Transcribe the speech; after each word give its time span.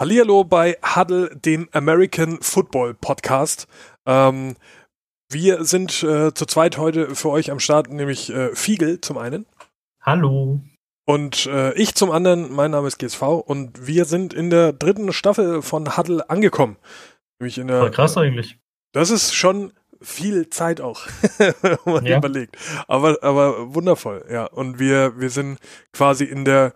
Hallihallo 0.00 0.42
bei 0.42 0.76
Huddle, 0.82 1.30
dem 1.36 1.68
American 1.70 2.38
Football 2.42 2.94
Podcast. 2.94 3.68
Ähm, 4.06 4.56
wir 5.30 5.64
sind 5.64 6.02
äh, 6.02 6.34
zu 6.34 6.46
zweit 6.46 6.78
heute 6.78 7.14
für 7.14 7.30
euch 7.30 7.52
am 7.52 7.60
Start, 7.60 7.92
nämlich 7.92 8.28
äh, 8.28 8.56
Fiegel 8.56 9.00
zum 9.00 9.18
einen. 9.18 9.46
Hallo. 10.02 10.60
Und 11.06 11.46
äh, 11.46 11.74
ich 11.74 11.94
zum 11.94 12.10
anderen, 12.10 12.52
mein 12.52 12.72
Name 12.72 12.88
ist 12.88 12.98
GSV 12.98 13.22
und 13.22 13.86
wir 13.86 14.04
sind 14.04 14.34
in 14.34 14.50
der 14.50 14.72
dritten 14.72 15.12
Staffel 15.12 15.62
von 15.62 15.96
Huddle 15.96 16.28
angekommen. 16.28 16.76
Nämlich 17.38 17.58
in 17.58 17.68
der, 17.68 17.78
Voll 17.78 17.90
krass 17.92 18.16
eigentlich. 18.16 18.58
Das 18.92 19.10
ist 19.10 19.32
schon 19.32 19.72
viel 20.02 20.50
Zeit 20.50 20.80
auch, 20.80 21.06
wenn 21.38 21.76
man 21.84 22.04
ja. 22.04 22.18
überlegt. 22.18 22.56
Aber, 22.88 23.22
aber 23.22 23.72
wundervoll, 23.72 24.24
ja. 24.28 24.46
Und 24.46 24.80
wir, 24.80 25.20
wir 25.20 25.30
sind 25.30 25.60
quasi 25.92 26.24
in 26.24 26.44
der 26.44 26.72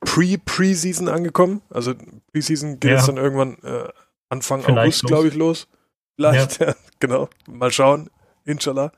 Pre-Preseason 0.00 1.08
angekommen. 1.08 1.62
Also 1.70 1.94
Preseason 2.32 2.80
geht 2.80 2.90
ja. 2.90 2.96
jetzt 2.96 3.08
dann 3.08 3.16
irgendwann 3.16 3.58
äh, 3.62 3.88
Anfang 4.28 4.62
Vielleicht 4.62 5.02
August, 5.02 5.04
glaube 5.04 5.28
ich, 5.28 5.34
los. 5.34 5.68
Vielleicht, 6.16 6.60
ja. 6.60 6.68
ja. 6.68 6.74
genau. 7.00 7.28
Mal 7.46 7.70
schauen. 7.70 8.10
Inshallah. 8.44 8.92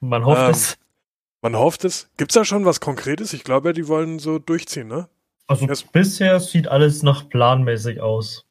Man 0.00 0.24
hofft 0.24 0.40
ähm, 0.40 0.50
es. 0.50 0.78
Man 1.42 1.56
hofft 1.56 1.84
es. 1.84 2.08
Gibt 2.16 2.30
es 2.30 2.34
da 2.34 2.44
schon 2.44 2.64
was 2.64 2.80
Konkretes? 2.80 3.32
Ich 3.32 3.44
glaube 3.44 3.68
ja, 3.68 3.72
die 3.72 3.88
wollen 3.88 4.18
so 4.18 4.38
durchziehen, 4.38 4.88
ne? 4.88 5.08
Also 5.46 5.66
Erst 5.66 5.92
bisher 5.92 6.40
sieht 6.40 6.66
alles 6.68 7.02
nach 7.02 7.28
planmäßig 7.28 8.00
aus. 8.00 8.44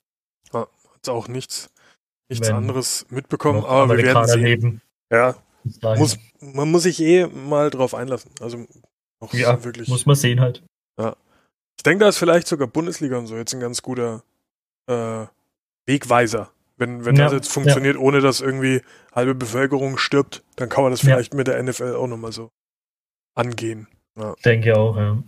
Ah, 0.54 0.68
hat 0.94 1.10
auch 1.10 1.28
nichts, 1.28 1.70
nichts 2.30 2.50
anderes 2.50 3.06
mitbekommen, 3.10 3.66
aber 3.66 3.98
wir 3.98 4.06
werden 4.06 4.28
sehen. 4.28 4.42
Leben. 4.42 4.82
Ja. 5.12 5.36
Muss, 5.98 6.18
man 6.40 6.72
muss 6.72 6.84
sich 6.84 7.02
eh 7.02 7.28
mal 7.28 7.70
drauf 7.70 7.96
einlassen. 7.96 8.32
Also 8.40 8.66
ja, 9.32 9.62
wirklich. 9.64 9.90
Muss 9.90 10.06
man 10.06 10.16
sehen 10.16 10.40
halt. 10.40 10.64
Ich 11.78 11.84
denke, 11.84 12.04
da 12.04 12.10
ist 12.10 12.18
vielleicht 12.18 12.48
sogar 12.48 12.68
Bundesliga 12.68 13.18
und 13.18 13.28
so 13.28 13.36
jetzt 13.36 13.54
ein 13.54 13.60
ganz 13.60 13.82
guter 13.82 14.24
äh, 14.88 15.26
Wegweiser. 15.86 16.52
Wenn, 16.78 17.06
wenn 17.06 17.16
ja, 17.16 17.26
das 17.26 17.34
jetzt 17.34 17.52
funktioniert, 17.52 17.96
ja. 17.96 18.02
ohne 18.02 18.20
dass 18.20 18.42
irgendwie 18.42 18.82
halbe 19.14 19.34
Bevölkerung 19.34 19.98
stirbt, 19.98 20.44
dann 20.58 20.68
kann 20.68 20.84
man 20.84 20.92
das 20.92 21.00
vielleicht 21.00 21.34
ja. 21.34 21.38
mit 21.38 21.48
der 21.48 21.62
NFL 21.62 21.96
auch 21.96 22.08
nochmal 22.08 22.34
so 22.34 22.52
angehen. 23.34 23.88
Ja. 24.18 24.36
Denke 24.44 24.76
auch, 24.78 24.98
ja. 24.98 25.24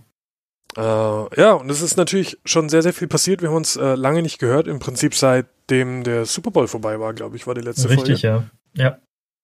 Äh, 0.76 1.42
ja, 1.42 1.54
und 1.54 1.70
es 1.72 1.82
ist 1.82 1.96
natürlich 1.96 2.38
schon 2.46 2.70
sehr, 2.70 2.82
sehr 2.82 2.94
viel 2.94 3.08
passiert. 3.08 3.42
Wir 3.42 3.50
haben 3.50 3.56
uns 3.56 3.78
äh, 3.78 3.96
lange 3.96 4.22
nicht 4.22 4.40
gehört. 4.40 4.68
Im 4.68 4.80
Prinzip 4.80 5.16
seitdem 5.16 6.04
der 6.04 6.26
Super 6.26 6.52
Bowl 6.52 6.68
vorbei 6.68 7.00
war, 7.00 7.14
glaube 7.14 7.36
ich, 7.36 7.48
war 7.48 7.56
die 7.56 7.62
letzte 7.62 7.90
Richtig, 7.90 8.22
Folge. 8.22 8.44
Richtig, 8.44 8.54
ja. 8.76 9.00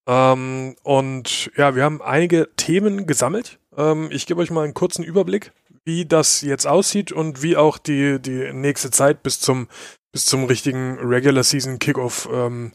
Ja. 0.06 0.33
Ähm, 0.33 0.75
und 0.83 1.52
ja, 1.56 1.75
wir 1.75 1.83
haben 1.83 2.02
einige 2.02 2.50
Themen 2.56 3.08
gesammelt. 3.08 3.59
Ähm, 3.78 4.09
ich 4.11 4.28
gebe 4.28 4.41
euch 4.41 4.52
mal 4.52 4.63
einen 4.63 4.73
kurzen 4.73 5.03
Überblick 5.03 5.53
wie 5.86 6.06
das 6.06 6.42
jetzt 6.42 6.66
aussieht 6.66 7.12
und 7.12 7.42
wie 7.42 7.58
auch 7.58 7.78
die, 7.78 8.20
die 8.20 8.53
nächste 8.53 8.92
Zeit 8.92 9.23
bis 9.23 9.39
zum, 9.39 9.67
bis 10.12 10.25
zum 10.25 10.45
richtigen 10.45 10.98
Regular 11.00 11.44
Season 11.44 11.80
Kickoff 11.80 12.30
ähm, 12.31 12.72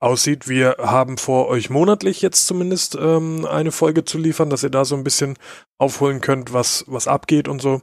aussieht. 0.00 0.48
Wir 0.48 0.76
haben 0.78 1.16
vor, 1.16 1.48
euch 1.48 1.70
monatlich 1.70 2.22
jetzt 2.22 2.46
zumindest 2.46 2.96
ähm, 2.96 3.46
eine 3.46 3.72
Folge 3.72 4.04
zu 4.04 4.18
liefern, 4.18 4.50
dass 4.50 4.64
ihr 4.64 4.70
da 4.70 4.84
so 4.84 4.96
ein 4.96 5.04
bisschen 5.04 5.38
aufholen 5.78 6.20
könnt, 6.20 6.52
was, 6.52 6.84
was 6.88 7.06
abgeht 7.06 7.48
und 7.48 7.62
so. 7.62 7.80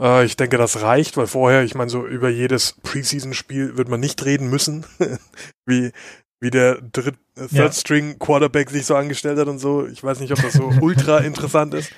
Äh, 0.00 0.24
ich 0.24 0.36
denke, 0.36 0.56
das 0.56 0.80
reicht, 0.80 1.16
weil 1.16 1.26
vorher, 1.26 1.62
ich 1.62 1.74
meine, 1.74 1.90
so 1.90 2.06
über 2.06 2.30
jedes 2.30 2.76
Preseason-Spiel 2.82 3.76
wird 3.76 3.88
man 3.88 4.00
nicht 4.00 4.24
reden 4.24 4.48
müssen, 4.48 4.86
wie, 5.66 5.92
wie 6.40 6.50
der 6.50 6.80
Dritt, 6.80 7.16
äh, 7.36 7.46
Third 7.46 7.74
String 7.74 8.18
Quarterback 8.18 8.70
sich 8.70 8.86
so 8.86 8.96
angestellt 8.96 9.38
hat 9.38 9.48
und 9.48 9.58
so. 9.58 9.86
Ich 9.86 10.02
weiß 10.02 10.20
nicht, 10.20 10.32
ob 10.32 10.40
das 10.40 10.54
so 10.54 10.72
ultra 10.80 11.18
interessant 11.18 11.74
ist. 11.74 11.92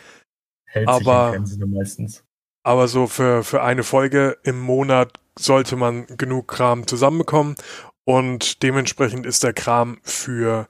Hält 0.72 0.88
aber, 0.88 1.38
sich 1.44 1.58
meistens. 1.58 2.24
Aber 2.64 2.88
so 2.88 3.06
für, 3.06 3.44
für 3.44 3.62
eine 3.62 3.84
Folge 3.84 4.38
im 4.42 4.58
Monat 4.58 5.20
sollte 5.38 5.76
man 5.76 6.06
genug 6.06 6.48
Kram 6.48 6.86
zusammenbekommen. 6.86 7.56
Und 8.04 8.62
dementsprechend 8.62 9.26
ist 9.26 9.42
der 9.42 9.52
Kram 9.52 9.98
für 10.02 10.68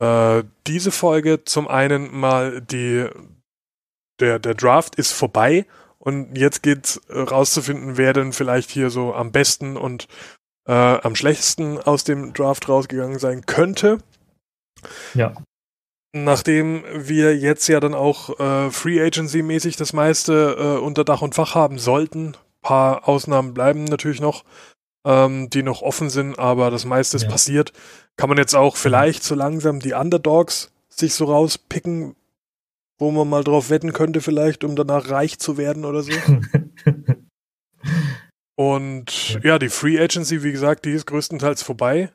äh, 0.00 0.42
diese 0.66 0.90
Folge 0.90 1.44
zum 1.44 1.68
einen 1.68 2.12
mal 2.12 2.60
die, 2.60 3.06
der, 4.18 4.40
der 4.40 4.54
Draft 4.54 4.96
ist 4.96 5.12
vorbei 5.12 5.64
und 5.98 6.36
jetzt 6.36 6.64
geht's 6.64 7.00
rauszufinden, 7.08 7.98
wer 7.98 8.12
denn 8.12 8.32
vielleicht 8.32 8.70
hier 8.70 8.90
so 8.90 9.14
am 9.14 9.30
besten 9.30 9.76
und 9.76 10.08
äh, 10.66 10.72
am 10.72 11.14
schlechtesten 11.14 11.78
aus 11.78 12.02
dem 12.02 12.32
Draft 12.32 12.68
rausgegangen 12.68 13.20
sein 13.20 13.46
könnte. 13.46 13.98
Ja 15.14 15.34
nachdem 16.12 16.84
wir 16.94 17.36
jetzt 17.36 17.68
ja 17.68 17.80
dann 17.80 17.94
auch 17.94 18.38
äh, 18.40 18.70
Free 18.70 19.00
Agency 19.00 19.42
mäßig 19.42 19.76
das 19.76 19.92
meiste 19.92 20.56
äh, 20.58 20.80
unter 20.80 21.04
Dach 21.04 21.22
und 21.22 21.34
Fach 21.34 21.54
haben 21.54 21.78
sollten, 21.78 22.36
paar 22.62 23.08
Ausnahmen 23.08 23.54
bleiben 23.54 23.84
natürlich 23.84 24.20
noch, 24.20 24.44
ähm, 25.06 25.50
die 25.50 25.62
noch 25.62 25.82
offen 25.82 26.10
sind, 26.10 26.38
aber 26.38 26.70
das 26.70 26.84
meiste 26.84 27.16
ist 27.16 27.24
ja. 27.24 27.30
passiert, 27.30 27.72
kann 28.16 28.28
man 28.28 28.38
jetzt 28.38 28.54
auch 28.54 28.76
vielleicht 28.76 29.22
so 29.22 29.34
langsam 29.34 29.80
die 29.80 29.92
Underdogs 29.92 30.72
sich 30.88 31.14
so 31.14 31.26
rauspicken, 31.26 32.16
wo 32.98 33.10
man 33.10 33.28
mal 33.28 33.44
drauf 33.44 33.70
wetten 33.70 33.92
könnte 33.92 34.20
vielleicht, 34.20 34.64
um 34.64 34.76
danach 34.76 35.08
reich 35.08 35.38
zu 35.38 35.56
werden 35.56 35.84
oder 35.84 36.02
so. 36.02 36.12
und 38.56 39.40
ja, 39.42 39.58
die 39.58 39.70
Free 39.70 39.98
Agency, 39.98 40.42
wie 40.42 40.52
gesagt, 40.52 40.84
die 40.84 40.92
ist 40.92 41.06
größtenteils 41.06 41.62
vorbei. 41.62 42.12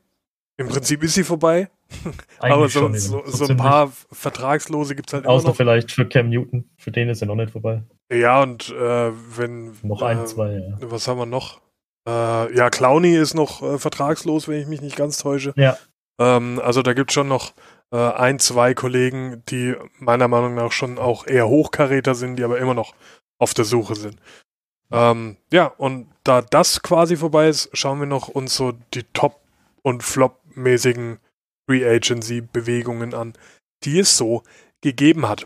Im 0.57 0.67
Prinzip 0.67 1.03
ist 1.03 1.16
sie 1.16 1.23
vorbei. 1.23 1.69
Aber 2.39 2.69
so, 2.69 2.91
so, 2.94 3.23
so, 3.25 3.45
ein 3.45 3.57
paar 3.57 3.91
Vertragslose 4.11 4.95
gibt 4.95 5.09
es 5.09 5.13
halt 5.13 5.25
Außer 5.25 5.44
immer 5.44 5.50
noch. 5.50 5.56
vielleicht 5.56 5.91
für 5.91 6.06
Cam 6.07 6.29
Newton. 6.29 6.69
Für 6.78 6.91
den 6.91 7.09
ist 7.09 7.22
er 7.22 7.28
noch 7.28 7.35
nicht 7.35 7.51
vorbei. 7.51 7.83
Ja, 8.11 8.41
und 8.44 8.69
äh, 8.69 9.11
wenn. 9.38 9.75
Noch 9.83 10.01
ein, 10.01 10.22
äh, 10.22 10.25
zwei, 10.25 10.53
ja. 10.53 10.78
Was 10.81 11.07
haben 11.07 11.19
wir 11.19 11.25
noch? 11.25 11.61
Äh, 12.07 12.55
ja, 12.55 12.69
Clowny 12.69 13.16
ist 13.16 13.34
noch 13.34 13.61
äh, 13.61 13.79
vertragslos, 13.79 14.47
wenn 14.47 14.61
ich 14.61 14.67
mich 14.67 14.81
nicht 14.81 14.95
ganz 14.95 15.17
täusche. 15.17 15.53
Ja. 15.57 15.78
Ähm, 16.19 16.61
also 16.63 16.81
da 16.81 16.94
gibt 16.94 17.11
es 17.11 17.16
schon 17.16 17.28
noch 17.28 17.53
äh, 17.91 17.97
ein, 17.97 18.39
zwei 18.39 18.73
Kollegen, 18.73 19.44
die 19.50 19.75
meiner 20.00 20.28
Meinung 20.28 20.55
nach 20.55 20.72
schon 20.72 20.97
auch 20.97 21.25
eher 21.25 21.47
Hochkaräter 21.47 22.16
sind, 22.16 22.38
die 22.38 22.44
aber 22.44 22.59
immer 22.59 22.73
noch 22.73 22.94
auf 23.38 23.53
der 23.53 23.66
Suche 23.66 23.95
sind. 23.95 24.17
Ähm, 24.91 25.38
ja, 25.51 25.66
und 25.66 26.07
da 26.23 26.41
das 26.41 26.81
quasi 26.81 27.17
vorbei 27.17 27.50
ist, 27.50 27.69
schauen 27.73 28.00
wir 28.00 28.07
noch 28.07 28.28
uns 28.28 28.55
so 28.55 28.73
die 28.94 29.03
Top- 29.13 29.41
und 29.81 30.03
Flop-mäßigen 30.03 31.19
Free 31.68 31.86
Agency 31.86 32.42
Bewegungen 32.42 33.14
an, 33.14 33.34
die 33.84 34.00
es 34.00 34.18
so 34.18 34.44
gegeben 34.81 35.28
hat. 35.28 35.46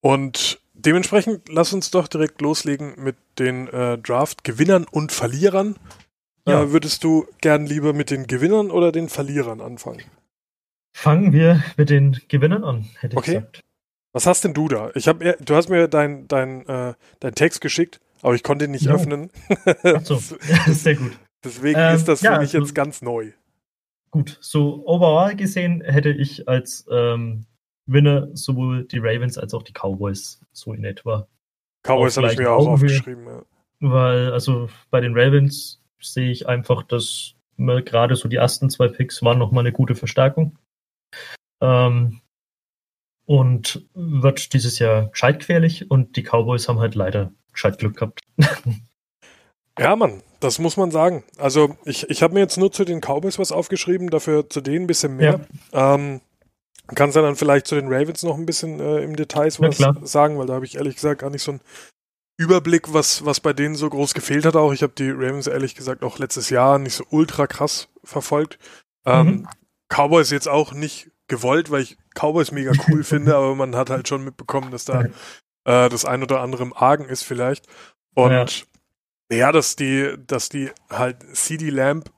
Und 0.00 0.60
dementsprechend 0.74 1.48
lass 1.48 1.72
uns 1.72 1.90
doch 1.90 2.08
direkt 2.08 2.40
loslegen 2.40 2.94
mit 2.96 3.16
den 3.38 3.68
äh, 3.68 3.98
Draft-Gewinnern 3.98 4.86
und 4.90 5.12
Verlierern. 5.12 5.76
Ja. 6.46 6.62
Äh, 6.62 6.72
würdest 6.72 7.04
du 7.04 7.26
gern 7.40 7.66
lieber 7.66 7.92
mit 7.92 8.10
den 8.10 8.26
Gewinnern 8.26 8.70
oder 8.70 8.92
den 8.92 9.08
Verlierern 9.08 9.60
anfangen? 9.60 10.02
Fangen 10.92 11.32
wir 11.32 11.62
mit 11.76 11.90
den 11.90 12.20
Gewinnern 12.28 12.64
an, 12.64 12.88
hätte 12.98 13.16
okay. 13.16 13.30
ich 13.30 13.36
gesagt. 13.36 13.60
Was 14.12 14.26
hast 14.26 14.42
denn 14.42 14.54
du 14.54 14.66
da? 14.66 14.90
Ich 14.94 15.06
hab, 15.06 15.20
du 15.20 15.54
hast 15.54 15.68
mir 15.68 15.86
dein, 15.86 16.26
dein, 16.26 16.66
äh, 16.66 16.94
dein 17.20 17.34
Text 17.34 17.60
geschickt, 17.60 18.00
aber 18.22 18.34
ich 18.34 18.42
konnte 18.42 18.64
ihn 18.64 18.72
nicht 18.72 18.86
jo. 18.86 18.94
öffnen. 18.94 19.30
Ach 19.84 20.04
so, 20.04 20.16
sehr 20.66 20.96
gut. 20.96 21.12
Deswegen 21.44 21.78
ähm, 21.78 21.94
ist 21.94 22.08
das 22.08 22.20
für 22.20 22.26
ja, 22.26 22.38
mich 22.40 22.52
jetzt 22.52 22.74
ganz 22.74 23.02
neu 23.02 23.32
gut, 24.10 24.38
so 24.40 24.86
overall 24.86 25.34
gesehen 25.36 25.82
hätte 25.82 26.10
ich 26.10 26.48
als 26.48 26.86
ähm, 26.90 27.46
Winner 27.86 28.28
sowohl 28.34 28.84
die 28.84 28.98
Ravens 28.98 29.38
als 29.38 29.54
auch 29.54 29.62
die 29.62 29.72
Cowboys, 29.72 30.40
so 30.52 30.72
in 30.72 30.84
etwa. 30.84 31.26
Cowboys 31.82 32.16
habe 32.16 32.32
ich 32.32 32.38
mir 32.38 32.52
auch 32.52 32.68
aufgeschrieben, 32.68 33.26
ja. 33.26 33.42
Weil, 33.80 34.32
also 34.32 34.68
bei 34.90 35.00
den 35.00 35.16
Ravens 35.16 35.80
sehe 36.00 36.30
ich 36.30 36.46
einfach, 36.46 36.82
dass 36.82 37.34
gerade 37.56 38.16
so 38.16 38.28
die 38.28 38.36
ersten 38.36 38.70
zwei 38.70 38.88
Picks 38.88 39.22
waren 39.22 39.38
nochmal 39.38 39.62
eine 39.62 39.72
gute 39.72 39.94
Verstärkung. 39.94 40.58
Ähm, 41.62 42.20
und 43.26 43.86
wird 43.94 44.52
dieses 44.54 44.78
Jahr 44.78 45.08
gescheit 45.08 45.40
gefährlich 45.40 45.90
und 45.90 46.16
die 46.16 46.22
Cowboys 46.22 46.68
haben 46.68 46.80
halt 46.80 46.94
leider 46.94 47.32
gescheit 47.52 47.78
Glück 47.78 47.96
gehabt. 47.96 48.20
Ja, 49.78 49.96
Mann, 49.96 50.22
das 50.40 50.58
muss 50.58 50.76
man 50.76 50.90
sagen. 50.90 51.22
Also 51.38 51.76
ich, 51.84 52.08
ich 52.10 52.22
habe 52.22 52.34
mir 52.34 52.40
jetzt 52.40 52.56
nur 52.56 52.72
zu 52.72 52.84
den 52.84 53.00
Cowboys 53.00 53.38
was 53.38 53.52
aufgeschrieben, 53.52 54.10
dafür 54.10 54.48
zu 54.48 54.60
denen 54.60 54.84
ein 54.84 54.86
bisschen 54.86 55.16
mehr. 55.16 55.40
Ja. 55.72 55.94
Ähm, 55.94 56.20
kannst 56.94 57.16
du 57.16 57.22
dann 57.22 57.36
vielleicht 57.36 57.66
zu 57.66 57.74
den 57.74 57.92
Ravens 57.92 58.22
noch 58.22 58.36
ein 58.36 58.46
bisschen 58.46 58.80
äh, 58.80 58.98
im 58.98 59.16
Details 59.16 59.60
was 59.60 59.78
ja, 59.78 59.94
sagen, 60.02 60.38
weil 60.38 60.46
da 60.46 60.54
habe 60.54 60.64
ich 60.64 60.76
ehrlich 60.76 60.96
gesagt 60.96 61.20
gar 61.20 61.30
nicht 61.30 61.42
so 61.42 61.52
einen 61.52 61.60
Überblick, 62.38 62.92
was, 62.92 63.24
was 63.24 63.40
bei 63.40 63.52
denen 63.52 63.74
so 63.74 63.88
groß 63.90 64.14
gefehlt 64.14 64.46
hat 64.46 64.56
auch. 64.56 64.72
Ich 64.72 64.82
habe 64.82 64.94
die 64.96 65.10
Ravens 65.10 65.46
ehrlich 65.46 65.74
gesagt 65.74 66.02
auch 66.02 66.18
letztes 66.18 66.48
Jahr 66.48 66.78
nicht 66.78 66.94
so 66.94 67.04
ultra 67.10 67.46
krass 67.46 67.88
verfolgt. 68.02 68.58
Ähm, 69.04 69.26
mhm. 69.26 69.48
Cowboys 69.88 70.30
jetzt 70.30 70.48
auch 70.48 70.72
nicht 70.72 71.10
gewollt, 71.28 71.70
weil 71.70 71.82
ich 71.82 71.98
Cowboys 72.14 72.50
mega 72.50 72.72
cool 72.88 73.04
finde, 73.04 73.36
aber 73.36 73.54
man 73.54 73.76
hat 73.76 73.90
halt 73.90 74.08
schon 74.08 74.24
mitbekommen, 74.24 74.70
dass 74.70 74.86
da 74.86 75.04
äh, 75.64 75.88
das 75.88 76.04
ein 76.06 76.22
oder 76.22 76.40
andere 76.40 76.62
im 76.62 76.72
Argen 76.72 77.04
ist 77.04 77.24
vielleicht. 77.24 77.66
Und 78.14 78.32
ja. 78.32 78.46
Ja, 79.32 79.52
dass 79.52 79.76
die, 79.76 80.14
dass 80.26 80.48
die 80.48 80.70
halt 80.90 81.18
CD 81.36 81.70
Lamp 81.70 82.10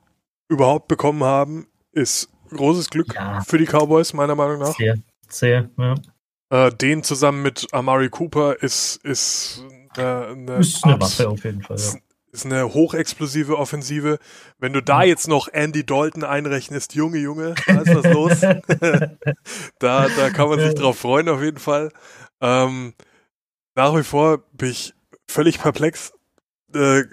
überhaupt 0.47 0.87
bekommen 0.87 1.23
haben, 1.23 1.67
ist 1.91 2.29
großes 2.49 2.89
Glück 2.89 3.13
ja. 3.13 3.41
für 3.41 3.57
die 3.57 3.65
Cowboys, 3.65 4.13
meiner 4.13 4.35
Meinung 4.35 4.59
nach. 4.59 4.75
Sehr, 4.75 4.95
sehr, 5.29 5.69
ja. 5.77 5.95
Äh, 6.49 6.71
den 6.71 7.03
zusammen 7.03 7.41
mit 7.41 7.67
Amari 7.71 8.09
Cooper 8.09 8.61
ist, 8.61 8.97
ist, 9.03 9.63
äh, 9.97 10.01
eine, 10.01 10.55
ist 10.57 10.83
eine 10.83 10.99
Waffe 10.99 11.29
auf 11.29 11.43
jeden 11.43 11.61
Fall. 11.61 11.77
Ja. 11.77 11.93
ist 12.31 12.45
eine 12.45 12.73
hochexplosive 12.73 13.57
Offensive. 13.57 14.19
Wenn 14.59 14.73
du 14.73 14.81
da 14.81 15.03
jetzt 15.03 15.27
noch 15.27 15.47
Andy 15.47 15.85
Dalton 15.85 16.23
einrechnest, 16.23 16.93
Junge, 16.95 17.17
Junge, 17.19 17.55
da 17.65 17.81
ist 17.81 17.95
was 17.95 18.13
los. 18.13 18.39
da, 19.79 20.07
da 20.09 20.29
kann 20.31 20.49
man 20.49 20.59
sich 20.59 20.73
drauf 20.75 20.97
freuen, 20.97 21.29
auf 21.29 21.41
jeden 21.41 21.59
Fall. 21.59 21.91
Ähm, 22.41 22.93
nach 23.75 23.95
wie 23.95 24.03
vor 24.03 24.39
bin 24.51 24.69
ich 24.69 24.93
völlig 25.27 25.59
perplex. 25.59 26.13
Äh, 26.73 27.03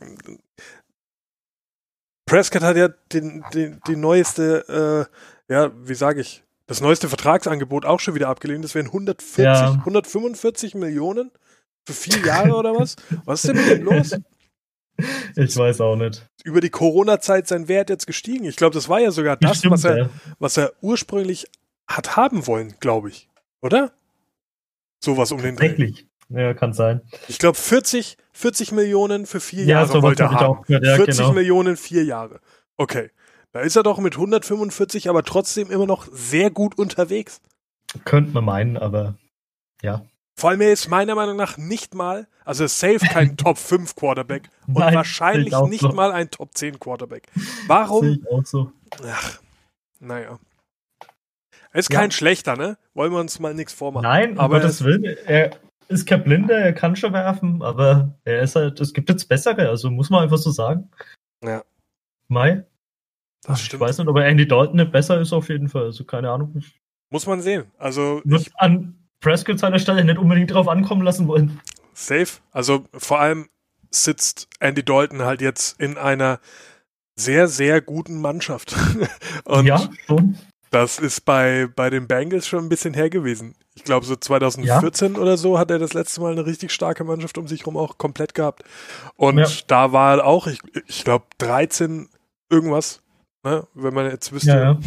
Prescott 2.26 2.62
hat 2.62 2.76
ja 2.76 2.88
den, 3.12 3.44
den, 3.52 3.80
die 3.86 3.96
neueste, 3.96 5.08
äh, 5.48 5.52
ja, 5.52 5.72
wie 5.76 5.94
sage 5.94 6.20
ich, 6.20 6.44
das 6.66 6.80
neueste 6.80 7.08
Vertragsangebot 7.08 7.84
auch 7.84 7.98
schon 7.98 8.14
wieder 8.14 8.28
abgelehnt. 8.28 8.64
Das 8.64 8.76
wären 8.76 8.86
140, 8.86 9.44
ja. 9.44 9.72
145 9.72 10.76
Millionen 10.76 11.32
für 11.84 11.92
vier 11.92 12.24
Jahre 12.24 12.54
oder 12.54 12.74
was? 12.74 12.94
Was 13.24 13.44
ist 13.44 13.48
denn 13.48 13.56
mit 13.56 13.70
dem 13.70 13.82
los? 13.84 14.16
Ich 15.34 15.56
weiß 15.56 15.80
auch 15.80 15.96
nicht. 15.96 16.28
Über 16.44 16.60
die 16.60 16.70
Corona-Zeit 16.70 17.48
sein 17.48 17.68
Wert 17.68 17.90
jetzt 17.90 18.06
gestiegen. 18.06 18.44
Ich 18.44 18.56
glaube, 18.56 18.74
das 18.74 18.88
war 18.88 19.00
ja 19.00 19.10
sogar 19.10 19.36
das, 19.36 19.52
Bestimmt, 19.52 19.72
was, 19.72 19.84
er, 19.84 19.98
ja. 19.98 20.10
was 20.38 20.56
er 20.56 20.72
ursprünglich 20.82 21.46
hat 21.88 22.16
haben 22.16 22.46
wollen, 22.46 22.74
glaube 22.80 23.08
ich. 23.08 23.28
Oder? 23.62 23.92
Sowas 25.02 25.32
um 25.32 25.40
den 25.40 25.56
Dreh. 25.56 25.94
Ja, 26.30 26.54
kann 26.54 26.72
sein. 26.72 27.00
Ich 27.28 27.38
glaube 27.38 27.58
40, 27.58 28.16
40 28.32 28.72
Millionen 28.72 29.26
für 29.26 29.40
vier 29.40 29.64
ja, 29.64 29.82
Jahre 29.82 30.02
wollte 30.02 30.22
er 30.22 30.30
haben. 30.30 30.64
Ja, 30.68 30.80
40 30.80 31.18
genau. 31.18 31.32
Millionen 31.32 31.76
vier 31.76 32.04
Jahre. 32.04 32.40
Okay. 32.76 33.10
Da 33.52 33.60
ist 33.60 33.74
er 33.74 33.82
doch 33.82 33.98
mit 33.98 34.14
145 34.14 35.08
aber 35.08 35.24
trotzdem 35.24 35.70
immer 35.70 35.86
noch 35.86 36.06
sehr 36.12 36.50
gut 36.50 36.78
unterwegs. 36.78 37.40
Könnte 38.04 38.32
man 38.32 38.44
meinen, 38.44 38.76
aber 38.76 39.16
ja. 39.82 40.04
Vor 40.36 40.50
allem 40.50 40.60
er 40.60 40.72
ist 40.72 40.88
meiner 40.88 41.16
Meinung 41.16 41.36
nach 41.36 41.58
nicht 41.58 41.94
mal, 41.94 42.28
also 42.44 42.66
safe 42.66 43.00
kein 43.00 43.36
Top 43.36 43.58
5 43.58 43.96
Quarterback 43.96 44.48
und 44.68 44.78
Nein, 44.78 44.94
wahrscheinlich 44.94 45.54
nicht 45.62 45.80
so. 45.80 45.88
mal 45.88 46.12
ein 46.12 46.30
Top 46.30 46.54
10 46.54 46.78
Quarterback. 46.78 47.26
Warum? 47.66 48.24
So. 48.44 48.72
Ach, 49.04 49.40
naja. 49.98 50.38
Er 51.72 51.78
ist 51.78 51.92
ja. 51.92 52.00
kein 52.00 52.10
schlechter, 52.12 52.56
ne? 52.56 52.78
Wollen 52.94 53.12
wir 53.12 53.18
uns 53.20 53.38
mal 53.40 53.52
nichts 53.52 53.72
vormachen. 53.72 54.04
Nein, 54.04 54.38
aber 54.38 54.60
das 54.60 54.84
will 54.84 55.18
er 55.26 55.50
ist 55.90 56.06
kein 56.06 56.22
Blinder, 56.22 56.56
er 56.56 56.72
kann 56.72 56.96
schon 56.96 57.12
werfen, 57.12 57.62
aber 57.62 58.14
er 58.24 58.42
ist 58.42 58.56
halt, 58.56 58.80
es 58.80 58.92
gibt 58.92 59.08
jetzt 59.08 59.28
bessere, 59.28 59.68
also 59.68 59.90
muss 59.90 60.08
man 60.08 60.22
einfach 60.22 60.38
so 60.38 60.50
sagen. 60.50 60.88
Ja. 61.44 61.62
Mai. 62.28 62.64
Das 63.42 63.60
stimmt. 63.60 63.82
Ich 63.82 63.88
weiß 63.88 63.98
nicht, 63.98 64.08
ob 64.08 64.16
Andy 64.16 64.46
Dalton 64.46 64.76
nicht 64.76 64.92
besser 64.92 65.20
ist 65.20 65.32
auf 65.32 65.48
jeden 65.48 65.68
Fall, 65.68 65.84
also 65.84 66.04
keine 66.04 66.30
Ahnung. 66.30 66.62
Muss 67.10 67.26
man 67.26 67.40
sehen. 67.40 67.64
Also 67.78 68.22
wird 68.24 68.42
ich, 68.42 68.52
an 68.56 68.94
Prescott 69.20 69.58
seiner 69.58 69.78
Stelle 69.78 70.04
nicht 70.04 70.18
unbedingt 70.18 70.52
drauf 70.52 70.68
ankommen 70.68 71.02
lassen 71.02 71.26
wollen. 71.26 71.60
Safe. 71.92 72.40
Also 72.52 72.84
vor 72.92 73.18
allem 73.18 73.48
sitzt 73.90 74.48
Andy 74.60 74.84
Dalton 74.84 75.22
halt 75.22 75.40
jetzt 75.40 75.80
in 75.80 75.98
einer 75.98 76.38
sehr, 77.16 77.48
sehr 77.48 77.80
guten 77.80 78.20
Mannschaft. 78.20 78.76
Und 79.44 79.66
ja, 79.66 79.90
schon. 80.06 80.38
Das 80.70 81.00
ist 81.00 81.24
bei, 81.24 81.68
bei 81.74 81.90
den 81.90 82.06
Bengals 82.06 82.46
schon 82.46 82.64
ein 82.64 82.68
bisschen 82.68 82.94
her 82.94 83.10
gewesen. 83.10 83.56
Ich 83.74 83.82
glaube, 83.82 84.06
so 84.06 84.14
2014 84.14 85.14
ja. 85.14 85.20
oder 85.20 85.36
so 85.36 85.58
hat 85.58 85.70
er 85.70 85.80
das 85.80 85.94
letzte 85.94 86.20
Mal 86.20 86.32
eine 86.32 86.46
richtig 86.46 86.70
starke 86.70 87.02
Mannschaft 87.02 87.38
um 87.38 87.48
sich 87.48 87.66
rum 87.66 87.76
auch 87.76 87.98
komplett 87.98 88.34
gehabt. 88.34 88.62
Und 89.16 89.38
ja. 89.38 89.46
da 89.66 89.92
war 89.92 90.18
er 90.18 90.26
auch, 90.26 90.46
ich, 90.46 90.60
ich 90.86 91.02
glaube, 91.02 91.24
13 91.38 92.08
irgendwas, 92.50 93.02
ne? 93.42 93.66
wenn 93.74 93.94
man 93.94 94.10
jetzt 94.10 94.32
wüsste, 94.32 94.50
ja, 94.50 94.78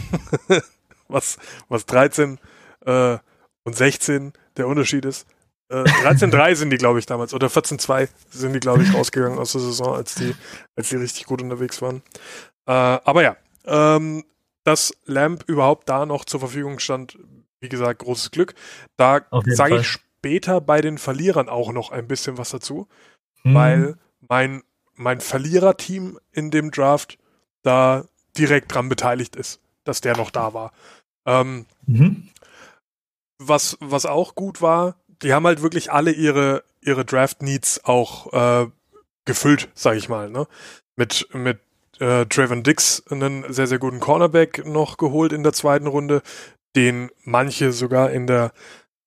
was, 1.10 1.38
was 1.68 1.86
13 1.86 2.40
äh, 2.86 3.18
und 3.64 3.76
16 3.76 4.34
der 4.56 4.68
Unterschied 4.68 5.04
ist. 5.04 5.28
Äh, 5.70 5.84
13-3 5.84 6.56
sind 6.56 6.70
die, 6.70 6.78
glaube 6.78 7.00
ich, 7.00 7.06
damals. 7.06 7.34
Oder 7.34 7.48
14-2 7.48 8.08
sind 8.30 8.54
die, 8.54 8.60
glaube 8.60 8.84
ich, 8.84 8.94
rausgegangen 8.94 9.40
aus 9.40 9.52
der 9.54 9.62
Saison, 9.62 9.96
als 9.96 10.16
die, 10.16 10.36
als 10.76 10.90
die 10.90 10.98
richtig 10.98 11.26
gut 11.26 11.42
unterwegs 11.42 11.82
waren. 11.82 12.02
Äh, 12.68 12.72
aber 12.72 13.24
ja, 13.24 13.38
ähm, 13.66 14.24
dass 14.64 14.94
Lamp 15.06 15.44
überhaupt 15.48 15.90
da 15.90 16.06
noch 16.06 16.26
zur 16.26 16.40
Verfügung 16.40 16.80
stand, 16.80 17.18
wie 17.60 17.70
gesagt, 17.70 18.00
großes 18.00 18.32
Glück. 18.32 18.56
Da 18.98 19.22
sage 19.46 19.78
ich 19.78 19.88
später 19.88 20.62
bei 20.62 20.82
den 20.82 20.98
Verlierern 20.98 21.50
auch 21.50 21.72
noch 21.72 21.92
ein 21.92 22.08
bisschen 22.08 22.38
was 22.38 22.50
dazu, 22.50 22.88
hm. 23.42 23.54
weil 23.54 23.98
mein, 24.28 24.64
mein 24.96 25.20
Verliererteam 25.20 26.20
in 26.32 26.52
dem 26.52 26.72
Draft 26.72 27.18
da 27.62 28.06
direkt 28.38 28.74
dran 28.74 28.90
beteiligt 28.90 29.36
ist, 29.36 29.60
dass 29.84 30.02
der 30.02 30.18
noch 30.18 30.32
da 30.32 30.54
war. 30.54 30.72
Ähm, 31.26 31.66
mhm. 31.86 32.30
was, 33.38 33.78
was 33.80 34.06
auch 34.06 34.36
gut 34.36 34.62
war, 34.62 34.96
die 35.22 35.34
haben 35.34 35.46
halt 35.46 35.62
wirklich 35.62 35.92
alle 35.92 36.12
ihre, 36.12 36.64
ihre 36.82 37.06
Draft-Needs 37.06 37.86
auch 37.86 38.34
äh, 38.34 38.70
gefüllt, 39.26 39.70
sag 39.74 39.96
ich 39.96 40.10
mal. 40.10 40.30
Ne? 40.30 40.48
Mit, 40.98 41.28
mit 41.34 41.60
äh, 42.00 42.26
Trayvon 42.26 42.64
Dix 42.64 43.04
einen 43.10 43.46
sehr, 43.52 43.68
sehr 43.68 43.80
guten 43.80 44.00
Cornerback 44.00 44.66
noch 44.66 44.98
geholt 44.98 45.34
in 45.34 45.44
der 45.44 45.54
zweiten 45.54 45.88
Runde, 45.88 46.22
den 46.76 47.10
manche 47.24 47.72
sogar 47.72 48.12
in 48.12 48.28
der 48.28 48.52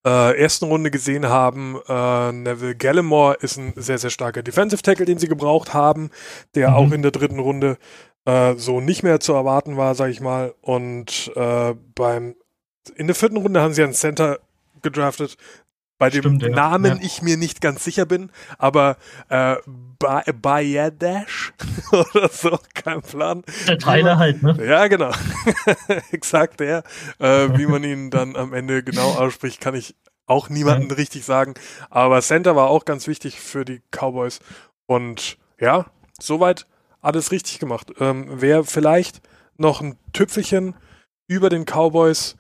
äh, 0.06 0.40
ersten 0.40 0.66
Runde 0.66 0.90
gesehen 0.90 1.26
haben. 1.26 1.80
Äh, 1.88 2.32
Neville 2.32 2.76
Gallimore 2.76 3.38
ist 3.40 3.56
ein 3.56 3.72
sehr, 3.76 3.98
sehr 3.98 4.10
starker 4.10 4.42
Defensive 4.42 4.82
Tackle, 4.82 5.04
den 5.04 5.18
sie 5.18 5.28
gebraucht 5.28 5.74
haben, 5.74 6.10
der 6.54 6.70
mhm. 6.70 6.76
auch 6.76 6.92
in 6.92 7.02
der 7.02 7.10
dritten 7.10 7.40
Runde 7.40 7.76
äh, 8.24 8.54
so 8.54 8.80
nicht 8.80 9.02
mehr 9.02 9.20
zu 9.20 9.32
erwarten 9.32 9.76
war, 9.76 9.94
sag 9.94 10.10
ich 10.10 10.20
mal. 10.20 10.54
Und 10.60 11.32
äh, 11.34 11.74
beim 11.94 12.36
in 12.94 13.08
der 13.08 13.16
vierten 13.16 13.36
Runde 13.36 13.60
haben 13.60 13.74
sie 13.74 13.82
einen 13.82 13.94
Center 13.94 14.38
gedraftet, 14.82 15.36
bei 15.98 16.10
dem 16.10 16.38
Stimmt, 16.38 16.54
Namen 16.54 16.98
ja. 16.98 17.02
ich 17.02 17.22
mir 17.22 17.36
nicht 17.36 17.60
ganz 17.60 17.84
sicher 17.84 18.04
bin, 18.04 18.30
aber 18.58 18.96
äh, 19.28 19.56
Bayadash 19.98 21.54
oder 21.92 22.28
so, 22.28 22.58
kein 22.74 23.00
Plan. 23.02 23.42
Der 23.66 23.78
Tyler 23.78 24.18
halt, 24.18 24.42
ne? 24.42 24.56
Ja, 24.64 24.88
genau. 24.88 25.10
Exakt 26.10 26.60
der. 26.60 26.82
Äh, 27.18 27.56
wie 27.56 27.66
man 27.66 27.82
ihn 27.82 28.10
dann 28.10 28.36
am 28.36 28.52
Ende 28.52 28.82
genau 28.82 29.12
ausspricht, 29.12 29.60
kann 29.60 29.74
ich 29.74 29.94
auch 30.26 30.48
niemanden 30.48 30.90
ja. 30.90 30.96
richtig 30.96 31.24
sagen. 31.24 31.54
Aber 31.88 32.20
Center 32.20 32.56
war 32.56 32.68
auch 32.68 32.84
ganz 32.84 33.06
wichtig 33.06 33.40
für 33.40 33.64
die 33.64 33.80
Cowboys. 33.90 34.40
Und 34.86 35.38
ja, 35.58 35.86
soweit 36.20 36.66
alles 37.00 37.32
richtig 37.32 37.58
gemacht. 37.58 37.92
Ähm, 38.00 38.26
wer 38.28 38.64
vielleicht 38.64 39.22
noch 39.56 39.80
ein 39.80 39.96
Tüpfelchen 40.12 40.74
über 41.26 41.48
den 41.48 41.64
Cowboys 41.64 42.36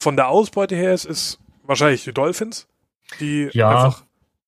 von 0.00 0.16
der 0.16 0.28
Ausbeute 0.28 0.74
her 0.74 0.92
ist, 0.92 1.04
ist 1.04 1.38
wahrscheinlich 1.62 2.04
die 2.04 2.12
Dolphins 2.12 2.66
die 3.20 3.48
ja. 3.52 3.70
einfach 3.70 4.04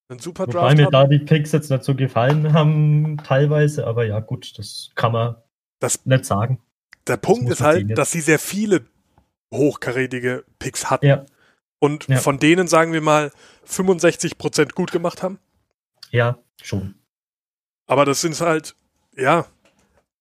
einen 0.08 0.20
super 0.20 0.46
Draft 0.46 0.64
Wobei 0.64 0.74
mir 0.74 0.84
haben. 0.86 0.92
da 0.92 1.06
die 1.06 1.18
Picks 1.18 1.52
jetzt 1.52 1.70
nicht 1.70 1.84
so 1.84 1.94
gefallen 1.94 2.52
haben, 2.52 3.18
teilweise, 3.24 3.86
aber 3.86 4.04
ja, 4.06 4.20
gut, 4.20 4.58
das 4.58 4.90
kann 4.94 5.12
man 5.12 5.36
das, 5.80 6.04
nicht 6.06 6.24
sagen. 6.24 6.60
Der 7.06 7.16
Punkt 7.16 7.50
ist 7.50 7.60
halt, 7.60 7.96
dass 7.96 8.10
sie 8.10 8.20
sehr 8.20 8.38
viele 8.38 8.86
hochkarätige 9.52 10.44
Picks 10.58 10.90
hatten. 10.90 11.06
Ja. 11.06 11.26
Und 11.78 12.08
ja. 12.08 12.18
von 12.18 12.38
denen, 12.38 12.66
sagen 12.68 12.92
wir 12.92 13.00
mal, 13.00 13.32
65% 13.66 14.74
gut 14.74 14.90
gemacht 14.90 15.22
haben. 15.22 15.38
Ja, 16.10 16.38
schon. 16.62 16.94
Aber 17.86 18.04
das 18.04 18.20
sind 18.20 18.38
halt, 18.40 18.74
ja, 19.16 19.46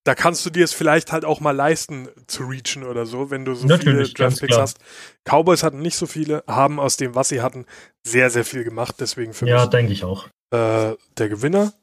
da 0.08 0.14
kannst 0.14 0.46
du 0.46 0.48
dir 0.48 0.64
es 0.64 0.72
vielleicht 0.72 1.12
halt 1.12 1.26
auch 1.26 1.40
mal 1.40 1.50
leisten 1.50 2.08
zu 2.28 2.44
reachen 2.44 2.82
oder 2.82 3.04
so, 3.04 3.30
wenn 3.30 3.44
du 3.44 3.54
so 3.54 3.66
Natürlich, 3.66 4.14
viele 4.14 4.28
Draftpicks 4.30 4.56
hast. 4.56 4.78
Cowboys 5.24 5.62
hatten 5.62 5.80
nicht 5.80 5.96
so 5.96 6.06
viele, 6.06 6.44
haben 6.46 6.80
aus 6.80 6.96
dem, 6.96 7.14
was 7.14 7.28
sie 7.28 7.42
hatten, 7.42 7.66
sehr, 8.04 8.30
sehr 8.30 8.46
viel 8.46 8.64
gemacht. 8.64 8.94
Deswegen 9.00 9.34
für 9.34 9.46
ja, 9.46 9.56
mich. 9.56 9.64
Ja, 9.64 9.66
denke 9.66 9.92
ich 9.92 10.04
auch. 10.04 10.26
Äh, 10.50 10.96
der 11.18 11.28
Gewinner. 11.28 11.74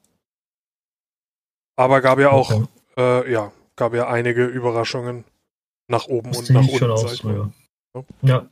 Aber 1.75 2.01
gab 2.01 2.17
ja 2.17 2.32
auch, 2.32 2.50
okay. 2.51 2.67
äh, 2.98 3.32
ja, 3.32 3.51
gab 3.75 3.94
ja 3.94 4.08
einige 4.08 4.46
Überraschungen 4.46 5.24
nach 5.88 6.08
oben 6.08 6.32
das 6.32 6.39
und 6.39 6.50
nach 6.50 6.67
unten. 6.67 6.89
Aus, 6.89 7.22
ja. 7.22 7.51
ja. 8.24 8.50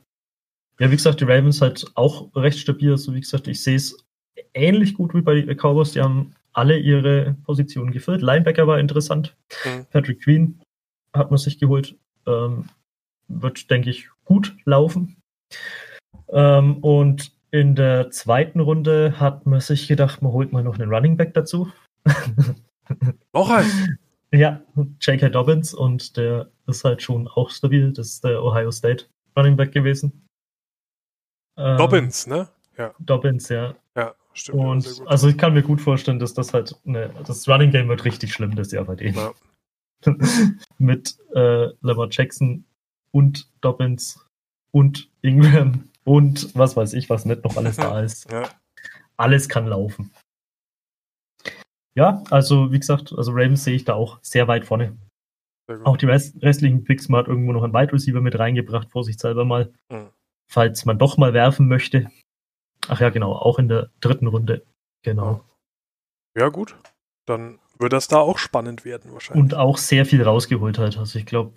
Ja, 0.78 0.90
wie 0.90 0.96
gesagt, 0.96 1.20
die 1.20 1.24
Ravens 1.24 1.60
halt 1.60 1.84
auch 1.96 2.32
recht 2.36 2.60
stabil. 2.60 2.92
Also 2.92 3.12
wie 3.12 3.20
gesagt, 3.20 3.48
ich 3.48 3.60
sehe 3.60 3.74
es 3.74 3.96
ähnlich 4.52 4.94
gut 4.94 5.14
wie 5.14 5.20
bei 5.20 5.34
den 5.40 5.56
Cowboys. 5.56 5.90
Die 5.90 6.00
haben 6.00 6.36
alle 6.54 6.78
ihre 6.78 7.36
Positionen 7.44 7.90
gefüllt. 7.90 8.22
Linebacker 8.22 8.66
war 8.66 8.78
interessant. 8.78 9.36
Mhm. 9.64 9.86
Patrick 9.90 10.22
Queen 10.22 10.60
hat 11.12 11.30
man 11.30 11.38
sich 11.38 11.58
geholt. 11.58 11.96
Ähm, 12.26 12.70
wird, 13.28 13.70
denke 13.70 13.90
ich, 13.90 14.08
gut 14.24 14.56
laufen. 14.64 15.16
Ähm, 16.28 16.78
und 16.78 17.32
in 17.50 17.74
der 17.74 18.10
zweiten 18.10 18.60
Runde 18.60 19.20
hat 19.20 19.46
man 19.46 19.60
sich 19.60 19.86
gedacht, 19.86 20.22
man 20.22 20.32
holt 20.32 20.52
mal 20.52 20.64
noch 20.64 20.78
einen 20.78 20.92
Running 20.92 21.16
Back 21.16 21.34
dazu. 21.34 21.70
Noch 23.32 23.50
ein? 23.50 23.98
Ja, 24.30 24.60
J.K. 25.00 25.28
Dobbins 25.30 25.72
und 25.72 26.16
der 26.16 26.50
ist 26.66 26.84
halt 26.84 27.02
schon 27.02 27.28
auch 27.28 27.50
stabil. 27.50 27.92
Das 27.92 28.08
ist 28.08 28.24
der 28.24 28.42
Ohio 28.42 28.70
State 28.70 29.06
Running 29.36 29.56
Back 29.56 29.72
gewesen. 29.72 30.26
Ähm, 31.56 31.78
Dobbins, 31.78 32.26
ne? 32.26 32.48
Ja. 32.76 32.92
Dobbins, 32.98 33.48
ja. 33.48 33.74
Ja. 33.96 34.14
Stimmt. 34.34 34.58
Und 34.58 35.02
also 35.06 35.28
ich 35.28 35.38
kann 35.38 35.54
mir 35.54 35.62
gut 35.62 35.80
vorstellen, 35.80 36.18
dass 36.18 36.34
das 36.34 36.52
halt 36.52 36.76
ne, 36.84 37.10
das 37.26 37.48
Running 37.48 37.70
Game 37.70 37.88
wird 37.88 38.04
richtig 38.04 38.32
schlimm 38.32 38.54
das 38.56 38.72
Jahr 38.72 38.84
bei 38.84 38.96
denen. 38.96 39.16
Ja. 39.16 39.32
Mit 40.78 41.16
äh, 41.34 41.68
Lamar 41.80 42.08
Jackson 42.10 42.64
und 43.12 43.48
Dobbins 43.60 44.26
und 44.72 45.08
Ingram 45.22 45.88
und 46.04 46.54
was 46.54 46.76
weiß 46.76 46.92
ich, 46.94 47.08
was 47.08 47.24
nicht 47.24 47.44
noch 47.44 47.56
alles 47.56 47.76
da 47.76 48.00
ist. 48.02 48.30
Ja. 48.30 48.48
Alles 49.16 49.48
kann 49.48 49.66
laufen. 49.66 50.10
Ja, 51.94 52.24
also 52.30 52.72
wie 52.72 52.80
gesagt, 52.80 53.14
also 53.16 53.30
Ravens 53.30 53.62
sehe 53.62 53.76
ich 53.76 53.84
da 53.84 53.94
auch 53.94 54.18
sehr 54.20 54.48
weit 54.48 54.64
vorne. 54.64 54.96
Auch 55.84 55.96
die 55.96 56.06
rest 56.06 56.42
restlichen 56.42 56.84
Picks, 56.84 57.08
man 57.08 57.20
hat 57.20 57.28
irgendwo 57.28 57.52
noch 57.52 57.62
einen 57.62 57.72
Wide 57.72 57.92
Receiver 57.92 58.20
mit 58.20 58.38
reingebracht, 58.38 58.90
vorsichtshalber 58.90 59.44
mal. 59.44 59.72
Mhm. 59.90 60.10
Falls 60.50 60.84
man 60.84 60.98
doch 60.98 61.16
mal 61.16 61.32
werfen 61.32 61.68
möchte. 61.68 62.10
Ach 62.88 63.00
ja, 63.00 63.10
genau, 63.10 63.32
auch 63.32 63.58
in 63.58 63.68
der 63.68 63.90
dritten 64.00 64.26
Runde. 64.26 64.64
Genau. 65.02 65.44
Ja, 66.36 66.48
gut. 66.48 66.76
Dann 67.26 67.58
wird 67.78 67.92
das 67.92 68.08
da 68.08 68.18
auch 68.18 68.38
spannend 68.38 68.84
werden, 68.84 69.12
wahrscheinlich. 69.12 69.42
Und 69.42 69.54
auch 69.54 69.78
sehr 69.78 70.06
viel 70.06 70.22
rausgeholt 70.22 70.78
halt. 70.78 70.98
Also 70.98 71.18
ich 71.18 71.26
glaube, 71.26 71.52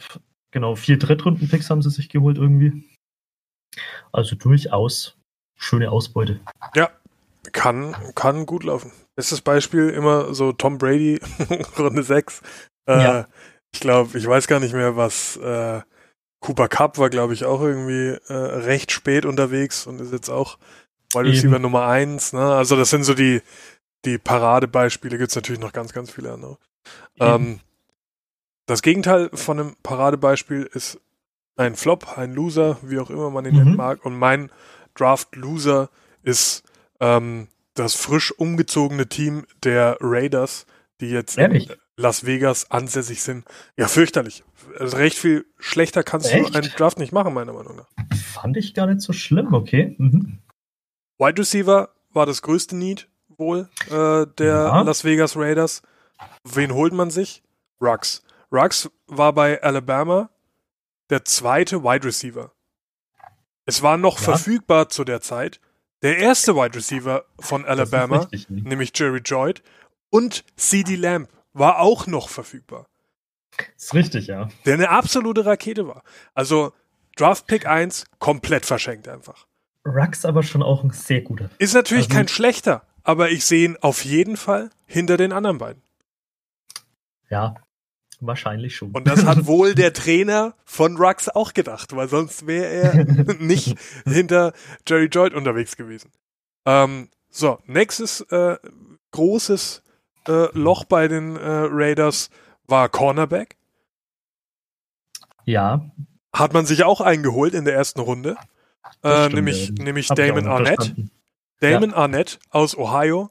genau, 0.51 0.75
vier 0.75 0.97
Drittrunden-Picks 0.97 1.69
haben 1.69 1.81
sie 1.81 1.89
sich 1.89 2.09
geholt 2.09 2.37
irgendwie. 2.37 2.83
Also 4.11 4.35
durchaus 4.35 5.17
schöne 5.55 5.91
Ausbeute. 5.91 6.39
Ja, 6.75 6.89
kann, 7.51 7.95
kann 8.15 8.45
gut 8.45 8.63
laufen. 8.63 8.91
Bestes 9.15 9.41
Beispiel 9.41 9.89
immer 9.89 10.33
so 10.33 10.51
Tom 10.53 10.77
Brady, 10.77 11.19
Runde 11.77 12.03
6. 12.03 12.41
Äh, 12.87 13.03
ja. 13.03 13.27
Ich 13.73 13.79
glaube, 13.81 14.17
ich 14.17 14.25
weiß 14.25 14.47
gar 14.47 14.59
nicht 14.59 14.73
mehr, 14.73 14.95
was 14.95 15.37
äh, 15.37 15.81
Cooper 16.39 16.67
Cup 16.67 16.97
war, 16.97 17.09
glaube 17.09 17.33
ich, 17.33 17.45
auch 17.45 17.61
irgendwie 17.61 18.17
äh, 18.27 18.33
recht 18.33 18.91
spät 18.91 19.25
unterwegs 19.25 19.87
und 19.87 19.99
ist 19.99 20.13
jetzt 20.13 20.29
auch 20.29 20.57
Wide 21.13 21.29
Receiver 21.29 21.59
Nummer 21.59 21.87
1. 21.87 22.33
Ne? 22.33 22.41
Also 22.41 22.75
das 22.75 22.89
sind 22.89 23.03
so 23.03 23.13
die, 23.13 23.41
die 24.05 24.17
Paradebeispiele, 24.17 25.17
gibt 25.17 25.29
es 25.29 25.35
natürlich 25.35 25.61
noch 25.61 25.73
ganz, 25.73 25.93
ganz 25.93 26.11
viele 26.11 26.33
andere. 26.33 26.57
Ähm, 27.19 27.59
das 28.65 28.81
Gegenteil 28.81 29.29
von 29.33 29.59
einem 29.59 29.75
Paradebeispiel 29.83 30.69
ist 30.73 30.99
ein 31.55 31.75
Flop, 31.75 32.17
ein 32.17 32.33
Loser, 32.33 32.77
wie 32.83 32.99
auch 32.99 33.09
immer 33.09 33.29
man 33.29 33.45
ihn 33.45 33.53
mhm. 33.53 33.59
nennen 33.59 33.75
mag. 33.75 34.05
Und 34.05 34.17
mein 34.17 34.51
Draft-Loser 34.95 35.89
ist 36.23 36.63
ähm, 36.99 37.47
das 37.73 37.95
frisch 37.95 38.31
umgezogene 38.31 39.07
Team 39.07 39.45
der 39.63 39.97
Raiders, 40.01 40.65
die 40.99 41.09
jetzt 41.09 41.37
Ehrlich? 41.37 41.69
in 41.69 41.75
Las 41.95 42.25
Vegas 42.25 42.69
ansässig 42.69 43.23
sind. 43.23 43.45
Ja, 43.75 43.87
fürchterlich. 43.87 44.43
Also 44.77 44.97
recht 44.97 45.17
viel 45.17 45.45
schlechter 45.57 46.03
kannst 46.03 46.31
Echt? 46.31 46.53
du 46.53 46.57
einen 46.57 46.69
Draft 46.75 46.99
nicht 46.99 47.11
machen, 47.11 47.33
meiner 47.33 47.53
Meinung 47.53 47.75
nach. 47.75 47.87
Fand 48.33 48.57
ich 48.57 48.73
gar 48.73 48.87
nicht 48.87 49.01
so 49.01 49.13
schlimm, 49.13 49.53
okay. 49.53 49.95
Mhm. 49.97 50.39
Wide 51.17 51.39
Receiver 51.39 51.89
war 52.11 52.25
das 52.25 52.41
größte 52.41 52.75
Need 52.75 53.09
wohl 53.37 53.69
äh, 53.87 54.25
der 54.37 54.47
ja. 54.47 54.81
Las 54.81 55.03
Vegas 55.03 55.35
Raiders. 55.35 55.81
Wen 56.43 56.73
holt 56.73 56.93
man 56.93 57.11
sich? 57.11 57.43
Rux. 57.81 58.23
Rux 58.51 58.89
war 59.07 59.33
bei 59.33 59.61
Alabama 59.61 60.29
der 61.09 61.23
zweite 61.25 61.83
Wide 61.83 62.05
Receiver. 62.05 62.51
Es 63.65 63.81
war 63.81 63.97
noch 63.97 64.17
ja. 64.17 64.23
verfügbar 64.23 64.89
zu 64.89 65.03
der 65.03 65.21
Zeit 65.21 65.59
der 66.01 66.17
erste 66.17 66.55
Wide 66.55 66.75
Receiver 66.75 67.25
von 67.39 67.65
Alabama, 67.65 68.19
richtig, 68.19 68.49
nämlich 68.49 68.91
Jerry 68.95 69.19
Joyd, 69.19 69.63
und 70.09 70.45
CD 70.55 70.95
Lamb 70.95 71.29
war 71.53 71.79
auch 71.79 72.07
noch 72.07 72.29
verfügbar. 72.29 72.87
Das 73.57 73.85
ist 73.85 73.93
richtig, 73.95 74.27
ja. 74.27 74.49
Der 74.65 74.75
eine 74.75 74.89
absolute 74.89 75.45
Rakete 75.45 75.87
war. 75.87 76.03
Also 76.35 76.73
Draft 77.15 77.47
Pick 77.47 77.65
1 77.65 78.05
komplett 78.19 78.65
verschenkt 78.65 79.07
einfach. 79.07 79.46
Rux 79.87 80.25
aber 80.25 80.43
schon 80.43 80.61
auch 80.61 80.83
ein 80.83 80.91
sehr 80.91 81.21
guter. 81.21 81.49
Ist 81.57 81.73
natürlich 81.73 82.05
also, 82.05 82.15
kein 82.15 82.27
schlechter, 82.27 82.83
aber 83.03 83.31
ich 83.31 83.45
sehe 83.45 83.65
ihn 83.65 83.77
auf 83.81 84.05
jeden 84.05 84.37
Fall 84.37 84.69
hinter 84.85 85.17
den 85.17 85.31
anderen 85.31 85.57
beiden. 85.57 85.81
Ja, 87.29 87.55
Wahrscheinlich 88.19 88.75
schon. 88.75 88.91
Und 88.91 89.07
das 89.07 89.25
hat 89.25 89.45
wohl 89.45 89.75
der 89.75 89.93
Trainer 89.93 90.55
von 90.65 90.97
Rux 90.97 91.29
auch 91.29 91.53
gedacht, 91.53 91.95
weil 91.95 92.07
sonst 92.07 92.47
wäre 92.47 92.65
er 92.65 93.05
nicht 93.39 93.77
hinter 94.05 94.53
Jerry 94.87 95.05
Joyd 95.05 95.33
unterwegs 95.33 95.77
gewesen. 95.77 96.11
Ähm, 96.65 97.09
so, 97.29 97.59
nächstes 97.65 98.21
äh, 98.21 98.57
großes 99.11 99.83
äh, 100.27 100.47
Loch 100.57 100.85
bei 100.85 101.07
den 101.07 101.35
äh, 101.35 101.67
Raiders 101.69 102.29
war 102.65 102.89
Cornerback. 102.89 103.55
Ja. 105.45 105.91
Hat 106.33 106.53
man 106.53 106.65
sich 106.65 106.83
auch 106.83 107.01
eingeholt 107.01 107.53
in 107.53 107.65
der 107.65 107.75
ersten 107.75 107.99
Runde. 107.99 108.35
Äh, 109.03 109.29
nämlich 109.29 109.69
ja. 109.69 109.83
nämlich 109.83 110.07
Damon 110.07 110.47
Arnett. 110.47 110.93
Damon 111.59 111.91
ja. 111.91 111.95
Arnett 111.95 112.39
aus 112.49 112.77
Ohio, 112.77 113.29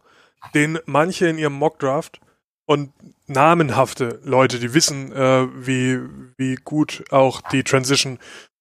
den 0.55 0.79
manche 0.87 1.27
in 1.27 1.39
ihrem 1.39 1.55
Mockdraft 1.55 2.21
und 2.67 2.93
namenhafte 3.27 4.21
Leute, 4.25 4.59
die 4.59 4.75
wissen, 4.75 5.13
äh, 5.13 5.47
wie, 5.55 6.01
wie 6.37 6.57
gut 6.57 7.05
auch 7.11 7.41
die 7.41 7.63
Transition 7.63 8.19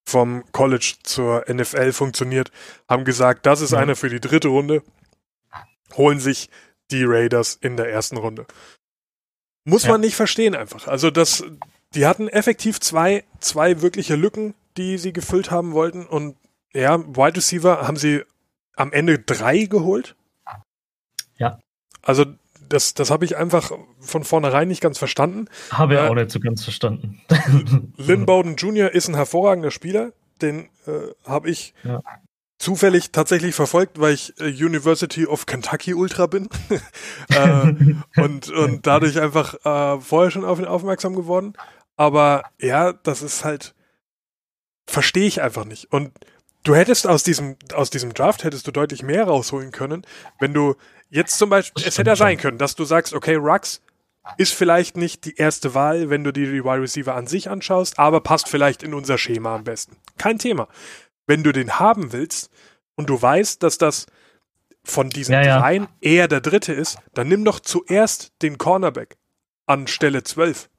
vom 0.08 0.44
College 0.52 0.96
zur 1.04 1.46
NFL 1.52 1.92
funktioniert, 1.92 2.52
haben 2.88 3.06
gesagt, 3.06 3.46
das 3.46 3.62
ist 3.62 3.72
ja. 3.72 3.80
einer 3.80 3.96
für 3.96 4.10
die 4.10 4.20
dritte 4.20 4.50
Runde, 4.50 4.84
holen 5.96 6.20
sich 6.20 6.50
die 6.92 7.04
Raiders 7.04 7.58
in 7.60 7.78
der 7.78 7.90
ersten 7.90 8.18
Runde. 8.18 8.46
Muss 9.64 9.84
ja. 9.84 9.92
man 9.92 10.02
nicht 10.02 10.16
verstehen 10.16 10.56
einfach. 10.56 10.88
Also 10.88 11.10
das, 11.10 11.44
die 11.96 12.06
hatten 12.06 12.28
effektiv 12.28 12.80
zwei, 12.80 13.24
zwei 13.40 13.82
wirkliche 13.82 14.16
Lücken, 14.16 14.54
die 14.78 15.00
sie 15.00 15.12
gefüllt 15.12 15.50
haben 15.50 15.74
wollten 15.74 16.06
und 16.06 16.38
ja, 16.76 17.00
Wide 17.00 17.38
Receiver 17.38 17.88
haben 17.88 17.98
sie 17.98 18.24
am 18.76 18.92
Ende 18.92 19.20
drei 19.20 19.64
geholt. 19.64 20.16
Ja. 21.38 21.60
Also 22.02 22.26
das, 22.68 22.94
das 22.94 23.12
habe 23.12 23.26
ich 23.26 23.38
einfach 23.38 23.72
von 24.00 24.24
vornherein 24.24 24.68
nicht 24.68 24.82
ganz 24.82 24.98
verstanden. 24.98 25.48
Habe 25.72 25.96
ich 25.96 26.00
äh, 26.00 26.08
auch 26.08 26.16
nicht 26.16 26.32
so 26.32 26.40
ganz 26.40 26.64
verstanden. 26.64 27.22
Lynn 27.98 28.26
Bowden 28.26 28.56
Jr. 28.56 28.92
ist 28.92 29.08
ein 29.08 29.16
hervorragender 29.16 29.72
Spieler. 29.72 30.12
Den 30.42 30.70
äh, 30.86 31.14
habe 31.26 31.50
ich 31.50 31.74
ja. 31.84 32.02
zufällig 32.58 33.12
tatsächlich 33.12 33.56
verfolgt, 33.56 34.00
weil 34.00 34.14
ich 34.14 34.34
äh, 34.40 34.46
University 34.46 35.26
of 35.26 35.46
Kentucky 35.46 35.94
Ultra 35.94 36.28
bin. 36.28 36.50
äh, 37.30 38.22
und, 38.22 38.50
und 38.52 38.88
dadurch 38.88 39.20
einfach 39.22 39.54
äh, 39.64 40.02
vorher 40.02 40.32
schon 40.32 40.46
auf 40.46 40.60
ihn 40.60 40.66
aufmerksam 40.66 41.16
geworden. 41.16 41.54
Aber 41.96 42.44
ja, 42.60 42.92
das 42.92 43.22
ist 43.22 43.46
halt, 43.46 43.76
verstehe 44.88 45.28
ich 45.28 45.42
einfach 45.42 45.66
nicht. 45.66 45.92
Und 45.94 46.12
du 46.66 46.76
hättest 46.76 47.08
aus 47.08 47.24
diesem, 47.24 47.56
aus 47.74 47.90
diesem 47.90 48.14
Draft 48.14 48.44
hättest 48.44 48.68
du 48.68 48.72
deutlich 48.72 49.02
mehr 49.02 49.24
rausholen 49.24 49.72
können, 49.72 50.06
wenn 50.40 50.54
du 50.54 50.76
Jetzt 51.10 51.38
zum 51.38 51.50
Beispiel, 51.50 51.86
es 51.88 51.98
hätte 51.98 52.10
ja 52.10 52.16
sein 52.16 52.38
können, 52.38 52.58
dass 52.58 52.76
du 52.76 52.84
sagst, 52.84 53.14
okay, 53.14 53.36
Rux 53.36 53.82
ist 54.38 54.54
vielleicht 54.54 54.98
nicht 54.98 55.26
die 55.26 55.36
erste 55.36 55.74
Wahl, 55.74 56.10
wenn 56.10 56.24
du 56.24 56.34
dir 56.34 56.52
die 56.52 56.64
Wide 56.64 56.82
Receiver 56.82 57.14
an 57.14 57.28
sich 57.28 57.50
anschaust, 57.50 58.00
aber 58.00 58.22
passt 58.22 58.50
vielleicht 58.50 58.82
in 58.82 58.94
unser 58.94 59.18
Schema 59.18 59.56
am 59.56 59.64
besten. 59.64 59.98
Kein 60.18 60.40
Thema. 60.40 60.68
Wenn 61.28 61.44
du 61.44 61.52
den 61.52 61.80
haben 61.80 62.12
willst 62.12 62.50
und 62.96 63.10
du 63.10 63.22
weißt, 63.22 63.62
dass 63.62 63.78
das 63.78 64.08
von 64.84 65.10
diesen 65.10 65.34
ja, 65.34 65.44
ja. 65.44 65.60
dreien 65.60 65.88
eher 66.02 66.28
der 66.28 66.42
dritte 66.42 66.74
ist, 66.74 66.98
dann 67.14 67.28
nimm 67.28 67.46
doch 67.46 67.60
zuerst 67.60 68.34
den 68.42 68.58
Cornerback 68.58 69.18
an 69.68 69.88
Stelle 69.88 70.24
12. 70.24 70.70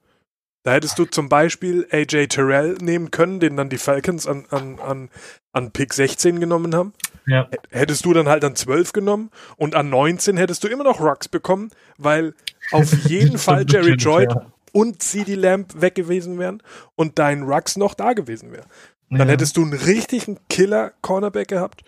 Da 0.67 0.73
hättest 0.73 0.99
du 0.99 1.05
zum 1.05 1.29
Beispiel 1.29 1.87
AJ 1.93 2.27
Terrell 2.27 2.77
nehmen 2.81 3.13
können, 3.13 3.39
den 3.39 3.57
dann 3.57 3.69
die 3.69 3.79
Falcons 3.79 4.27
an, 4.27 4.47
an, 4.51 4.81
an, 4.81 5.11
an 5.53 5.71
Pick 5.71 5.95
16 5.95 6.41
genommen 6.41 6.75
haben. 6.75 6.93
Ja. 7.25 7.49
Hättest 7.71 8.05
du 8.05 8.13
dann 8.13 8.29
halt 8.29 8.43
an 8.45 8.57
12 8.57 8.93
genommen 8.93 9.31
und 9.57 9.77
an 9.77 9.91
19 9.91 10.37
hättest 10.37 10.65
du 10.65 10.69
immer 10.69 10.83
noch 10.83 10.99
Rocks 10.99 11.29
bekommen, 11.29 11.71
weil 11.99 12.35
auf 12.73 12.93
jeden 13.05 13.39
Fall 13.39 13.65
Jerry 13.69 13.93
Joyd 13.93 14.33
ja. 14.33 14.51
und 14.73 15.05
CD 15.05 15.37
Lamb 15.37 15.81
weg 15.81 15.95
gewesen 15.95 16.37
wären 16.41 16.61
und 16.97 17.21
dein 17.21 17.45
Rux 17.45 17.77
noch 17.77 17.95
da 17.95 18.13
gewesen 18.13 18.51
wäre. 18.51 18.67
Dann 19.09 19.29
ja. 19.29 19.35
hättest 19.35 19.57
du 19.59 19.63
einen 19.63 19.73
richtigen 19.73 20.37
Killer-Cornerback 20.49 21.47
gehabt 21.47 21.85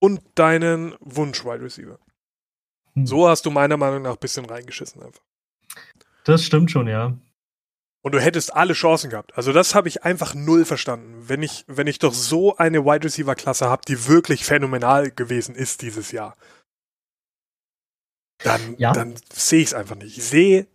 und 0.00 0.20
deinen 0.34 0.94
Wunsch-Wide 1.00 1.62
Receiver. 1.62 1.98
Hm. 2.92 3.06
So 3.06 3.26
hast 3.26 3.46
du 3.46 3.50
meiner 3.50 3.78
Meinung 3.78 4.02
nach 4.02 4.12
ein 4.12 4.20
bisschen 4.20 4.44
reingeschissen 4.44 5.02
einfach. 5.02 5.22
Das 6.24 6.44
stimmt 6.44 6.70
schon, 6.70 6.88
ja. 6.88 7.16
Und 8.08 8.12
du 8.12 8.22
hättest 8.22 8.54
alle 8.56 8.72
Chancen 8.72 9.10
gehabt. 9.10 9.36
Also 9.36 9.52
das 9.52 9.74
habe 9.74 9.86
ich 9.86 10.02
einfach 10.02 10.34
null 10.34 10.64
verstanden. 10.64 11.28
Wenn 11.28 11.42
ich, 11.42 11.66
wenn 11.66 11.86
ich 11.86 11.98
doch 11.98 12.14
so 12.14 12.56
eine 12.56 12.86
Wide 12.86 13.04
Receiver 13.04 13.34
Klasse 13.34 13.68
habe, 13.68 13.82
die 13.86 14.08
wirklich 14.08 14.46
phänomenal 14.46 15.10
gewesen 15.10 15.54
ist 15.54 15.82
dieses 15.82 16.10
Jahr, 16.10 16.34
dann, 18.42 18.76
ja. 18.78 18.94
dann 18.94 19.12
sehe 19.30 19.60
ich 19.60 19.66
es 19.66 19.74
einfach 19.74 19.94
nicht. 19.96 20.16
Ich 20.16 20.24
sehe 20.24 20.66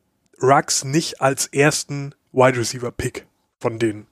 Rux 0.43 0.83
nicht 0.83 1.21
als 1.21 1.47
ersten 1.47 2.13
Wide 2.33 2.59
Receiver 2.59 2.91
Pick 2.91 3.25
von 3.59 3.79
den 3.79 4.05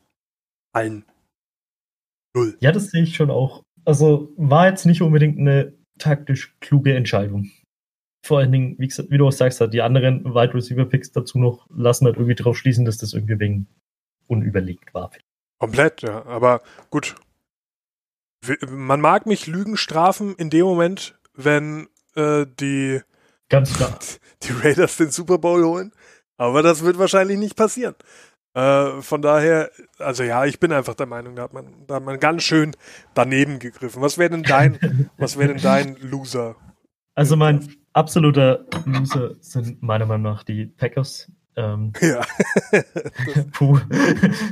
allen. 0.74 1.06
Null. 2.34 2.58
Ja, 2.60 2.72
das 2.72 2.88
sehe 2.88 3.04
ich 3.04 3.16
schon 3.16 3.30
auch. 3.30 3.62
Also 3.86 4.34
war 4.36 4.68
jetzt 4.68 4.88
nicht 4.88 5.04
unbedingt 5.04 5.38
eine 5.38 5.74
taktisch 6.00 6.56
kluge 6.60 6.96
Entscheidung 6.96 7.51
vor 8.24 8.40
allen 8.40 8.51
Dingen, 8.51 8.75
wie, 8.78 8.88
wie 8.88 9.18
du 9.18 9.28
auch 9.28 9.32
sagst, 9.32 9.62
die 9.74 9.82
anderen 9.82 10.24
Wide 10.25 10.54
Receiver 10.54 10.86
Picks 10.86 11.12
dazu 11.12 11.40
noch 11.40 11.68
lassen 11.75 12.06
halt 12.06 12.18
irgendwie 12.18 12.36
drauf 12.36 12.58
schließen, 12.58 12.86
dass 12.86 12.98
das 12.98 13.13
irgendwie 13.13 13.40
wegen 13.40 13.68
unüberlegt 14.28 14.94
war. 14.94 15.12
Komplett, 15.60 16.01
ja. 16.01 16.25
Aber 16.25 16.62
gut. 16.90 17.16
Man 18.68 19.01
mag 19.01 19.25
mich 19.25 19.48
Lügen 19.48 19.78
strafen 19.78 20.36
in 20.36 20.50
dem 20.50 20.66
Moment, 20.66 21.20
wenn 21.36 21.88
äh, 22.16 22.46
die, 22.60 23.01
Ganz 23.50 23.74
klar. 23.74 23.98
die 24.44 24.51
Raiders 24.54 24.98
den 24.98 25.12
Super 25.12 25.38
Bowl 25.38 25.63
holen. 25.63 25.92
Aber 26.38 26.63
das 26.63 26.84
wird 26.84 26.98
wahrscheinlich 26.98 27.38
nicht 27.38 27.56
passieren. 27.56 27.96
Äh, 28.54 29.01
von 29.01 29.22
daher, 29.22 29.72
also 30.00 30.24
ja, 30.24 30.46
ich 30.46 30.60
bin 30.60 30.72
einfach 30.72 30.96
der 30.96 31.06
Meinung, 31.06 31.36
da 31.36 31.44
hat 31.44 31.54
man, 31.54 31.86
da 31.88 31.96
hat 31.96 32.04
man 32.04 32.20
ganz 32.20 32.44
schön 32.44 32.75
daneben 33.13 33.60
gegriffen. 33.60 34.01
Was 34.01 34.18
wäre 34.18 34.32
denn 34.32 34.44
dein, 34.44 35.10
was 35.18 35.38
wäre 35.38 35.54
denn 35.54 35.62
dein 35.62 35.96
Loser? 35.98 36.56
Also 37.13 37.36
mein 37.36 37.81
absoluter 37.94 38.66
Loser 38.86 39.36
sind 39.42 39.82
meiner 39.82 40.06
Meinung 40.06 40.34
nach 40.34 40.44
die 40.44 40.66
Packers. 40.66 41.32
Ähm, 41.56 41.92
Ja. 42.02 42.22
puh. 43.52 43.80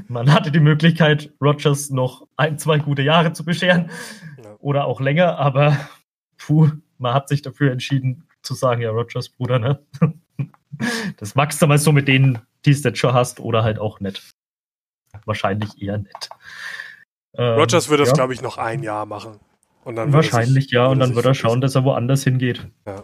Man 0.08 0.32
hatte 0.34 0.52
die 0.52 0.60
Möglichkeit, 0.60 1.32
Rogers 1.42 1.90
noch 1.90 2.28
ein, 2.38 2.58
zwei 2.58 2.78
gute 2.80 3.02
Jahre 3.02 3.34
zu 3.34 3.46
bescheren 3.46 3.90
Ja. 4.44 4.56
oder 4.60 4.86
auch 4.86 5.00
länger, 5.02 5.38
aber 5.38 5.78
puh, 6.38 6.70
man 6.98 7.14
hat 7.14 7.30
sich 7.30 7.42
dafür 7.42 7.72
entschieden 7.72 8.26
zu 8.42 8.54
sagen, 8.54 8.82
ja, 8.82 8.90
Rogers, 8.92 9.30
Bruder, 9.30 9.60
ne? 9.60 9.80
Das 11.18 11.36
magst 11.36 11.62
du 11.62 11.68
mal 11.68 11.78
so 11.78 11.92
mit 11.92 12.08
denen, 12.08 12.40
die 12.66 12.72
es 12.72 12.84
jetzt 12.84 13.00
schon 13.00 13.14
hast, 13.14 13.40
oder 13.42 13.64
halt 13.64 13.80
auch 13.80 14.00
nicht. 14.00 14.34
Wahrscheinlich 15.26 15.82
eher 15.82 15.98
nicht. 15.98 16.30
Ähm, 17.34 17.60
Rogers 17.60 17.90
wird 17.90 18.00
das, 18.00 18.10
ja. 18.10 18.14
glaube 18.14 18.34
ich, 18.34 18.42
noch 18.42 18.58
ein 18.58 18.82
Jahr 18.84 19.06
machen. 19.06 19.40
Und 19.84 19.96
dann 19.98 20.14
Wahrscheinlich 20.14 20.66
sich- 20.66 20.72
ja, 20.72 20.86
und 20.88 21.00
dann 21.00 21.16
wird 21.16 21.26
er 21.26 21.34
schauen, 21.34 21.60
dass 21.60 21.76
er 21.76 21.84
woanders 21.84 22.24
hingeht. 22.24 22.68
Ja. 22.86 23.04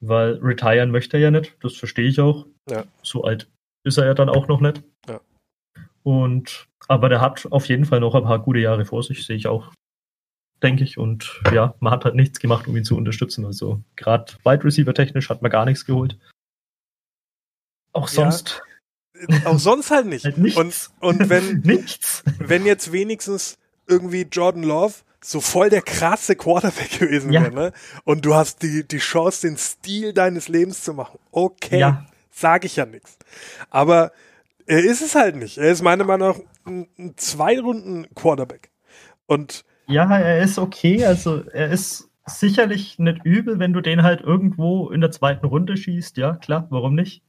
Weil 0.00 0.34
retiren 0.42 0.90
möchte 0.90 1.16
er 1.16 1.24
ja 1.24 1.30
nicht, 1.30 1.56
das 1.62 1.76
verstehe 1.76 2.08
ich 2.08 2.20
auch. 2.20 2.46
Ja. 2.70 2.84
So 3.02 3.24
alt 3.24 3.48
ist 3.84 3.98
er 3.98 4.06
ja 4.06 4.14
dann 4.14 4.28
auch 4.28 4.46
noch 4.48 4.60
nicht. 4.60 4.82
Ja. 5.08 5.20
Und 6.02 6.66
aber 6.88 7.08
der 7.08 7.20
hat 7.20 7.46
auf 7.50 7.66
jeden 7.66 7.84
Fall 7.84 8.00
noch 8.00 8.14
ein 8.14 8.22
paar 8.22 8.38
gute 8.38 8.60
Jahre 8.60 8.84
vor 8.84 9.02
sich, 9.02 9.26
sehe 9.26 9.36
ich 9.36 9.46
auch, 9.48 9.72
denke 10.62 10.84
ich. 10.84 10.96
Und 10.98 11.42
ja, 11.52 11.74
man 11.80 11.92
hat 11.92 12.04
halt 12.04 12.14
nichts 12.14 12.38
gemacht, 12.38 12.66
um 12.68 12.76
ihn 12.76 12.84
zu 12.84 12.96
unterstützen. 12.96 13.44
Also 13.44 13.82
gerade 13.96 14.32
Wide 14.44 14.64
Receiver 14.64 14.94
technisch 14.94 15.28
hat 15.28 15.42
man 15.42 15.50
gar 15.50 15.64
nichts 15.64 15.84
geholt. 15.84 16.16
Auch 17.92 18.08
Ja. 18.08 18.30
sonst 18.30 18.62
Auch 19.44 19.58
sonst 19.58 19.90
halt 19.90 20.06
nicht. 20.06 20.24
halt 20.24 20.38
nichts. 20.38 20.92
Und, 21.00 21.18
und 21.20 21.28
wenn, 21.28 21.60
nichts. 21.64 22.22
wenn 22.38 22.64
jetzt 22.64 22.92
wenigstens 22.92 23.58
irgendwie 23.88 24.22
Jordan 24.22 24.62
Love 24.62 24.94
so 25.20 25.40
voll 25.40 25.68
der 25.70 25.82
krasse 25.82 26.36
Quarterback 26.36 26.98
gewesen 27.00 27.32
Ja. 27.32 27.42
wäre, 27.42 27.52
ne? 27.54 27.72
Und 28.04 28.24
du 28.24 28.34
hast 28.34 28.62
die, 28.62 28.86
die 28.86 28.98
Chance, 28.98 29.46
den 29.46 29.56
Stil 29.56 30.12
deines 30.12 30.48
Lebens 30.48 30.82
zu 30.84 30.94
machen. 30.94 31.18
Okay, 31.32 31.80
Ja. 31.80 32.06
sage 32.30 32.66
ich 32.66 32.76
ja 32.76 32.86
nichts. 32.86 33.18
Aber 33.70 34.12
er 34.66 34.78
ist 34.84 35.00
es 35.02 35.14
halt 35.14 35.36
nicht. 35.36 35.58
Er 35.58 35.70
ist 35.70 35.82
meiner 35.82 36.04
Meinung 36.04 36.28
nach 36.28 36.38
ein, 36.66 36.86
ein 36.98 37.14
Zwei-Runden-Quarterback. 37.16 38.70
Und 39.26 39.64
Ja, 39.86 40.16
er 40.18 40.40
ist 40.42 40.58
okay. 40.58 41.04
Also 41.04 41.42
er 41.48 41.70
ist 41.70 42.08
sicherlich 42.26 42.98
nicht 42.98 43.24
übel, 43.24 43.58
wenn 43.58 43.72
du 43.72 43.80
den 43.80 44.02
halt 44.02 44.20
irgendwo 44.20 44.90
in 44.90 45.00
der 45.00 45.10
zweiten 45.10 45.46
Runde 45.46 45.76
schießt. 45.78 46.16
Ja, 46.18 46.34
klar, 46.36 46.66
warum 46.70 46.94
nicht? 46.94 47.22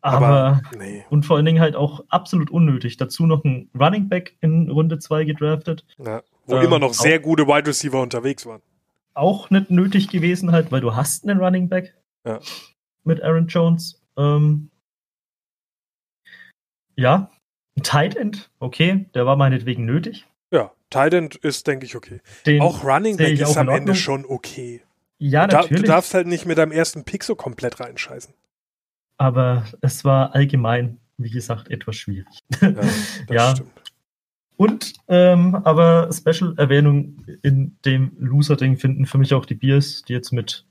Aber, 0.00 0.26
Aber- 0.26 0.62
nee. 0.78 1.04
und 1.10 1.24
vor 1.24 1.36
allen 1.36 1.46
Dingen 1.46 1.60
halt 1.60 1.76
auch 1.76 2.04
absolut 2.08 2.50
unnötig. 2.50 2.96
Dazu 2.98 3.26
noch 3.26 3.44
ein 3.44 3.70
Running 3.78 4.08
Back 4.08 4.36
in 4.40 4.68
Runde 4.70 4.98
2 4.98 5.24
gedraftet. 5.24 5.84
Ja, 5.98 6.22
wo 6.46 6.56
Ähm, 6.56 6.64
immer 6.64 6.78
noch 6.78 6.94
sehr 6.94 7.18
gute 7.20 7.46
Wide 7.46 7.66
Receiver 7.68 8.00
unterwegs 8.00 8.44
waren. 8.46 8.62
Auch 9.14 9.50
nicht 9.50 9.70
nötig 9.70 10.08
gewesen 10.08 10.52
halt, 10.52 10.72
weil 10.72 10.80
du 10.80 10.94
hast 10.96 11.28
einen 11.28 11.40
Running 11.40 11.68
Back 11.68 11.94
Ja. 12.26 12.40
mit 13.04 13.22
Aaron 13.22 13.46
Jones. 13.46 14.02
Ähm, 14.16 14.70
ja, 16.96 17.30
ein 17.76 17.82
Tight 17.82 18.16
End, 18.16 18.50
okay, 18.60 19.06
der 19.14 19.26
war 19.26 19.36
meinetwegen 19.36 19.84
nötig. 19.84 20.26
Ja, 20.52 20.72
Tident 20.90 21.34
ist, 21.36 21.66
denke 21.66 21.86
ich, 21.86 21.96
okay. 21.96 22.20
Den, 22.46 22.60
Auch 22.62 22.84
Running 22.84 23.16
Back 23.16 23.38
ist 23.38 23.56
am 23.56 23.68
Ende 23.68 23.94
schon 23.96 24.24
okay. 24.24 24.82
ja, 25.18 25.46
du 25.46 25.56
natürlich. 25.56 25.84
darfst 25.84 26.14
halt 26.14 26.26
nicht 26.28 26.46
mit 26.46 26.58
deinem 26.58 26.70
ersten 26.72 27.04
Pick 27.04 27.24
so 27.24 27.34
komplett 27.34 27.80
reinscheißen. 27.80 28.32
aber 29.18 29.64
es 29.80 30.04
war 30.04 30.34
allgemein, 30.34 30.98
wie 31.16 31.30
gesagt, 31.30 31.70
etwas 31.70 31.96
schwierig. 31.96 32.26
Ja, 32.60 32.70
das 32.70 32.86
Ja. 33.30 33.50
stimmt. 33.56 33.70
Und, 34.56 34.92
ähm, 35.08 35.56
aber 35.56 36.10
Special-Erwähnung 36.12 37.24
in 37.42 37.76
dem 37.84 38.12
Loser-Ding 38.18 38.76
finden 38.76 39.06
für 39.06 39.18
mich 39.18 39.34
auch 39.34 39.46
die 39.46 39.54
Bears, 39.54 40.02
die 40.02 40.12
jetzt 40.12 40.32
mit 40.32 40.66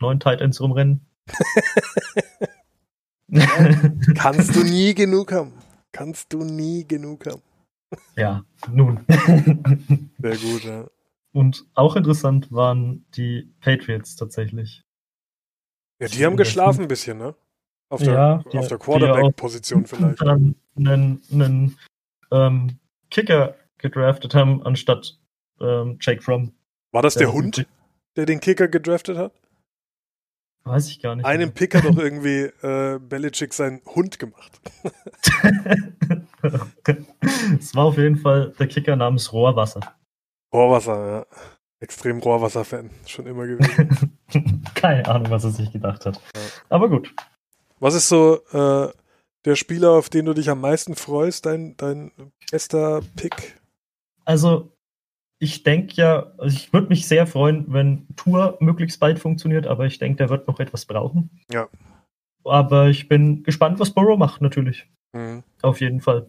neun 0.00 0.18
Titans 0.18 0.60
rumrennen. 0.60 1.06
Kannst 4.16 4.56
du 4.56 4.64
nie 4.64 4.94
genug 4.94 5.32
haben. 5.32 5.52
Kannst 5.92 6.32
du 6.32 6.42
nie 6.42 6.86
genug 6.86 7.26
haben. 7.26 7.42
ja, 8.16 8.44
nun. 8.72 9.04
Sehr 10.18 10.36
gut, 10.36 10.64
ja. 10.64 10.86
Und 11.32 11.64
auch 11.74 11.94
interessant 11.94 12.50
waren 12.50 13.04
die 13.14 13.54
Patriots 13.60 14.16
tatsächlich. 14.16 14.82
Ja, 16.00 16.08
die 16.08 16.26
haben 16.26 16.36
geschlafen 16.36 16.82
ein 16.82 16.88
bisschen, 16.88 17.18
ne? 17.18 17.36
Auf 17.88 18.02
der, 18.02 18.12
Ja, 18.12 18.42
auf 18.58 18.68
der 18.68 18.78
Quarterback-Position 18.78 19.86
vielleicht. 19.86 20.20
Dann 20.20 20.56
einen, 20.76 21.22
einen 21.30 21.78
ähm, 22.32 22.78
Kicker 23.10 23.54
gedraftet 23.78 24.34
haben, 24.34 24.64
anstatt 24.64 25.18
ähm, 25.60 25.98
Jake 26.00 26.22
Fromm. 26.22 26.52
War 26.92 27.02
das 27.02 27.14
der 27.14 27.28
Ja, 27.28 27.32
Hund, 27.32 27.66
der 28.16 28.26
den 28.26 28.40
Kicker 28.40 28.68
gedraftet 28.68 29.16
hat? 29.16 29.32
Weiß 30.64 30.88
ich 30.88 31.00
gar 31.00 31.16
nicht. 31.16 31.24
Einem 31.24 31.52
Pick 31.52 31.74
hat 31.74 31.84
doch 31.84 31.96
irgendwie 31.98 32.42
äh, 32.62 32.98
Belichick 32.98 33.54
seinen 33.54 33.80
Hund 33.86 34.18
gemacht. 34.18 34.60
es 37.58 37.74
war 37.74 37.84
auf 37.84 37.96
jeden 37.98 38.16
Fall 38.16 38.52
der 38.58 38.66
Kicker 38.68 38.96
namens 38.96 39.32
Rohrwasser. 39.32 39.80
Rohrwasser, 40.52 41.06
ja. 41.06 41.26
Extrem 41.80 42.18
Rohrwasser-Fan. 42.18 42.90
Schon 43.06 43.26
immer 43.26 43.46
gewesen. 43.46 44.18
Keine 44.74 45.06
Ahnung, 45.06 45.30
was 45.30 45.44
er 45.44 45.50
sich 45.50 45.72
gedacht 45.72 46.04
hat. 46.04 46.20
Ja. 46.34 46.40
Aber 46.68 46.90
gut. 46.90 47.14
Was 47.78 47.94
ist 47.94 48.08
so 48.10 48.40
äh, 48.52 48.92
der 49.44 49.56
Spieler, 49.56 49.90
auf 49.92 50.08
den 50.10 50.26
du 50.26 50.34
dich 50.34 50.50
am 50.50 50.60
meisten 50.60 50.94
freust? 50.96 51.46
Dein, 51.46 51.76
dein 51.76 52.12
bester 52.50 53.00
Pick? 53.16 53.58
Also, 54.24 54.72
ich 55.38 55.62
denke 55.62 55.94
ja, 55.94 56.32
also 56.38 56.54
ich 56.54 56.72
würde 56.72 56.88
mich 56.88 57.08
sehr 57.08 57.26
freuen, 57.26 57.64
wenn 57.72 58.06
Tour 58.16 58.58
möglichst 58.60 59.00
bald 59.00 59.18
funktioniert, 59.18 59.66
aber 59.66 59.86
ich 59.86 59.98
denke, 59.98 60.16
der 60.18 60.28
wird 60.28 60.46
noch 60.46 60.60
etwas 60.60 60.84
brauchen. 60.84 61.30
Ja. 61.50 61.68
Aber 62.44 62.88
ich 62.88 63.08
bin 63.08 63.42
gespannt, 63.42 63.78
was 63.80 63.90
Burrow 63.92 64.18
macht, 64.18 64.40
natürlich. 64.42 64.86
Mhm. 65.12 65.42
Auf 65.62 65.80
jeden 65.80 66.00
Fall. 66.00 66.26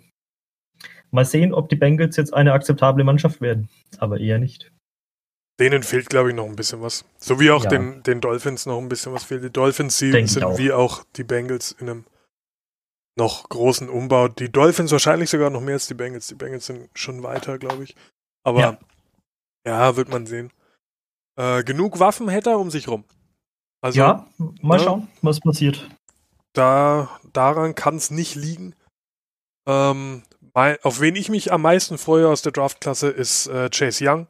Mal 1.11 1.25
sehen, 1.25 1.53
ob 1.53 1.67
die 1.69 1.75
Bengals 1.75 2.15
jetzt 2.15 2.33
eine 2.33 2.53
akzeptable 2.53 3.03
Mannschaft 3.03 3.41
werden. 3.41 3.69
Aber 3.97 4.19
eher 4.19 4.39
nicht. 4.39 4.71
Denen 5.59 5.83
fehlt, 5.83 6.09
glaube 6.09 6.29
ich, 6.29 6.35
noch 6.35 6.45
ein 6.45 6.55
bisschen 6.55 6.81
was. 6.81 7.05
So 7.17 7.39
wie 7.39 7.51
auch 7.51 7.65
Ja. 7.65 7.69
den, 7.69 8.01
den 8.03 8.21
Dolphins 8.21 8.65
noch 8.65 8.77
ein 8.79 8.87
bisschen 8.89 9.13
was 9.13 9.25
fehlt. 9.25 9.43
Die 9.43 9.49
Dolphins 9.51 9.97
sind 9.97 10.43
auch. 10.43 10.57
wie 10.57 10.71
auch 10.71 11.03
die 11.17 11.23
Bengals 11.25 11.73
in 11.73 11.89
einem 11.89 12.05
noch 13.17 13.49
großen 13.49 13.89
Umbau. 13.89 14.27
Die 14.29 14.51
Dolphins 14.51 14.91
wahrscheinlich 14.91 15.29
sogar 15.29 15.49
noch 15.49 15.61
mehr 15.61 15.73
als 15.75 15.87
die 15.87 15.93
Bengals. 15.93 16.27
Die 16.27 16.35
Bengals 16.35 16.65
sind 16.67 16.89
schon 16.95 17.23
weiter, 17.23 17.57
glaube 17.57 17.83
ich. 17.83 17.95
Aber 18.43 18.59
ja, 18.59 18.77
Ja. 19.65 19.95
wird 19.95 20.09
man 20.09 20.25
sehen. 20.25 20.51
Äh, 21.37 21.63
genug 21.63 21.99
Waffen 21.99 22.29
hätte 22.29 22.51
er 22.51 22.59
um 22.59 22.71
sich 22.71 22.87
rum. 22.87 23.03
Also 23.81 23.99
ja, 23.99 24.27
mal 24.61 24.77
ne? 24.77 24.83
schauen, 24.83 25.07
was 25.21 25.39
passiert. 25.39 25.89
da, 26.53 27.09
daran 27.33 27.73
kann 27.75 27.95
es 27.95 28.11
nicht 28.11 28.35
liegen. 28.35 28.75
Ähm, 29.67 30.23
mein, 30.53 30.77
auf 30.83 30.99
wen 31.01 31.15
ich 31.15 31.29
mich 31.29 31.51
am 31.51 31.61
meisten 31.63 31.97
freue 31.97 32.27
aus 32.27 32.41
der 32.41 32.51
Draftklasse 32.51 33.09
ist 33.09 33.47
äh, 33.47 33.69
Chase 33.69 34.03
Young, 34.07 34.27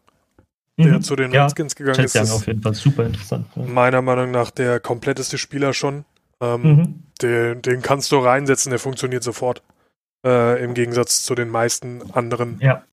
der 0.77 0.97
Mhm. 0.97 1.01
zu 1.01 1.15
den 1.15 1.31
ja, 1.33 1.43
Redskins 1.43 1.75
gegangen 1.75 1.95
Chase 1.97 2.05
ist. 2.07 2.15
Young 2.15 2.21
Das 2.27 2.31
auf 2.35 2.47
jeden 2.47 2.61
Fall 2.61 2.73
super 2.75 3.05
interessant. 3.05 3.47
Ja. 3.55 3.63
meiner 3.63 4.01
Meinung 4.01 4.31
nach 4.31 4.51
der 4.51 4.79
kompletteste 4.79 5.37
Spieler 5.37 5.73
schon. 5.73 6.05
Ähm, 6.41 6.61
Mhm. 6.63 7.03
den, 7.21 7.61
den 7.61 7.81
kannst 7.81 8.11
du 8.11 8.17
reinsetzen, 8.17 8.71
der 8.71 8.79
funktioniert 8.79 9.23
sofort. 9.23 9.63
Äh, 10.25 10.63
Im 10.63 10.73
Gegensatz 10.73 11.23
zu 11.23 11.35
den 11.35 11.49
meisten 11.49 12.11
anderen 12.11 12.59
Ja, 12.59 12.85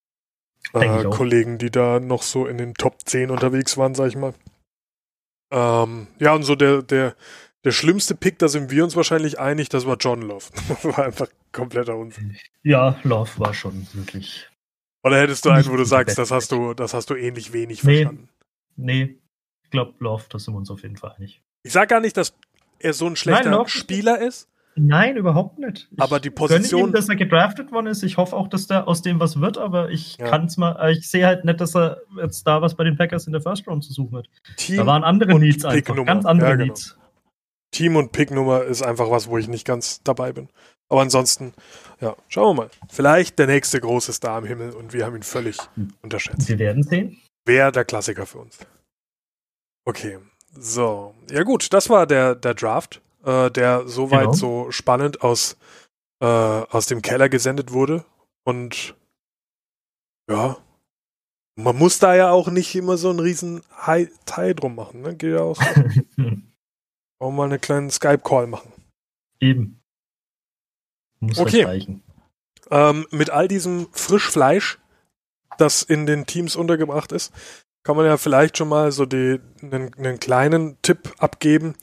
äh. 0.75 1.05
Kollegen, 1.05 1.59
die 1.59 1.71
da 1.71 1.99
noch 2.01 2.23
so 2.23 2.47
in 2.47 2.59
den 2.59 2.75
Top 2.75 2.97
10 3.05 3.31
unterwegs 3.31 3.77
waren, 3.77 3.95
sag 3.95 4.09
ich 4.09 4.17
mal. 4.17 4.35
Ähm, 5.51 6.09
ja, 6.19 6.35
und 6.35 6.43
so 6.43 6.55
der, 6.55 6.83
der, 6.83 7.15
der 7.65 7.73
schlimmste 7.73 8.15
Pick, 8.15 8.39
da 8.39 8.49
sind 8.49 8.71
wir 8.71 8.85
uns 8.85 8.97
wahrscheinlich 8.97 9.39
einig, 9.39 9.69
das 9.69 9.87
war 9.87 9.97
John 9.99 10.23
Love. 10.23 10.45
Das 10.69 10.85
war 10.85 10.99
einfach 11.05 11.29
kompletter 11.53 11.97
Unsinn. 11.97 12.37
Ja, 12.63 12.99
Love 13.03 13.31
war 13.39 13.55
schon 13.55 13.87
wirklich. 13.95 14.49
Oder 15.03 15.21
hättest 15.21 15.45
du 15.45 15.51
einen, 15.51 15.69
wo 15.71 15.77
du 15.77 15.85
sagst, 15.85 16.19
das 16.19 16.31
hast 16.31 16.53
du, 16.53 16.75
das 16.75 16.93
hast 16.93 17.09
du 17.11 17.15
ähnlich 17.15 17.53
wenig 17.53 17.83
Nee. 17.83 18.03
verstanden? 18.03 18.29
Nee, 18.77 19.19
ich 19.65 19.71
glaube, 19.71 19.95
Love, 20.01 20.25
da 20.29 20.39
sind 20.39 20.55
wir 20.55 20.59
uns 20.59 20.71
auf 20.71 20.83
jeden 20.83 20.97
Fall 20.97 21.15
einig. 21.17 21.43
Ich 21.63 21.73
sag 21.73 21.89
gar 21.89 22.01
nicht, 22.01 22.17
dass 22.17 22.35
er 22.81 22.93
so 22.93 23.07
ein 23.07 23.17
schlechter 23.17 23.51
Love- 23.51 23.69
Spieler 23.71 24.21
ist. 24.21 24.49
Nein, 24.81 25.17
überhaupt 25.17 25.59
nicht. 25.59 25.89
Ich 25.91 26.01
Aber 26.01 26.21
die 26.21 26.31
Position- 26.31 26.91
Ihm, 26.91 26.93
dass 26.93 27.09
er 27.09 27.17
gedraftet 27.17 27.73
worden 27.73 27.89
ist. 27.89 28.05
Ich 28.05 28.17
hoffe 28.17 28.37
auch, 28.37 28.47
dass 28.47 28.69
der 28.69 28.87
aus 28.87 29.03
dem 29.03 29.19
was 29.19 29.41
wird, 29.41 29.59
aber 29.59 29.91
ich 29.91 30.17
Ja. 30.19 30.29
kann's 30.31 30.57
mal, 30.57 30.77
äh, 30.81 30.93
ich 30.93 31.11
sehe 31.11 31.27
halt 31.27 31.45
nicht, 31.45 31.61
dass 31.61 31.75
er 31.75 32.01
jetzt 32.23 32.45
da 32.47 32.63
was 32.63 32.77
bei 32.77 32.85
den 32.85 32.97
Packers 32.97 33.27
in 33.27 33.33
der 33.33 33.43
First 33.43 33.67
Round 33.67 33.83
zu 33.85 33.93
suchen 33.93 34.19
hat. 34.19 34.29
Team, 34.57 34.77
Da 34.77 34.87
waren 34.87 35.03
andere 35.03 35.35
und 35.35 35.41
Needs 35.41 35.65
einfach, 35.65 35.97
ganz 36.07 36.25
andere 36.25 36.51
Ja, 36.51 36.55
genau. 36.55 36.67
Needs. 36.67 36.97
Team 37.73 37.97
und 37.97 38.13
Picknummer 38.13 38.63
ist 38.63 38.83
einfach 38.83 39.11
was, 39.11 39.29
wo 39.29 39.37
ich 39.37 39.49
nicht 39.49 39.67
ganz 39.67 40.01
dabei 40.05 40.33
bin. 40.33 40.49
Aber 40.89 41.03
ansonsten, 41.03 41.55
ja, 42.01 42.15
schauen 42.29 42.57
wir 42.57 42.63
mal. 42.65 42.71
Vielleicht 42.89 43.39
der 43.41 43.47
nächste 43.49 43.81
große 43.81 44.13
Star 44.13 44.37
am 44.39 44.45
Himmel 44.47 44.71
und 44.71 44.93
wir 44.93 45.05
haben 45.05 45.17
ihn 45.17 45.23
völlig 45.25 45.59
Hm. 45.75 45.93
unterschätzt. 46.03 46.49
Wir 46.49 46.59
werden 46.61 46.83
sehen. 46.85 47.21
Wäre 47.45 47.73
der 47.73 47.85
Klassiker 47.85 48.27
für 48.27 48.39
uns. 48.39 48.59
Okay, 49.85 50.19
so. 50.53 51.15
Ja 51.31 51.43
gut, 51.43 51.73
das 51.73 51.89
war 51.91 52.07
der, 52.07 52.35
der 52.35 52.55
Draft, 52.55 53.01
äh, 53.25 53.51
der 53.51 53.87
soweit 53.89 54.21
Genau. 54.23 54.33
so 54.33 54.71
spannend 54.71 55.23
aus, 55.23 55.57
äh, 56.21 56.27
aus 56.27 56.87
dem 56.87 57.03
Keller 57.03 57.29
gesendet 57.29 57.73
wurde. 57.73 58.05
Und 58.45 58.95
ja, 60.31 60.57
Man 61.57 61.77
muss 61.77 61.99
da 61.99 62.15
ja 62.15 62.31
auch 62.31 62.49
nicht 62.51 62.75
immer 62.77 62.97
so 62.97 63.11
einen 63.11 63.19
riesen 63.21 63.63
Teil 64.27 64.55
drum 64.55 64.75
machen, 64.77 65.01
ne? 65.03 65.17
Geht 65.17 65.33
ja 65.33 65.41
auch 65.41 65.57
so. 65.57 65.83
auch 67.21 67.31
mal 67.33 67.45
einen 67.51 67.61
kleinen 67.61 67.91
Skype-Call 67.91 68.47
machen. 68.47 68.73
Eben. 69.41 69.81
Muss 71.21 71.39
okay. 71.39 72.01
Ähm, 72.71 73.07
mit 73.11 73.31
all 73.31 73.49
diesem 73.49 73.89
Frischfleisch, 73.93 74.79
das 75.59 75.83
in 75.83 76.07
den 76.07 76.27
Teams 76.27 76.55
untergebracht 76.55 77.11
ist, 77.13 77.33
kann 77.89 77.97
man 77.97 78.05
ja 78.05 78.19
vielleicht 78.19 78.59
schon 78.59 78.69
mal 78.69 78.93
so 78.93 79.07
die, 79.07 79.41
einen, 79.63 79.95
einen 79.95 80.21
kleinen 80.21 80.77
Tipp 80.83 81.15
abgeben 81.17 81.75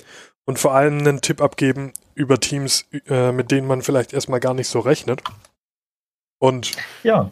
und 0.45 0.59
vor 0.59 0.75
allem 0.75 0.99
einen 0.99 1.19
Tipp 1.19 1.41
abgeben 1.41 1.93
über 2.13 2.39
Teams, 2.39 2.85
äh, 3.07 3.31
mit 3.31 3.49
denen 3.49 3.65
man 3.65 3.81
vielleicht 3.81 4.13
erstmal 4.13 4.39
gar 4.39 4.53
nicht 4.53 4.67
so 4.67 4.81
rechnet. 4.81 5.23
Und 6.37 6.73
ja. 7.01 7.31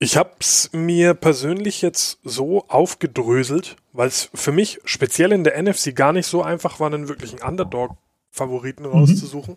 ich 0.00 0.16
habe 0.16 0.32
es 0.40 0.70
mir 0.72 1.14
persönlich 1.14 1.82
jetzt 1.82 2.18
so 2.24 2.66
aufgedröselt, 2.66 3.76
weil 3.92 4.08
es 4.08 4.28
für 4.34 4.50
mich 4.50 4.80
speziell 4.84 5.30
in 5.30 5.44
der 5.44 5.62
NFC 5.62 5.94
gar 5.94 6.12
nicht 6.12 6.26
so 6.26 6.42
einfach 6.42 6.80
war, 6.80 6.88
einen 6.88 7.06
wirklichen 7.06 7.40
Underdog-Favoriten 7.40 8.86
mhm. 8.86 8.90
rauszusuchen. 8.90 9.56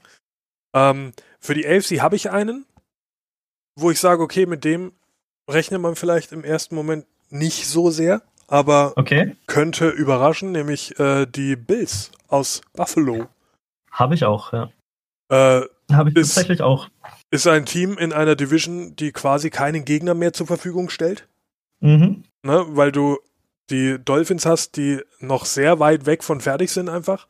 Ähm, 0.75 1.13
für 1.39 1.55
die 1.55 1.67
AFC 1.67 2.01
habe 2.01 2.15
ich 2.15 2.29
einen, 2.29 2.67
wo 3.75 3.89
ich 3.89 3.99
sage, 3.99 4.21
okay, 4.21 4.45
mit 4.45 4.63
dem 4.63 4.91
rechnet 5.49 5.81
man 5.81 5.95
vielleicht 5.95 6.31
im 6.31 6.43
ersten 6.43 6.75
Moment 6.75 7.07
nicht 7.31 7.65
so 7.67 7.89
sehr, 7.89 8.21
aber 8.47 8.93
okay. 8.95 9.35
könnte 9.47 9.89
überraschen, 9.89 10.51
nämlich 10.51 10.99
äh, 10.99 11.25
die 11.25 11.55
Bills 11.55 12.11
aus 12.27 12.61
Buffalo. 12.73 13.27
Habe 13.91 14.15
ich 14.15 14.25
auch, 14.25 14.53
ja. 14.53 14.71
Äh, 15.29 15.61
Habe 15.91 16.09
ich 16.09 16.15
ist, 16.15 16.35
tatsächlich 16.35 16.61
auch. 16.61 16.89
Ist 17.31 17.47
ein 17.47 17.65
Team 17.65 17.97
in 17.97 18.13
einer 18.13 18.35
Division, 18.35 18.95
die 18.95 19.11
quasi 19.11 19.49
keinen 19.49 19.85
Gegner 19.85 20.13
mehr 20.13 20.33
zur 20.33 20.47
Verfügung 20.47 20.89
stellt. 20.89 21.27
Mhm. 21.79 22.23
Ne, 22.43 22.65
weil 22.69 22.91
du 22.91 23.19
die 23.69 23.97
Dolphins 24.03 24.45
hast, 24.45 24.77
die 24.77 25.01
noch 25.19 25.45
sehr 25.45 25.79
weit 25.79 26.05
weg 26.05 26.23
von 26.23 26.41
fertig 26.41 26.71
sind 26.71 26.89
einfach. 26.89 27.27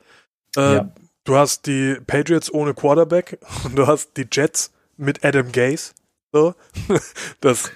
Äh, 0.56 0.76
ja. 0.76 0.92
Du 1.24 1.38
hast 1.38 1.68
die 1.68 1.96
Patriots 2.06 2.54
ohne 2.54 2.74
Quarterback 2.74 3.40
und 3.64 3.78
du 3.78 3.88
hast 3.88 4.18
die 4.18 4.28
Jets 4.32 4.74
mit 4.98 5.24
Adam 5.24 5.52
Gase. 5.52 5.94
So. 6.32 6.56
Das 7.42 7.72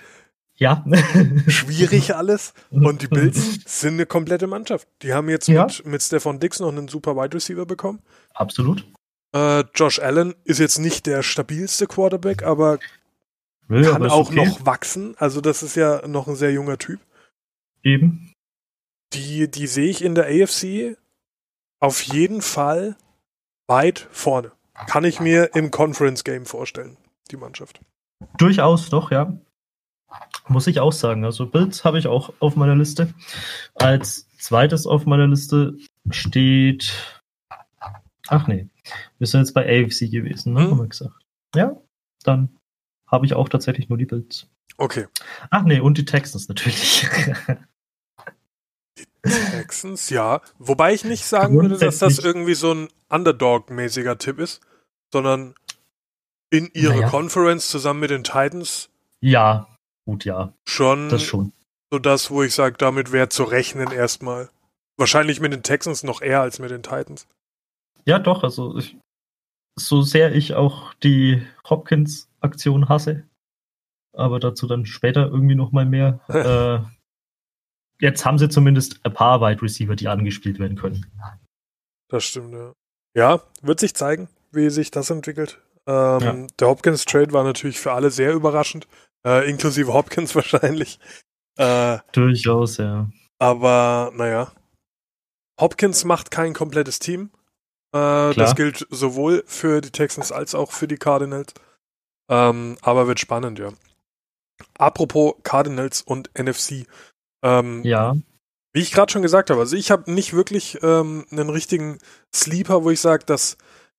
ja. 0.58 0.84
schwierig 1.48 2.15
alles. 2.15 2.54
Und 2.70 3.02
die 3.02 3.08
Bills 3.08 3.60
sind 3.65 3.93
eine 3.93 4.06
komplette 4.06 4.48
Mannschaft. 4.48 4.88
Die 5.02 5.13
haben 5.13 5.30
jetzt 5.30 5.48
ja. 5.48 5.65
mit, 5.65 5.86
mit 5.86 6.04
Stefan 6.04 6.39
Dix 6.39 6.60
noch 6.60 6.70
einen 6.70 6.88
super 6.88 7.15
Wide 7.15 7.36
Receiver 7.36 7.65
bekommen. 7.65 8.02
Absolut. 8.34 8.86
Äh, 9.34 9.63
Josh 9.76 10.00
Allen 10.00 10.36
ist 10.43 10.60
jetzt 10.60 10.80
nicht 10.80 11.06
der 11.06 11.24
stabilste 11.24 11.88
Quarterback, 11.88 12.43
aber 12.43 12.80
ja, 13.70 13.91
kann 13.91 14.10
auch 14.10 14.30
okay. 14.30 14.46
noch 14.46 14.65
wachsen. 14.65 15.15
Also 15.17 15.41
das 15.41 15.63
ist 15.63 15.76
ja 15.76 16.08
noch 16.08 16.28
ein 16.28 16.36
sehr 16.36 16.52
junger 16.52 16.78
Typ. 16.78 17.00
Eben. 17.84 18.34
Die, 19.13 19.50
die 19.50 19.67
sehe 19.67 19.89
ich 19.89 20.04
in 20.04 20.15
der 20.15 20.26
AFC 20.26 20.98
auf 21.80 22.02
jeden 22.02 22.41
Fall 22.41 22.98
weit 23.67 24.08
vorne. 24.12 24.52
Kann 24.88 25.04
ich 25.04 25.20
mir 25.20 25.56
im 25.56 25.72
Conference 25.72 26.24
Game 26.24 26.46
vorstellen, 26.46 26.98
die 27.32 27.38
Mannschaft. 27.38 27.80
Durchaus, 28.38 28.89
doch, 28.89 29.12
ja. 29.12 29.38
Muss 30.47 30.67
ich 30.67 30.80
auch 30.80 30.93
sagen. 30.93 31.25
Also 31.25 31.45
Bills 31.45 31.84
habe 31.84 31.99
ich 31.99 32.08
auch 32.08 32.34
auf 32.39 32.56
meiner 32.56 32.75
Liste. 32.75 33.13
Als 33.75 34.27
zweites 34.38 34.88
auf 34.88 35.06
meiner 35.06 35.27
Liste 35.27 35.77
steht. 36.10 36.93
Ach 38.27 38.47
nee, 38.47 38.69
wir 39.17 39.27
sind 39.27 39.41
jetzt 39.41 39.53
bei 39.53 39.65
AFC 39.65 40.12
gewesen, 40.12 40.53
ne? 40.53 40.62
Hm? 40.62 40.71
Haben 40.71 40.80
wir 40.80 40.88
gesagt. 40.88 41.15
Ja, 41.56 41.77
dann 42.23 42.58
habe 43.08 43.25
ich 43.25 43.34
auch 43.34 43.49
tatsächlich 43.49 43.89
nur 43.89 43.97
die 43.97 44.06
Bills. 44.06 44.47
Okay. 44.77 45.08
Ach 45.49 45.63
nee, 45.63 45.80
und 45.80 45.97
die 45.97 46.06
Texans 46.06 46.47
natürlich. 46.47 47.08
die 49.25 49.30
Texans, 49.51 50.10
ja. 50.10 50.41
Wobei 50.60 50.93
ich 50.93 51.03
nicht 51.03 51.25
sagen 51.25 51.60
würde, 51.60 51.77
dass 51.77 51.99
das 51.99 52.19
irgendwie 52.19 52.53
so 52.53 52.73
ein 52.73 52.89
Underdog-mäßiger 53.10 54.17
Tipp 54.17 54.39
ist, 54.39 54.62
sondern 55.12 55.56
in 56.49 56.69
ihre 56.73 56.95
naja. 56.95 57.10
Conference 57.10 57.69
zusammen 57.69 58.01
mit 58.01 58.12
den 58.12 58.23
Titans. 58.23 58.89
Ja, 59.19 59.67
gut, 60.08 60.26
ja. 60.26 60.54
Schon. 60.65 61.10
Das 61.10 61.22
schon. 61.22 61.52
So 61.91 62.00
das, 62.00 62.32
wo 62.32 62.41
ich 62.41 62.56
sage, 62.56 62.78
damit 62.78 63.12
wäre 63.12 63.30
zu 63.30 63.43
rechnen 63.43 63.91
erstmal. 63.91 64.50
Wahrscheinlich 64.98 65.39
mit 65.39 65.54
den 65.54 65.63
Texans 65.63 66.04
noch 66.04 66.22
eher 66.22 66.41
als 66.41 66.60
mit 66.60 66.72
den 66.72 66.82
Titans. 66.82 67.28
Ja, 68.06 68.17
doch, 68.17 68.43
also 68.43 68.78
ich, 68.78 68.98
so 69.76 70.02
sehr 70.02 70.34
ich 70.34 70.56
auch 70.56 70.93
die 70.96 71.46
Hopkins-Aktion 71.70 72.89
hasse, 72.89 73.24
aber 74.13 74.39
dazu 74.39 74.65
dann 74.65 74.86
später 74.86 75.28
irgendwie 75.28 75.56
noch 75.56 75.72
mal 75.72 75.86
mehr. 75.86 76.20
äh, 76.30 78.04
jetzt 78.04 78.26
haben 78.26 78.39
sie 78.39 78.50
zumindest 78.50 79.06
ein 79.06 79.13
paar 79.13 79.41
Wide 79.41 79.62
Receiver, 79.62 79.96
die 79.96 80.08
angespielt 80.08 80.58
werden 80.58 80.78
können. 80.78 81.06
Das 82.10 82.24
stimmt, 82.24 82.54
ja. 82.54 82.74
Ja, 83.13 83.41
wird 83.62 83.80
sich 83.80 83.93
zeigen, 83.93 84.30
wie 84.52 84.70
sich 84.70 84.89
das 84.89 85.10
entwickelt. 85.10 85.62
Ähm, 85.86 86.22
ja. 86.22 86.48
Der 86.60 86.67
Hopkins-Trade 86.67 87.34
war 87.34 87.43
natürlich 87.43 87.80
für 87.80 87.91
alle 87.91 88.10
sehr 88.10 88.34
überraschend, 88.34 88.88
äh, 89.27 89.49
inklusive 89.49 89.93
Hopkins 89.93 90.33
wahrscheinlich. 90.35 90.99
Äh, 91.57 91.99
Durchaus, 92.13 92.77
ja. 92.77 93.09
Aber 93.39 94.11
naja, 94.15 94.51
Hopkins 95.59 96.05
macht 96.05 96.31
kein 96.31 96.53
komplettes 96.53 96.99
Team. 96.99 97.31
Äh, 97.93 98.33
das 98.33 98.55
gilt 98.55 98.87
sowohl 98.89 99.43
für 99.45 99.81
die 99.81 99.91
Texans 99.91 100.31
als 100.31 100.55
auch 100.55 100.71
für 100.71 100.87
die 100.87 100.97
Cardinals. 100.97 101.53
Ähm, 102.29 102.77
aber 102.81 103.07
wird 103.07 103.19
spannend, 103.19 103.59
ja. 103.59 103.71
Apropos 104.77 105.35
Cardinals 105.43 106.01
und 106.01 106.29
NFC. 106.37 106.87
Ähm, 107.43 107.83
ja. 107.83 108.15
Wie 108.73 108.81
ich 108.81 108.91
gerade 108.91 109.11
schon 109.11 109.21
gesagt 109.21 109.49
habe, 109.49 109.61
also 109.61 109.75
ich 109.75 109.91
habe 109.91 110.11
nicht 110.11 110.33
wirklich 110.33 110.79
ähm, 110.83 111.25
einen 111.31 111.49
richtigen 111.49 111.99
Sleeper, 112.35 112.83
wo 112.83 112.91
ich 112.91 112.99
sage, 112.99 113.25
dass 113.25 113.57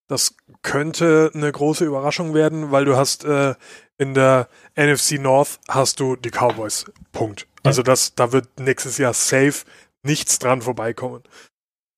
das 0.08 0.36
könnte 0.62 1.30
eine 1.34 1.50
große 1.50 1.84
Überraschung 1.84 2.34
werden, 2.34 2.70
weil 2.70 2.84
du 2.84 2.96
hast 2.96 3.24
äh, 3.24 3.54
in 3.98 4.14
der 4.14 4.48
NFC 4.76 5.20
North 5.20 5.58
hast 5.68 6.00
du 6.00 6.16
die 6.16 6.30
Cowboys. 6.30 6.86
Punkt. 7.12 7.46
Also 7.64 7.82
das, 7.82 8.14
da 8.14 8.32
wird 8.32 8.60
nächstes 8.60 8.96
Jahr 8.96 9.12
safe 9.12 9.64
nichts 10.02 10.38
dran 10.38 10.62
vorbeikommen. 10.62 11.22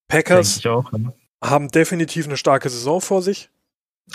Packers 0.08 0.64
auch, 0.66 0.90
ne? 0.92 1.12
haben 1.44 1.68
definitiv 1.68 2.26
eine 2.26 2.36
starke 2.36 2.68
Saison 2.68 3.00
vor 3.00 3.22
sich. 3.22 3.50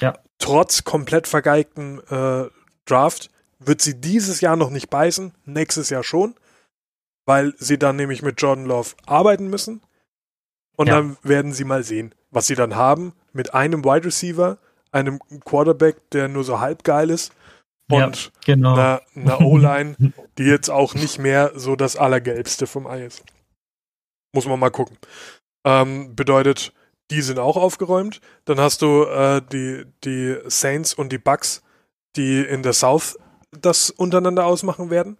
Ja. 0.01 0.17
Trotz 0.39 0.83
komplett 0.83 1.27
vergeigten 1.27 2.01
äh, 2.09 2.49
Draft 2.85 3.29
wird 3.59 3.81
sie 3.81 3.99
dieses 4.01 4.41
Jahr 4.41 4.57
noch 4.57 4.69
nicht 4.69 4.89
beißen, 4.89 5.33
nächstes 5.45 5.89
Jahr 5.89 6.03
schon, 6.03 6.35
weil 7.25 7.53
sie 7.57 7.79
dann 7.79 7.95
nämlich 7.95 8.21
mit 8.21 8.41
Jordan 8.41 8.65
Love 8.65 8.95
arbeiten 9.05 9.47
müssen. 9.47 9.81
Und 10.75 10.87
ja. 10.87 10.95
dann 10.95 11.17
werden 11.23 11.53
sie 11.53 11.63
mal 11.63 11.83
sehen, 11.83 12.13
was 12.31 12.47
sie 12.47 12.55
dann 12.55 12.75
haben 12.75 13.13
mit 13.31 13.53
einem 13.53 13.85
Wide 13.85 14.05
Receiver, 14.05 14.57
einem 14.91 15.19
Quarterback, 15.45 16.09
der 16.09 16.27
nur 16.27 16.43
so 16.43 16.59
halb 16.59 16.83
geil 16.83 17.09
ist 17.09 17.31
und 17.89 18.25
ja, 18.25 18.31
genau. 18.45 18.73
einer, 18.73 19.01
einer 19.15 19.41
O-Line, 19.41 19.95
die 20.37 20.43
jetzt 20.43 20.69
auch 20.69 20.95
nicht 20.95 21.19
mehr 21.19 21.51
so 21.55 21.75
das 21.75 21.95
Allergelbste 21.95 22.67
vom 22.67 22.87
Ei 22.87 23.05
ist. 23.05 23.23
Muss 24.33 24.47
man 24.47 24.59
mal 24.59 24.71
gucken. 24.71 24.97
Ähm, 25.63 26.15
bedeutet, 26.15 26.73
die 27.11 27.21
sind 27.21 27.39
auch 27.39 27.57
aufgeräumt. 27.57 28.21
Dann 28.45 28.59
hast 28.59 28.81
du 28.81 29.03
äh, 29.03 29.41
die, 29.51 29.85
die 30.03 30.37
Saints 30.45 30.93
und 30.93 31.11
die 31.11 31.17
Bucks, 31.17 31.61
die 32.15 32.41
in 32.41 32.63
der 32.63 32.73
South 32.73 33.17
das 33.51 33.89
untereinander 33.89 34.45
ausmachen 34.45 34.89
werden, 34.89 35.17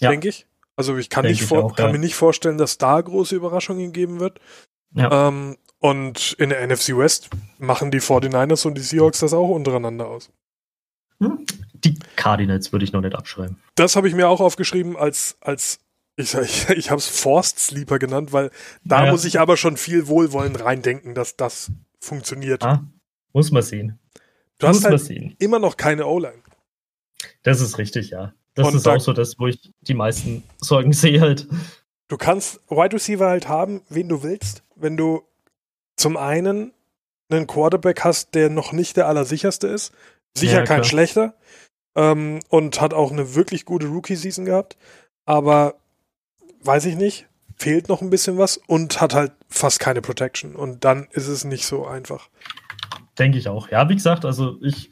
ja. 0.00 0.10
denke 0.10 0.28
ich. 0.28 0.46
Also 0.76 0.96
ich 0.96 1.08
kann, 1.08 1.24
nicht 1.24 1.44
vor, 1.44 1.64
auch, 1.64 1.76
kann 1.76 1.86
ja. 1.86 1.92
mir 1.92 1.98
nicht 1.98 2.16
vorstellen, 2.16 2.58
dass 2.58 2.78
da 2.78 3.00
große 3.00 3.34
Überraschungen 3.34 3.92
geben 3.92 4.20
wird. 4.20 4.40
Ja. 4.92 5.28
Ähm, 5.28 5.56
und 5.78 6.32
in 6.38 6.50
der 6.50 6.66
NFC 6.66 6.96
West 6.96 7.30
machen 7.58 7.90
die 7.90 8.00
49ers 8.00 8.66
und 8.66 8.74
die 8.74 8.82
Seahawks 8.82 9.20
das 9.20 9.34
auch 9.34 9.48
untereinander 9.48 10.08
aus. 10.08 10.30
Hm? 11.20 11.44
Die 11.84 11.98
Cardinals 12.16 12.72
würde 12.72 12.84
ich 12.84 12.92
noch 12.92 13.02
nicht 13.02 13.14
abschreiben. 13.14 13.58
Das 13.74 13.96
habe 13.96 14.08
ich 14.08 14.14
mir 14.14 14.28
auch 14.28 14.40
aufgeschrieben 14.40 14.96
als, 14.96 15.36
als 15.40 15.80
ich, 16.16 16.34
ich, 16.34 16.68
ich 16.70 16.90
habe 16.90 16.98
es 16.98 17.08
Forced 17.08 17.58
Sleeper 17.58 17.98
genannt, 17.98 18.32
weil 18.32 18.50
da 18.84 19.04
ja. 19.04 19.10
muss 19.10 19.24
ich 19.24 19.40
aber 19.40 19.56
schon 19.56 19.76
viel 19.76 20.06
Wohlwollen 20.06 20.56
reindenken, 20.56 21.14
dass 21.14 21.36
das 21.36 21.70
funktioniert. 22.00 22.62
Ah, 22.62 22.84
muss 23.32 23.50
man 23.50 23.62
sehen. 23.62 23.98
Du 24.58 24.68
muss 24.68 24.76
hast 24.78 24.84
halt 24.84 25.00
sehen. 25.00 25.36
immer 25.38 25.58
noch 25.58 25.76
keine 25.76 26.06
O-Line. 26.06 26.42
Das 27.42 27.60
ist 27.60 27.78
richtig, 27.78 28.10
ja. 28.10 28.32
Das 28.54 28.68
und 28.68 28.76
ist 28.76 28.86
da, 28.86 28.94
auch 28.94 29.00
so 29.00 29.12
das, 29.12 29.38
wo 29.38 29.48
ich 29.48 29.72
die 29.80 29.94
meisten 29.94 30.44
Sorgen 30.58 30.92
sehe 30.92 31.20
halt. 31.20 31.48
Du 32.08 32.16
kannst 32.16 32.60
Wide 32.68 32.94
Receiver 32.94 33.28
halt 33.28 33.48
haben, 33.48 33.82
wen 33.88 34.08
du 34.08 34.22
willst, 34.22 34.62
wenn 34.76 34.96
du 34.96 35.22
zum 35.96 36.16
einen 36.16 36.72
einen 37.30 37.46
Quarterback 37.46 38.04
hast, 38.04 38.34
der 38.34 38.50
noch 38.50 38.72
nicht 38.72 38.96
der 38.96 39.08
allersicherste 39.08 39.66
ist, 39.66 39.92
sicher 40.36 40.58
ja, 40.58 40.64
kein 40.64 40.84
schlechter 40.84 41.34
ähm, 41.94 42.40
und 42.48 42.80
hat 42.80 42.94
auch 42.94 43.12
eine 43.12 43.34
wirklich 43.34 43.64
gute 43.64 43.86
Rookie-Season 43.86 44.44
gehabt, 44.44 44.76
aber 45.24 45.74
weiß 46.62 46.86
ich 46.86 46.96
nicht, 46.96 47.26
fehlt 47.56 47.88
noch 47.88 48.02
ein 48.02 48.10
bisschen 48.10 48.38
was 48.38 48.56
und 48.56 49.00
hat 49.00 49.14
halt 49.14 49.32
fast 49.48 49.80
keine 49.80 50.02
Protection 50.02 50.56
und 50.56 50.84
dann 50.84 51.08
ist 51.12 51.28
es 51.28 51.44
nicht 51.44 51.66
so 51.66 51.86
einfach. 51.86 52.28
Denke 53.18 53.38
ich 53.38 53.48
auch. 53.48 53.70
Ja, 53.70 53.88
wie 53.88 53.94
gesagt, 53.94 54.24
also 54.24 54.58
ich 54.62 54.90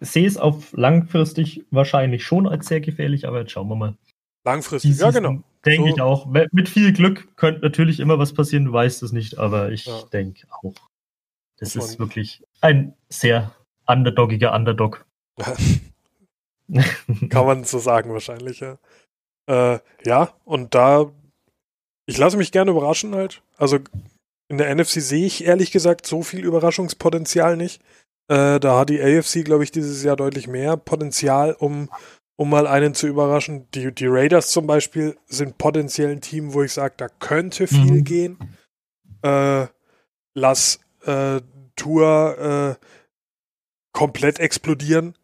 sehe 0.00 0.26
es 0.26 0.36
auf 0.36 0.72
langfristig 0.72 1.64
wahrscheinlich 1.70 2.24
schon 2.24 2.48
als 2.48 2.66
sehr 2.66 2.80
gefährlich, 2.80 3.26
aber 3.26 3.40
jetzt 3.40 3.52
schauen 3.52 3.68
wir 3.68 3.76
mal. 3.76 3.96
Langfristig, 4.44 4.98
ja 4.98 5.10
genau. 5.10 5.40
Denke 5.64 5.88
so. 5.88 5.94
ich 5.94 6.02
auch. 6.02 6.26
Mit 6.26 6.68
viel 6.68 6.92
Glück 6.92 7.36
könnte 7.36 7.62
natürlich 7.62 8.00
immer 8.00 8.18
was 8.18 8.34
passieren, 8.34 8.66
du 8.66 8.72
weißt 8.72 9.02
es 9.02 9.12
nicht, 9.12 9.38
aber 9.38 9.70
ich 9.70 9.86
ja. 9.86 10.02
denke 10.12 10.46
auch. 10.50 10.74
Das 11.58 11.76
ist 11.76 11.98
wirklich 11.98 12.42
ein 12.60 12.94
sehr 13.08 13.54
underdogiger 13.86 14.52
Underdog. 14.52 15.06
Kann 17.30 17.46
man 17.46 17.64
so 17.64 17.78
sagen, 17.78 18.12
wahrscheinlich, 18.12 18.60
ja. 18.60 18.78
Äh, 19.46 19.78
ja, 20.04 20.34
und 20.44 20.74
da, 20.74 21.12
ich 22.06 22.18
lasse 22.18 22.36
mich 22.36 22.52
gerne 22.52 22.70
überraschen 22.70 23.14
halt. 23.14 23.42
Also 23.56 23.78
in 24.48 24.58
der 24.58 24.74
NFC 24.74 25.00
sehe 25.00 25.26
ich 25.26 25.44
ehrlich 25.44 25.70
gesagt 25.70 26.06
so 26.06 26.22
viel 26.22 26.44
Überraschungspotenzial 26.44 27.56
nicht. 27.56 27.82
Äh, 28.28 28.58
da 28.60 28.78
hat 28.78 28.90
die 28.90 29.02
AFC, 29.02 29.44
glaube 29.44 29.64
ich, 29.64 29.70
dieses 29.70 30.02
Jahr 30.02 30.16
deutlich 30.16 30.46
mehr 30.46 30.76
Potenzial, 30.76 31.52
um, 31.52 31.90
um 32.36 32.50
mal 32.50 32.66
einen 32.66 32.94
zu 32.94 33.06
überraschen. 33.06 33.68
Die, 33.72 33.92
die 33.94 34.06
Raiders 34.06 34.48
zum 34.48 34.66
Beispiel 34.66 35.16
sind 35.26 35.58
potenziell 35.58 36.10
ein 36.10 36.20
Team, 36.20 36.54
wo 36.54 36.62
ich 36.62 36.72
sage, 36.72 36.94
da 36.96 37.08
könnte 37.08 37.66
viel 37.66 37.92
mhm. 37.92 38.04
gehen. 38.04 38.38
Äh, 39.22 39.66
lass 40.34 40.80
äh, 41.04 41.40
Tour 41.76 42.78
äh, 42.80 42.86
komplett 43.92 44.38
explodieren. 44.38 45.16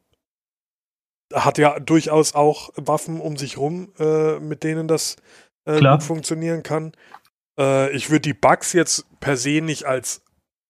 Hat 1.32 1.58
ja 1.58 1.78
durchaus 1.78 2.34
auch 2.34 2.70
Waffen 2.76 3.20
um 3.20 3.36
sich 3.36 3.56
rum, 3.56 3.92
äh, 3.98 4.38
mit 4.40 4.64
denen 4.64 4.88
das 4.88 5.16
äh, 5.64 5.80
gut 5.80 6.02
funktionieren 6.02 6.62
kann. 6.62 6.92
Äh, 7.58 7.94
ich 7.94 8.10
würde 8.10 8.22
die 8.22 8.34
Bugs 8.34 8.72
jetzt 8.72 9.06
per 9.20 9.36
se 9.36 9.60
nicht 9.60 9.84
als 9.84 10.22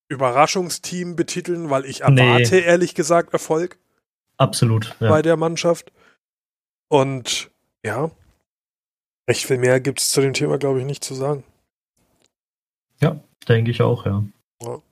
Überraschungsteam 0.09 1.17
betiteln, 1.17 1.71
weil 1.71 1.85
ich 1.85 2.03
erwarte 2.03 2.57
nee. 2.57 2.63
ehrlich 2.63 2.95
gesagt 2.95 3.33
Erfolg. 3.33 3.79
Absolut. 4.37 4.97
Ja. 5.01 5.09
Bei 5.09 5.23
der 5.23 5.37
Mannschaft. 5.37 5.93
Und 6.89 7.51
ja, 7.85 8.11
recht 9.29 9.47
viel 9.47 9.59
mehr 9.59 9.81
gibt 9.81 10.01
es 10.01 10.11
zu 10.11 10.21
dem 10.21 10.33
Thema, 10.33 10.59
glaube 10.59 10.81
ich, 10.81 10.87
nicht 10.87 11.05
zu 11.05 11.15
sagen. 11.15 11.45
Ja, 13.01 13.21
denke 13.49 13.71
ich 13.71 13.81
auch, 13.81 14.05
ja. 14.05 14.25
ja. 14.63 14.83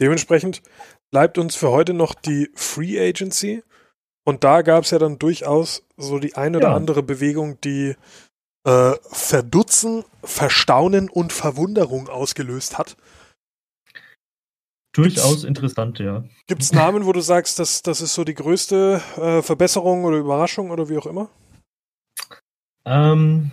Dementsprechend 0.00 0.62
bleibt 1.10 1.36
uns 1.38 1.56
für 1.56 1.70
heute 1.70 1.92
noch 1.92 2.14
die 2.14 2.50
Free 2.54 2.98
Agency. 3.00 3.62
Und 4.30 4.44
da 4.44 4.62
gab 4.62 4.84
es 4.84 4.92
ja 4.92 5.00
dann 5.00 5.18
durchaus 5.18 5.84
so 5.96 6.20
die 6.20 6.36
eine 6.36 6.58
oder 6.58 6.72
andere 6.72 7.02
Bewegung, 7.02 7.60
die 7.62 7.96
äh, 8.64 8.92
Verdutzen, 9.10 10.04
Verstaunen 10.22 11.10
und 11.10 11.32
Verwunderung 11.32 12.08
ausgelöst 12.08 12.78
hat. 12.78 12.96
Durchaus 14.92 15.30
gibt's, 15.30 15.42
interessant, 15.42 15.98
ja. 15.98 16.22
Gibt 16.46 16.62
es 16.62 16.70
Namen, 16.70 17.06
wo 17.06 17.12
du 17.12 17.20
sagst, 17.20 17.58
dass 17.58 17.82
das 17.82 18.00
ist 18.00 18.14
so 18.14 18.22
die 18.22 18.34
größte 18.34 19.02
äh, 19.16 19.42
Verbesserung 19.42 20.04
oder 20.04 20.18
Überraschung 20.18 20.70
oder 20.70 20.88
wie 20.88 20.98
auch 20.98 21.06
immer? 21.06 21.28
Ähm, 22.84 23.50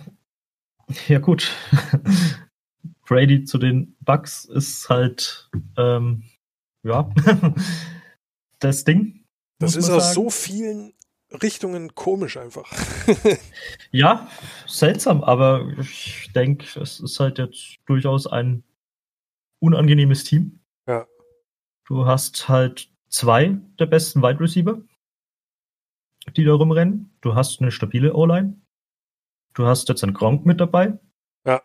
ja 1.08 1.18
gut. 1.18 1.56
Brady 3.08 3.42
zu 3.42 3.58
den 3.58 3.96
Bucks 3.98 4.44
ist 4.44 4.88
halt 4.88 5.50
ähm, 5.76 6.22
ja 6.84 7.12
das 8.60 8.84
Ding. 8.84 9.17
Das 9.58 9.76
ist 9.76 9.90
aus 9.90 10.14
so 10.14 10.30
vielen 10.30 10.94
Richtungen 11.42 11.94
komisch 11.94 12.36
einfach. 12.36 12.70
ja, 13.90 14.30
seltsam, 14.66 15.22
aber 15.22 15.68
ich 15.78 16.30
denke, 16.34 16.80
es 16.80 17.00
ist 17.00 17.20
halt 17.20 17.38
jetzt 17.38 17.78
durchaus 17.86 18.26
ein 18.26 18.64
unangenehmes 19.60 20.24
Team. 20.24 20.60
Ja. 20.86 21.06
Du 21.84 22.06
hast 22.06 22.48
halt 22.48 22.90
zwei 23.08 23.58
der 23.78 23.86
besten 23.86 24.22
Wide 24.22 24.40
Receiver, 24.40 24.80
die 26.36 26.44
da 26.44 26.54
rumrennen. 26.54 27.16
Du 27.20 27.34
hast 27.34 27.60
eine 27.60 27.72
stabile 27.72 28.14
O-Line. 28.14 28.60
Du 29.54 29.66
hast 29.66 29.88
jetzt 29.88 30.02
einen 30.04 30.14
Gronk 30.14 30.46
mit 30.46 30.60
dabei. 30.60 30.98
Ja. 31.44 31.62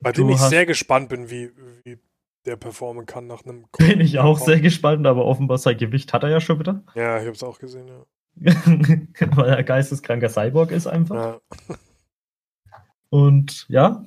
Bei 0.00 0.12
dem 0.12 0.30
ich 0.30 0.38
sehr 0.38 0.66
gespannt 0.66 1.10
bin, 1.10 1.30
wie, 1.30 1.52
wie 1.84 1.98
der 2.46 2.56
performen 2.56 3.06
kann 3.06 3.26
nach 3.26 3.44
einem. 3.44 3.66
Bin 3.78 4.00
ich 4.00 4.18
auch 4.18 4.38
sehr 4.38 4.60
gespannt, 4.60 5.06
aber 5.06 5.24
offenbar 5.24 5.58
sein 5.58 5.76
Gewicht 5.76 6.12
hat 6.12 6.22
er 6.22 6.30
ja 6.30 6.40
schon 6.40 6.58
wieder. 6.58 6.82
Ja, 6.94 7.20
ich 7.20 7.26
hab's 7.26 7.42
auch 7.42 7.58
gesehen, 7.58 7.88
ja. 7.88 8.04
Weil 9.36 9.48
er 9.50 9.62
geisteskranker 9.62 10.28
Cyborg 10.28 10.72
ist 10.72 10.86
einfach. 10.86 11.40
Ja. 11.68 11.76
Und 13.10 13.66
ja. 13.68 14.04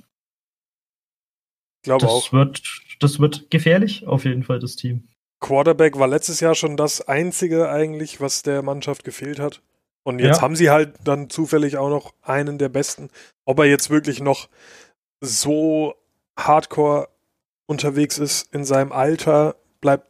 Ich 1.78 1.84
glaube 1.84 2.06
das 2.06 2.12
auch. 2.12 2.34
Wird, 2.34 2.62
das 3.00 3.19
wird 3.19 3.50
gefährlich, 3.50 4.06
auf 4.06 4.26
jeden 4.26 4.43
Fall, 4.43 4.60
das 4.60 4.76
Team. 4.76 5.08
Quarterback 5.39 5.97
war 5.97 6.08
letztes 6.08 6.39
Jahr 6.39 6.56
schon 6.56 6.78
das 6.78 7.08
Einzige 7.08 7.69
eigentlich, 7.69 8.19
was 8.19 8.41
der 8.41 8.63
Mannschaft 8.63 9.04
gefehlt 9.04 9.39
hat. 9.39 9.62
Und 10.04 10.19
jetzt 10.19 10.38
ja. 10.38 10.41
haben 10.41 10.56
sie 10.56 10.69
halt 10.69 10.95
dann 11.04 11.30
zufällig 11.30 11.78
auch 11.78 11.89
noch 11.89 12.13
einen 12.21 12.58
der 12.58 12.69
besten. 12.69 13.10
Ob 13.45 13.60
er 13.60 13.65
jetzt 13.65 13.89
wirklich 13.89 14.21
noch 14.21 14.50
so 15.21 15.95
hardcore 16.38 17.10
unterwegs 17.67 18.17
ist 18.17 18.51
in 18.53 18.65
seinem 18.65 18.91
Alter, 18.91 19.56
bleibt 19.80 20.08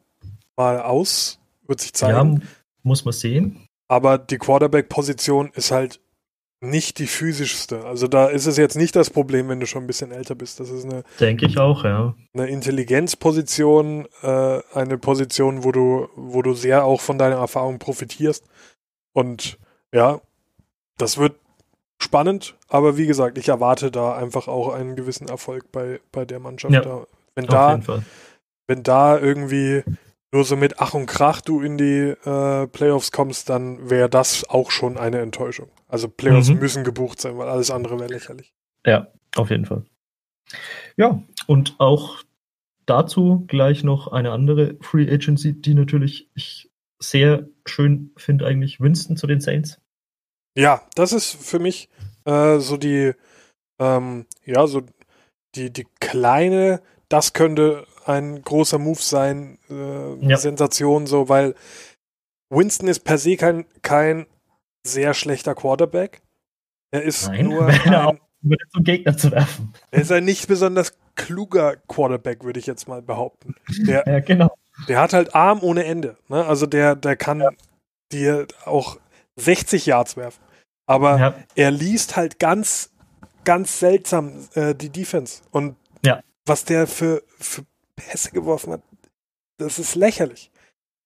mal 0.56 0.82
aus, 0.82 1.40
wird 1.68 1.82
sich 1.82 1.94
zeigen. 1.94 2.42
Ja, 2.42 2.48
muss 2.84 3.04
man 3.04 3.14
sehen. 3.14 3.68
Aber 3.90 4.18
die 4.18 4.38
Quarterback-Position 4.38 5.52
ist 5.54 5.72
halt 5.72 6.00
nicht 6.60 6.98
die 6.98 7.08
physischste. 7.08 7.86
Also 7.86 8.08
da 8.08 8.28
ist 8.28 8.48
es 8.48 8.58
jetzt 8.58 8.76
nicht 8.76 8.96
das 8.96 9.10
Problem, 9.10 9.48
wenn 9.48 9.60
du 9.60 9.68
schon 9.68 9.84
ein 9.84 9.88
bisschen 9.88 10.12
älter 10.12 10.34
bist. 10.34 10.60
Das 10.60 10.70
ist 10.70 10.86
eine. 10.86 11.04
Denke 11.20 11.46
ich 11.46 11.58
auch, 11.60 11.84
ja. 11.84 12.16
Eine 12.34 12.48
Intelligenzposition, 12.48 14.08
äh, 14.24 14.62
eine 14.74 14.98
Position, 14.98 15.64
wo 15.64 15.72
du, 15.72 16.08
wo 16.16 16.42
du 16.42 16.54
sehr 16.54 16.84
auch 16.84 17.02
von 17.02 17.18
deiner 17.18 17.36
Erfahrung 17.36 17.78
profitierst. 17.78 18.44
Und 19.14 19.60
ja, 19.94 20.20
das 20.98 21.18
wird 21.18 21.36
spannend, 22.00 22.56
aber 22.68 22.98
wie 22.98 23.08
gesagt, 23.08 23.38
ich 23.38 23.50
erwarte 23.50 23.92
da 23.92 24.16
einfach 24.16 24.48
auch 24.48 24.74
einen 24.74 24.96
gewissen 24.96 25.28
Erfolg 25.28 25.72
bei, 25.72 26.00
bei 26.12 26.26
der 26.26 26.40
Mannschaft. 26.40 26.74
Ja, 26.74 26.82
da. 26.82 27.06
Wenn 27.38 27.46
da, 27.46 27.80
wenn 28.68 28.84
da 28.84 29.20
irgendwie 29.20 29.84
nur 30.34 30.44
so 30.44 30.56
mit 30.56 30.80
Ach 30.80 30.94
und 30.94 31.06
Krach 31.06 31.40
du 31.42 31.62
in 31.62 31.78
die 31.78 32.14
äh, 32.26 32.68
Playoffs 32.68 33.12
kommst, 33.12 33.50
dann 33.50 33.90
wäre 33.90 34.10
das 34.10 34.50
auch 34.50 34.72
schon 34.72 34.98
eine 34.98 35.20
Enttäuschung. 35.20 35.70
Also 35.88 36.10
Playoffs 36.10 36.50
mhm. 36.50 36.60
müssen 36.60 36.84
gebucht 36.84 37.22
sein, 37.22 37.38
weil 37.38 37.48
alles 37.48 37.72
andere 37.72 38.00
wäre 38.00 38.10
lächerlich. 38.10 38.54
Ja, 38.86 39.08
auf 39.36 39.52
jeden 39.52 39.66
Fall. 39.66 39.86
Ja, 40.96 41.22
und 41.46 41.76
auch 41.78 42.24
dazu 42.88 43.46
gleich 43.48 43.84
noch 43.84 44.08
eine 44.08 44.32
andere 44.32 44.78
Free 44.82 45.12
Agency, 45.12 45.54
die 45.54 45.76
natürlich 45.76 46.30
ich 46.34 46.72
sehr 47.00 47.48
schön 47.66 48.12
finde, 48.18 48.48
eigentlich 48.48 48.80
Winston 48.80 49.16
zu 49.16 49.28
den 49.28 49.42
Saints. 49.42 49.80
Ja, 50.58 50.82
das 50.96 51.14
ist 51.14 51.36
für 51.36 51.60
mich 51.60 51.90
äh, 52.26 52.58
so 52.58 52.78
die, 52.78 53.14
ähm, 53.80 54.26
ja, 54.44 54.66
so 54.66 54.82
die, 55.54 55.72
die 55.72 55.86
kleine, 56.00 56.82
das 57.10 57.34
könnte 57.34 57.86
ein 58.06 58.42
großer 58.42 58.80
Move 58.80 59.02
sein, 59.02 59.60
äh, 59.70 60.28
ja. 60.28 60.38
Sensation 60.38 61.08
so, 61.08 61.30
weil 61.30 61.56
Winston 62.50 62.88
ist 62.88 63.02
per 63.02 63.18
se 63.18 63.36
kein, 63.36 63.66
kein 63.82 64.26
sehr 64.86 65.14
schlechter 65.14 65.56
Quarterback. 65.56 66.22
Er 66.92 67.04
ist 67.04 67.28
Nein, 67.28 67.48
nur 67.48 67.68
ein, 67.68 68.20
zum 68.72 68.84
Gegner 68.84 69.18
zu 69.18 69.32
werfen. 69.32 69.74
Er 69.92 70.02
ist 70.02 70.12
ein 70.12 70.26
nicht 70.26 70.48
besonders 70.48 70.94
kluger 71.16 71.76
Quarterback, 71.88 72.44
würde 72.44 72.60
ich 72.60 72.66
jetzt 72.66 72.88
mal 72.88 73.02
behaupten. 73.02 73.56
Der, 73.86 74.04
ja, 74.08 74.20
genau. 74.20 74.56
Der 74.88 75.02
hat 75.02 75.14
halt 75.14 75.36
Arm 75.36 75.60
ohne 75.62 75.84
Ende. 75.84 76.18
Ne? 76.30 76.46
Also 76.46 76.66
der, 76.66 76.96
der 76.96 77.16
kann 77.16 77.42
ja. 77.42 77.50
dir 78.12 78.48
auch 78.66 78.98
60 79.36 79.86
Yards 79.86 80.16
werfen. 80.16 80.42
Aber 80.86 81.20
ja. 81.20 81.36
er 81.56 81.72
liest 81.72 82.16
halt 82.16 82.40
ganz, 82.40 82.92
ganz 83.44 83.80
seltsam 83.80 84.48
äh, 84.54 84.74
die 84.74 84.90
Defense. 84.90 85.42
Und 85.52 85.76
ja. 86.06 86.22
Was 86.48 86.66
der 86.66 86.88
für, 86.88 87.24
für 87.40 87.66
Pässe 87.96 88.32
geworfen 88.32 88.74
hat, 88.74 88.82
das 89.58 89.80
ist 89.80 89.96
lächerlich. 89.96 90.52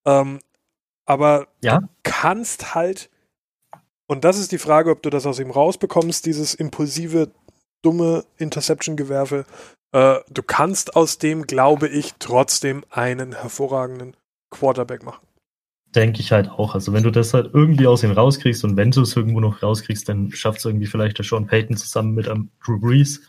Ähm, 0.05 0.39
aber 1.05 1.47
ja? 1.61 1.79
du 1.79 1.87
kannst 2.03 2.75
halt, 2.75 3.09
und 4.07 4.23
das 4.23 4.37
ist 4.37 4.51
die 4.51 4.57
Frage, 4.57 4.91
ob 4.91 5.01
du 5.01 5.09
das 5.09 5.25
aus 5.25 5.39
ihm 5.39 5.51
rausbekommst, 5.51 6.25
dieses 6.25 6.53
impulsive, 6.53 7.31
dumme 7.81 8.25
Interception-Gewerfe. 8.37 9.45
Äh, 9.93 10.19
du 10.29 10.43
kannst 10.43 10.95
aus 10.95 11.17
dem, 11.17 11.43
glaube 11.43 11.87
ich, 11.87 12.13
trotzdem 12.19 12.83
einen 12.89 13.33
hervorragenden 13.33 14.15
Quarterback 14.49 15.03
machen. 15.03 15.25
Denke 15.95 16.21
ich 16.21 16.31
halt 16.31 16.49
auch. 16.49 16.73
Also 16.73 16.93
wenn 16.93 17.03
du 17.03 17.11
das 17.11 17.33
halt 17.33 17.53
irgendwie 17.53 17.87
aus 17.87 18.03
ihm 18.03 18.11
rauskriegst 18.11 18.63
und 18.63 18.77
wenn 18.77 18.91
du 18.91 19.01
es 19.01 19.15
irgendwo 19.15 19.41
noch 19.41 19.61
rauskriegst, 19.61 20.07
dann 20.07 20.31
schafft 20.31 20.59
es 20.59 20.65
irgendwie 20.65 20.87
vielleicht 20.87 21.17
der 21.17 21.25
Sean 21.25 21.47
Payton 21.47 21.75
zusammen 21.75 22.13
mit 22.13 22.29
einem 22.29 22.49
Drew 22.63 22.79
Brees. 22.79 23.27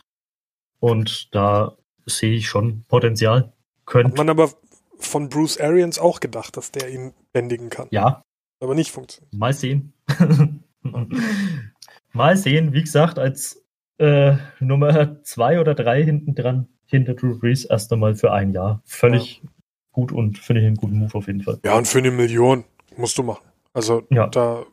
Und 0.79 1.33
da 1.35 1.75
sehe 2.05 2.33
ich 2.33 2.47
schon 2.47 2.83
Potenzial. 2.87 3.53
Könnte. 3.85 4.11
Hat 4.11 4.17
man 4.17 4.29
aber 4.29 4.51
von 4.97 5.29
Bruce 5.29 5.59
Arians 5.59 5.99
auch 5.99 6.19
gedacht, 6.19 6.57
dass 6.57 6.71
der 6.71 6.89
ihn 6.89 7.13
bändigen 7.33 7.69
kann. 7.69 7.87
Ja. 7.91 8.23
Aber 8.59 8.75
nicht 8.75 8.91
funktioniert. 8.91 9.33
Mal 9.33 9.53
sehen. 9.53 9.93
Mal 12.13 12.37
sehen, 12.37 12.73
wie 12.73 12.81
gesagt, 12.81 13.19
als 13.19 13.65
äh, 13.97 14.35
Nummer 14.59 15.21
zwei 15.23 15.59
oder 15.59 15.73
drei 15.73 16.03
hinten 16.03 16.35
dran, 16.35 16.67
hinter 16.85 17.15
Drew 17.15 17.37
Brees 17.37 17.65
erst 17.65 17.91
einmal 17.91 18.15
für 18.15 18.31
ein 18.31 18.53
Jahr. 18.53 18.81
Völlig 18.85 19.41
ja. 19.43 19.49
gut 19.91 20.11
und 20.11 20.37
finde 20.37 20.61
ich 20.61 20.67
einen 20.67 20.75
guten 20.75 20.99
Move 20.99 21.15
auf 21.15 21.27
jeden 21.27 21.41
Fall. 21.41 21.59
Ja, 21.65 21.77
und 21.77 21.87
für 21.87 21.99
eine 21.99 22.11
Million 22.11 22.63
musst 22.95 23.17
du 23.17 23.23
machen. 23.23 23.45
Also 23.73 24.03
ja. 24.09 24.27
da, 24.27 24.65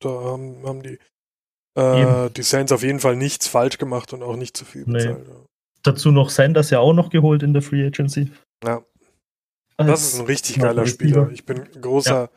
da 0.00 0.08
haben, 0.08 0.66
haben 0.66 0.82
die 0.82 0.98
äh, 1.76 2.30
die 2.30 2.42
Saints 2.42 2.72
auf 2.72 2.82
jeden 2.82 3.00
Fall 3.00 3.16
nichts 3.16 3.48
falsch 3.48 3.78
gemacht 3.78 4.12
und 4.12 4.22
auch 4.22 4.36
nicht 4.36 4.56
zu 4.56 4.64
viel 4.64 4.84
bezahlt. 4.84 5.26
Nee. 5.26 5.34
Dazu 5.84 6.10
noch 6.10 6.30
Sanders 6.30 6.70
ja 6.70 6.80
auch 6.80 6.92
noch 6.92 7.10
geholt 7.10 7.42
in 7.42 7.52
der 7.52 7.62
Free 7.62 7.86
Agency. 7.86 8.32
Ja. 8.64 8.82
Das 9.76 10.02
ist 10.02 10.20
ein 10.20 10.26
richtig 10.26 10.58
geiler 10.58 10.86
Spieler. 10.86 11.30
Ich 11.30 11.44
bin 11.44 11.64
großer 11.80 12.30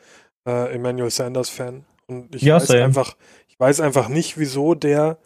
ja. 0.46 0.64
äh, 0.66 0.74
Emmanuel 0.74 1.10
Sanders 1.10 1.48
Fan 1.48 1.84
und 2.06 2.34
ich 2.34 2.42
ja, 2.42 2.56
weiß 2.56 2.66
same. 2.66 2.84
einfach, 2.84 3.16
ich 3.46 3.58
weiß 3.58 3.80
einfach 3.80 4.08
nicht, 4.08 4.38
wieso 4.38 4.74
der 4.74 5.18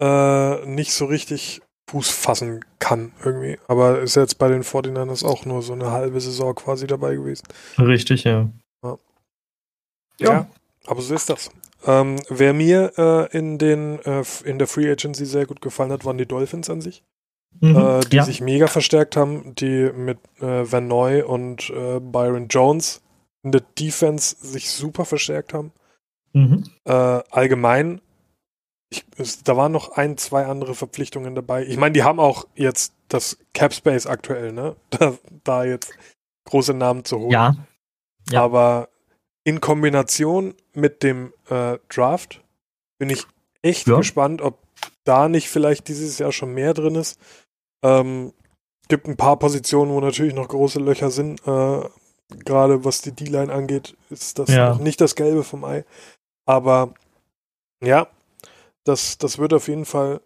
äh, 0.00 0.66
nicht 0.66 0.92
so 0.92 1.04
richtig 1.06 1.60
Fuß 1.90 2.08
fassen 2.08 2.64
kann 2.78 3.12
irgendwie. 3.24 3.58
Aber 3.66 4.00
ist 4.00 4.14
jetzt 4.14 4.38
bei 4.38 4.48
den 4.48 4.62
49ers 4.62 5.24
auch 5.24 5.44
nur 5.44 5.62
so 5.62 5.72
eine 5.72 5.90
halbe 5.90 6.20
Saison 6.20 6.54
quasi 6.54 6.86
dabei 6.86 7.16
gewesen. 7.16 7.44
Richtig, 7.78 8.24
ja. 8.24 8.48
Ja, 8.84 8.98
ja 10.20 10.50
aber 10.86 11.02
so 11.02 11.14
ist 11.14 11.28
das. 11.30 11.50
Ähm, 11.86 12.16
wer 12.28 12.52
mir 12.52 12.92
äh, 12.96 13.36
in, 13.36 13.58
den, 13.58 13.98
äh, 14.00 14.22
in 14.44 14.58
der 14.58 14.68
Free 14.68 14.90
Agency 14.90 15.24
sehr 15.24 15.46
gut 15.46 15.60
gefallen 15.60 15.90
hat, 15.90 16.04
waren 16.04 16.18
die 16.18 16.26
Dolphins 16.26 16.70
an 16.70 16.80
sich. 16.80 17.02
Mhm, 17.60 17.76
äh, 17.76 18.00
die 18.00 18.16
ja. 18.16 18.24
sich 18.24 18.40
mega 18.40 18.68
verstärkt 18.68 19.16
haben, 19.16 19.54
die 19.54 19.90
mit 19.94 20.18
äh, 20.40 20.70
Van 20.70 20.86
Noy 20.86 21.22
und 21.22 21.70
äh, 21.70 22.00
Byron 22.00 22.48
Jones 22.48 23.02
in 23.42 23.52
der 23.52 23.62
Defense 23.78 24.36
sich 24.40 24.70
super 24.70 25.04
verstärkt 25.04 25.52
haben. 25.52 25.72
Mhm. 26.32 26.64
Äh, 26.84 26.92
allgemein 26.92 28.00
ich, 28.90 29.04
es, 29.16 29.42
da 29.42 29.56
waren 29.56 29.72
noch 29.72 29.92
ein, 29.92 30.18
zwei 30.18 30.46
andere 30.46 30.74
Verpflichtungen 30.74 31.34
dabei. 31.34 31.64
Ich 31.64 31.76
meine, 31.76 31.92
die 31.92 32.02
haben 32.02 32.18
auch 32.18 32.46
jetzt 32.56 32.92
das 33.08 33.38
Cap 33.54 33.72
Space 33.72 34.06
aktuell, 34.06 34.52
ne? 34.52 34.76
Da, 34.90 35.14
da 35.44 35.64
jetzt 35.64 35.92
große 36.44 36.74
Namen 36.74 37.04
zu 37.04 37.20
holen. 37.20 37.30
Ja. 37.30 37.54
ja. 38.30 38.42
Aber 38.42 38.88
in 39.44 39.60
Kombination 39.60 40.54
mit 40.74 41.02
dem 41.02 41.32
äh, 41.48 41.78
Draft 41.88 42.42
bin 42.98 43.10
ich 43.10 43.24
echt 43.62 43.86
ja. 43.86 43.96
gespannt, 43.96 44.42
ob 44.42 44.58
da 45.04 45.28
nicht 45.28 45.48
vielleicht 45.48 45.88
dieses 45.88 46.18
Jahr 46.18 46.32
schon 46.32 46.52
mehr 46.52 46.74
drin 46.74 46.96
ist. 46.96 47.20
Ähm, 47.82 48.32
gibt 48.88 49.06
ein 49.06 49.16
paar 49.16 49.38
Positionen, 49.38 49.92
wo 49.92 50.00
natürlich 50.00 50.34
noch 50.34 50.48
große 50.48 50.80
Löcher 50.80 51.10
sind. 51.10 51.40
Äh, 51.46 51.82
Gerade 52.44 52.84
was 52.84 53.02
die 53.02 53.12
D-Line 53.12 53.52
angeht, 53.52 53.96
ist 54.08 54.38
das 54.38 54.50
ja. 54.50 54.70
noch 54.70 54.78
nicht 54.78 55.00
das 55.00 55.16
Gelbe 55.16 55.42
vom 55.42 55.64
Ei. 55.64 55.84
Aber 56.46 56.94
ja, 57.82 58.06
das, 58.84 59.18
das 59.18 59.38
wird 59.38 59.52
auf 59.52 59.68
jeden 59.68 59.84
Fall 59.84 60.20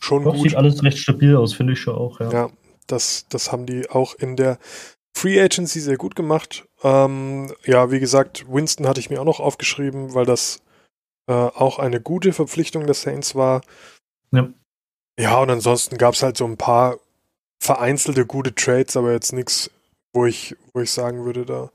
schon 0.00 0.24
Doch, 0.24 0.34
gut. 0.34 0.42
Sieht 0.42 0.56
alles 0.56 0.82
recht 0.82 0.98
stabil 0.98 1.36
aus, 1.36 1.54
finde 1.54 1.72
ich 1.72 1.80
schon 1.80 1.94
auch, 1.94 2.20
ja. 2.20 2.30
Ja, 2.30 2.50
das, 2.86 3.26
das 3.28 3.50
haben 3.50 3.66
die 3.66 3.88
auch 3.88 4.14
in 4.14 4.36
der 4.36 4.58
Free 5.16 5.40
Agency 5.40 5.80
sehr 5.80 5.96
gut 5.96 6.16
gemacht. 6.16 6.66
Ähm, 6.82 7.52
ja, 7.64 7.90
wie 7.90 8.00
gesagt, 8.00 8.44
Winston 8.48 8.86
hatte 8.86 9.00
ich 9.00 9.10
mir 9.10 9.20
auch 9.20 9.26
noch 9.26 9.40
aufgeschrieben, 9.40 10.14
weil 10.14 10.26
das 10.26 10.62
äh, 11.28 11.32
auch 11.32 11.78
eine 11.78 12.00
gute 12.00 12.32
Verpflichtung 12.32 12.86
des 12.86 13.02
Saints 13.02 13.34
war. 13.34 13.62
Ja. 14.32 14.48
Ja, 15.18 15.38
und 15.38 15.50
ansonsten 15.50 15.98
gab 15.98 16.14
es 16.14 16.22
halt 16.22 16.36
so 16.36 16.46
ein 16.46 16.56
paar 16.56 16.98
vereinzelte 17.62 18.26
gute 18.26 18.54
Trades, 18.54 18.96
aber 18.96 19.12
jetzt 19.12 19.32
nichts, 19.32 19.70
wo 20.12 20.26
ich, 20.26 20.56
wo 20.72 20.80
ich 20.80 20.90
sagen 20.90 21.24
würde, 21.24 21.44
da. 21.44 21.70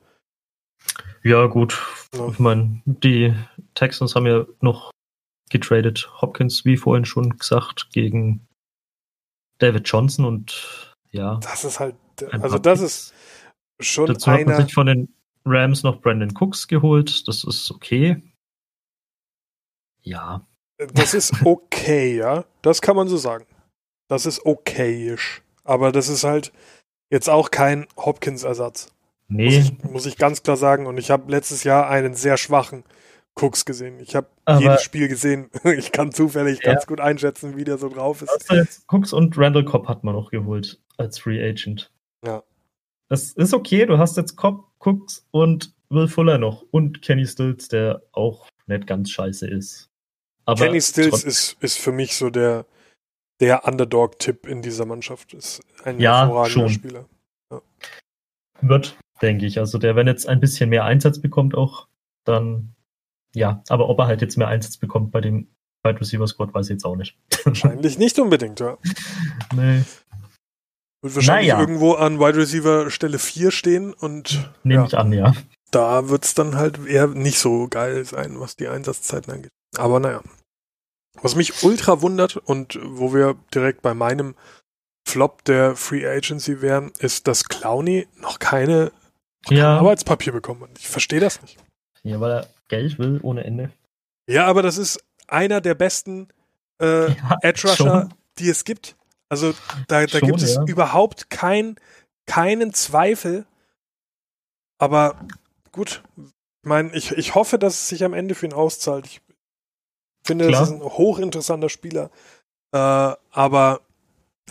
Ja, 1.23 1.45
gut. 1.45 1.81
Ja. 2.13 2.27
Ich 2.29 2.39
meine, 2.39 2.81
die 2.85 3.33
Texans 3.73 4.15
haben 4.15 4.25
ja 4.25 4.45
noch 4.61 4.91
getradet. 5.49 6.09
Hopkins, 6.21 6.65
wie 6.65 6.77
vorhin 6.77 7.05
schon 7.05 7.37
gesagt, 7.37 7.89
gegen 7.91 8.47
David 9.59 9.87
Johnson 9.87 10.25
und 10.25 10.95
ja. 11.11 11.37
Das 11.37 11.63
ist 11.63 11.79
halt, 11.79 11.95
also 12.31 12.59
das 12.59 12.81
ist 12.81 13.13
schon 13.79 14.07
Dazu 14.07 14.29
einer... 14.29 14.39
hat 14.39 14.47
man 14.47 14.65
sich 14.65 14.73
von 14.73 14.87
den 14.87 15.13
Rams 15.45 15.83
noch 15.83 16.01
Brandon 16.01 16.33
Cooks 16.37 16.67
geholt. 16.67 17.27
Das 17.27 17.43
ist 17.43 17.71
okay. 17.71 18.21
Ja. 20.01 20.45
Das 20.93 21.13
ist 21.13 21.33
okay, 21.45 22.17
ja. 22.17 22.45
Das 22.61 22.81
kann 22.81 22.95
man 22.95 23.07
so 23.07 23.17
sagen. 23.17 23.45
Das 24.07 24.25
ist 24.25 24.45
okayisch. 24.45 25.41
Aber 25.63 25.91
das 25.91 26.07
ist 26.07 26.23
halt 26.23 26.51
jetzt 27.09 27.29
auch 27.29 27.51
kein 27.51 27.87
Hopkins-Ersatz. 27.97 28.93
Nee. 29.27 29.45
Muss 29.45 29.55
ich, 29.55 29.83
muss 29.91 30.05
ich 30.05 30.17
ganz 30.17 30.43
klar 30.43 30.57
sagen. 30.57 30.85
Und 30.85 30.97
ich 30.97 31.11
habe 31.11 31.31
letztes 31.31 31.63
Jahr 31.63 31.89
einen 31.89 32.13
sehr 32.13 32.37
schwachen 32.37 32.83
Cooks 33.35 33.65
gesehen. 33.65 33.99
Ich 33.99 34.15
habe 34.15 34.27
jedes 34.59 34.83
Spiel 34.83 35.07
gesehen. 35.07 35.49
Ich 35.77 35.91
kann 35.91 36.11
zufällig 36.11 36.59
ja. 36.63 36.73
ganz 36.73 36.87
gut 36.87 36.99
einschätzen, 36.99 37.55
wie 37.55 37.63
der 37.63 37.77
so 37.77 37.89
drauf 37.89 38.21
ist. 38.21 38.29
Also 38.29 38.55
jetzt 38.55 38.85
Cooks 38.87 39.13
und 39.13 39.37
Randall 39.37 39.65
Cobb 39.65 39.87
hat 39.87 40.03
man 40.03 40.15
noch 40.15 40.31
geholt 40.31 40.79
als 40.97 41.19
Free 41.19 41.43
Agent. 41.43 41.91
Ja. 42.25 42.43
Das 43.09 43.31
ist 43.33 43.53
okay. 43.53 43.85
Du 43.85 43.97
hast 43.97 44.17
jetzt 44.17 44.35
Cobb, 44.35 44.65
Cooks 44.79 45.27
und 45.31 45.73
Will 45.89 46.07
Fuller 46.07 46.37
noch 46.37 46.63
und 46.71 47.01
Kenny 47.01 47.25
Stills, 47.25 47.67
der 47.67 48.01
auch 48.11 48.47
nicht 48.65 48.87
ganz 48.87 49.09
scheiße 49.11 49.47
ist. 49.47 49.89
Aber 50.47 50.65
Kenny 50.65 50.81
Stills 50.81 51.23
ist, 51.23 51.57
ist 51.61 51.77
für 51.77 51.91
mich 51.91 52.15
so 52.15 52.29
der, 52.29 52.65
der 53.39 53.65
Underdog-Tipp 53.65 54.47
in 54.47 54.61
dieser 54.61 54.85
Mannschaft. 54.85 55.33
Ist 55.33 55.61
ein 55.83 55.99
ja, 55.99 56.21
hervorragender 56.21 56.51
schon. 56.51 56.69
Spieler. 56.69 57.05
Ja. 57.51 57.61
Wird, 58.61 58.97
denke 59.21 59.45
ich. 59.45 59.59
Also 59.59 59.77
der, 59.77 59.95
wenn 59.95 60.07
jetzt 60.07 60.27
ein 60.27 60.39
bisschen 60.39 60.69
mehr 60.69 60.85
Einsatz 60.85 61.19
bekommt, 61.19 61.55
auch, 61.55 61.87
dann 62.23 62.73
ja, 63.35 63.61
aber 63.69 63.89
ob 63.89 63.99
er 63.99 64.07
halt 64.07 64.21
jetzt 64.21 64.37
mehr 64.37 64.47
Einsatz 64.47 64.77
bekommt 64.77 65.11
bei 65.11 65.21
dem 65.21 65.47
Wide 65.83 65.99
Receiver 65.99 66.27
Squad, 66.27 66.53
weiß 66.53 66.67
ich 66.67 66.71
jetzt 66.71 66.85
auch 66.85 66.95
nicht. 66.95 67.17
Wahrscheinlich 67.43 67.97
nicht 67.97 68.17
unbedingt, 68.19 68.59
ja. 68.59 68.77
Nee. 69.53 69.83
Wird 71.03 71.15
wahrscheinlich 71.15 71.49
naja. 71.49 71.59
irgendwo 71.59 71.93
an 71.93 72.19
Wide 72.19 72.37
Receiver 72.37 72.89
Stelle 72.89 73.19
4 73.19 73.51
stehen 73.51 73.93
und. 73.93 74.51
Nehme 74.63 74.81
ja, 74.81 74.87
ich 74.87 74.97
an, 74.97 75.13
ja. 75.13 75.33
Da 75.69 76.09
wird 76.09 76.25
es 76.25 76.33
dann 76.33 76.55
halt 76.55 76.83
eher 76.87 77.07
nicht 77.07 77.37
so 77.37 77.67
geil 77.67 78.05
sein, 78.05 78.39
was 78.39 78.55
die 78.55 78.67
Einsatzzeiten 78.67 79.31
angeht. 79.31 79.51
Aber 79.77 79.99
naja. 79.99 80.21
Was 81.21 81.35
mich 81.35 81.63
ultra 81.63 82.01
wundert 82.01 82.37
und 82.37 82.79
wo 82.81 83.13
wir 83.13 83.35
direkt 83.53 83.81
bei 83.81 83.93
meinem 83.93 84.35
Flop 85.07 85.43
der 85.45 85.75
Free 85.75 86.05
Agency 86.07 86.61
wären, 86.61 86.91
ist, 86.99 87.27
dass 87.27 87.45
Clowny 87.45 88.07
noch 88.17 88.39
keine 88.39 88.91
ja. 89.49 89.77
Arbeitspapier 89.77 90.33
bekommen 90.33 90.63
hat. 90.63 90.71
Ich 90.77 90.87
verstehe 90.87 91.19
das 91.19 91.41
nicht. 91.41 91.57
Ja, 92.03 92.19
weil 92.19 92.31
er 92.31 92.47
Geld 92.67 92.99
will 92.99 93.19
ohne 93.23 93.43
Ende. 93.43 93.71
Ja, 94.29 94.45
aber 94.45 94.61
das 94.61 94.77
ist 94.77 95.03
einer 95.27 95.61
der 95.61 95.75
besten 95.75 96.27
äh, 96.81 97.11
ja, 97.11 97.37
Edge 97.41 97.67
Rusher, 97.67 98.09
die 98.37 98.49
es 98.49 98.63
gibt. 98.63 98.95
Also 99.29 99.53
da, 99.87 100.05
da 100.05 100.19
schon, 100.19 100.27
gibt 100.27 100.41
es 100.41 100.55
ja. 100.55 100.63
überhaupt 100.65 101.29
kein, 101.29 101.75
keinen 102.25 102.73
Zweifel. 102.73 103.45
Aber 104.77 105.19
gut, 105.71 106.03
ich 106.17 106.69
meine, 106.69 106.93
ich, 106.93 107.11
ich 107.11 107.35
hoffe, 107.35 107.57
dass 107.57 107.75
es 107.75 107.87
sich 107.89 108.03
am 108.03 108.13
Ende 108.13 108.35
für 108.35 108.45
ihn 108.45 108.53
auszahlt. 108.53 109.05
Ich 109.05 109.21
finde, 110.27 110.47
Klar. 110.47 110.61
das 110.61 110.69
ist 110.69 110.75
ein 110.75 110.83
hochinteressanter 110.83 111.69
Spieler. 111.69 112.11
Äh, 112.71 112.77
aber 112.77 113.81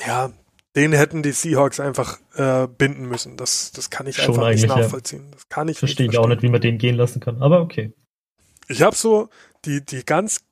ja, 0.05 0.33
den 0.75 0.93
hätten 0.93 1.23
die 1.23 1.33
Seahawks 1.33 1.81
einfach 1.81 2.19
äh, 2.35 2.67
binden 2.67 3.09
müssen. 3.09 3.37
Das, 3.37 3.73
das 3.73 3.89
kann 3.91 4.07
ich 4.07 4.17
Schon 4.17 4.35
einfach 4.35 4.51
nicht 4.51 4.67
nachvollziehen. 4.67 5.25
Ja. 5.25 5.31
Das 5.33 5.49
kann 5.49 5.69
ich 5.69 5.79
Verstehe 5.79 6.09
ich 6.09 6.19
auch 6.19 6.29
nicht, 6.29 6.43
wie 6.43 6.51
man 6.51 6.61
den 6.61 6.79
gehen 6.79 6.97
lassen 6.97 7.21
kann. 7.21 7.41
Aber 7.41 7.61
okay. 7.61 7.93
Ich 8.69 8.83
habe 8.83 8.97
so 8.97 9.29
die, 9.65 9.85
die 9.85 10.05
ganz, 10.05 10.45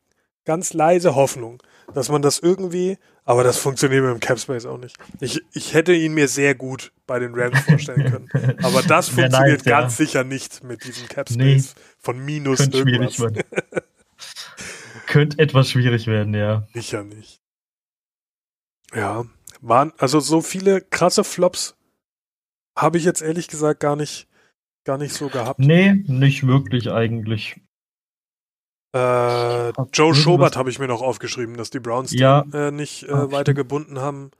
ganz 0.45 0.73
leise 0.73 1.15
Hoffnung, 1.15 1.63
dass 1.93 2.09
man 2.09 2.23
das 2.23 2.39
irgendwie, 2.39 2.97
aber 3.25 3.45
das 3.45 3.59
funktioniert 3.59 4.03
mit 4.03 4.13
dem 4.13 4.21
Capspace 4.21 4.67
auch 4.67 4.79
nicht. 4.79 4.97
Ich, 5.21 5.43
ich 5.53 5.75
hätte 5.75 5.93
ihn 5.93 6.15
mir 6.15 6.29
sehr 6.29 6.55
gut 6.55 6.93
bei 7.07 7.19
den 7.19 7.35
Rams 7.35 7.61
vorstellen 7.61 8.31
können. 8.33 8.59
Aber 8.63 8.83
das 8.83 9.09
funktioniert 9.09 9.59
nice, 9.59 9.65
ganz 9.65 9.99
ja. 9.99 10.07
sicher 10.07 10.25
nicht 10.25 10.65
mit 10.65 10.85
diesem 10.85 11.09
Capspace 11.09 11.75
nee. 11.75 11.83
von 11.99 12.25
minus 12.25 12.61
irgendwas. 12.61 13.19
Könnte 15.07 15.39
etwas 15.39 15.71
schwierig 15.71 16.07
werden, 16.07 16.35
ja. 16.35 16.67
Sicher 16.73 17.05
nicht. 17.05 17.41
Ja, 18.95 19.25
waren, 19.61 19.93
also 19.99 20.21
so 20.21 20.41
viele 20.41 20.81
krasse 20.81 21.25
Flops 21.25 21.77
habe 22.77 22.99
ich 22.99 23.05
jetzt 23.05 23.23
ehrlich 23.23 23.49
gesagt 23.49 23.81
gar 23.81 23.97
nicht, 23.97 24.29
gar 24.85 24.99
nicht 24.99 25.13
so 25.13 25.29
gehabt. 25.29 25.59
Nee, 25.59 25.95
nicht 26.07 26.47
wirklich 26.47 26.91
eigentlich. 26.91 27.61
Äh, 28.95 29.73
Joe 29.93 30.15
Schobert 30.15 30.57
habe 30.57 30.71
ich 30.71 30.79
mir 30.79 30.87
noch 30.87 31.03
aufgeschrieben, 31.03 31.57
dass 31.57 31.71
die 31.71 31.81
Browns 31.81 32.13
ja. 32.13 32.43
den, 32.43 32.53
äh, 32.53 32.71
nicht 32.71 33.05
äh, 33.05 33.33
weiter 33.33 33.55
gebunden 33.55 33.99
haben. 34.01 34.31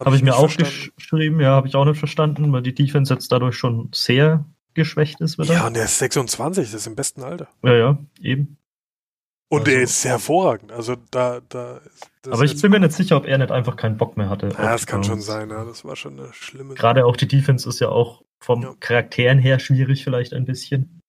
Habe 0.00 0.10
hab 0.10 0.16
ich, 0.16 0.24
mir 0.24 0.34
auch 0.34 0.50
geschrieben, 0.56 1.40
ja, 1.40 1.50
habe 1.50 1.68
ich 1.68 1.76
auch 1.76 1.84
nicht 1.84 1.98
verstanden, 1.98 2.52
weil 2.52 2.62
die 2.62 2.74
Defense 2.74 3.14
jetzt 3.14 3.30
dadurch 3.30 3.56
schon 3.56 3.90
sehr 3.94 4.44
geschwächt 4.74 5.20
ist 5.20 5.38
wieder. 5.38 5.54
Ja, 5.54 5.66
und 5.68 5.74
der 5.74 5.84
ist 5.84 5.98
26, 5.98 6.72
das 6.72 6.80
ist 6.80 6.86
im 6.88 6.96
besten 6.96 7.22
Alter. 7.22 7.48
Ja, 7.62 7.74
ja, 7.74 7.98
eben. 8.20 8.56
Und 9.52 9.68
also, 9.68 9.70
er 9.72 9.82
ist 9.82 10.02
hervorragend. 10.06 10.72
Also 10.72 10.96
da, 11.10 11.40
da. 11.50 11.82
Aber 12.24 12.42
ich 12.42 12.58
bin 12.58 12.70
mir 12.70 12.80
nicht 12.80 12.94
sicher, 12.94 13.18
ob 13.18 13.26
er 13.26 13.36
nicht 13.36 13.50
einfach 13.50 13.76
keinen 13.76 13.98
Bock 13.98 14.16
mehr 14.16 14.30
hatte. 14.30 14.48
Ja, 14.48 14.72
das 14.72 14.86
kann 14.86 15.04
schon 15.04 15.20
sein. 15.20 15.50
Ja, 15.50 15.66
das 15.66 15.84
war 15.84 15.94
schon 15.94 16.18
eine 16.18 16.32
schlimme. 16.32 16.72
Gerade 16.72 17.04
auch 17.04 17.18
die 17.18 17.28
Defense 17.28 17.68
ist 17.68 17.78
ja 17.78 17.90
auch 17.90 18.22
vom 18.42 18.62
ja. 18.62 18.74
Charakteren 18.80 19.38
her 19.38 19.58
schwierig 19.58 20.04
vielleicht 20.04 20.32
ein 20.32 20.46
bisschen. 20.46 21.02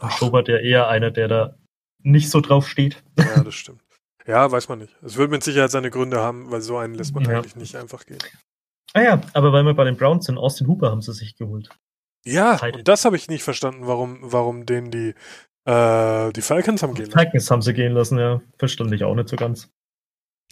Ach. 0.00 0.14
Schobert 0.18 0.48
ja 0.48 0.58
eher 0.58 0.88
einer, 0.88 1.10
der 1.10 1.28
da 1.28 1.56
nicht 2.02 2.28
so 2.28 2.42
drauf 2.42 2.68
steht. 2.68 3.02
Ja, 3.18 3.40
das 3.44 3.54
stimmt. 3.54 3.80
Ja, 4.26 4.50
weiß 4.52 4.68
man 4.68 4.80
nicht. 4.80 4.94
Es 5.00 5.16
wird 5.16 5.30
mit 5.30 5.42
Sicherheit 5.42 5.70
seine 5.70 5.90
Gründe 5.90 6.20
haben, 6.20 6.50
weil 6.50 6.60
so 6.60 6.76
einen 6.76 6.96
lässt 6.96 7.14
man 7.14 7.24
ja. 7.24 7.38
eigentlich 7.38 7.56
nicht 7.56 7.76
einfach 7.76 8.04
gehen. 8.04 8.18
Ah 8.92 9.00
ja, 9.00 9.22
aber 9.32 9.54
weil 9.54 9.64
wir 9.64 9.72
bei 9.72 9.84
den 9.84 9.96
Browns 9.96 10.26
sind, 10.26 10.36
Austin 10.36 10.66
Hooper 10.66 10.90
haben 10.90 11.00
sie 11.00 11.14
sich 11.14 11.36
geholt. 11.36 11.70
Ja, 12.26 12.60
und 12.62 12.86
das 12.86 13.06
habe 13.06 13.16
ich 13.16 13.28
nicht 13.28 13.42
verstanden, 13.42 13.86
warum, 13.86 14.18
warum 14.20 14.66
denen 14.66 14.90
die 14.90 15.14
Äh, 15.66 16.32
die 16.32 16.42
Falcons 16.42 16.82
haben 16.82 16.94
gehen 16.94 17.06
lassen. 17.06 17.18
Falcons 17.18 17.50
haben 17.50 17.62
sie 17.62 17.74
gehen 17.74 17.92
lassen, 17.92 18.18
ja. 18.18 18.40
Verstand 18.58 18.92
ich 18.92 19.02
auch 19.02 19.14
nicht 19.14 19.28
so 19.28 19.36
ganz. 19.36 19.68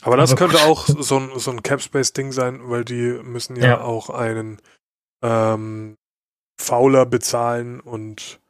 Aber 0.02 0.16
das 0.16 0.34
könnte 0.34 0.58
auch 0.64 0.86
so 0.86 1.18
ein, 1.18 1.30
so 1.38 1.52
ein 1.52 1.62
Cap-Space-Ding 1.62 2.32
sein, 2.32 2.60
weil 2.64 2.84
die 2.84 3.20
müssen 3.22 3.54
ja, 3.56 3.66
ja. 3.66 3.80
auch 3.80 4.10
einen 4.10 4.60
ähm, 5.22 5.96
Fowler 6.60 7.06
bezahlen 7.06 7.80
und 7.80 8.40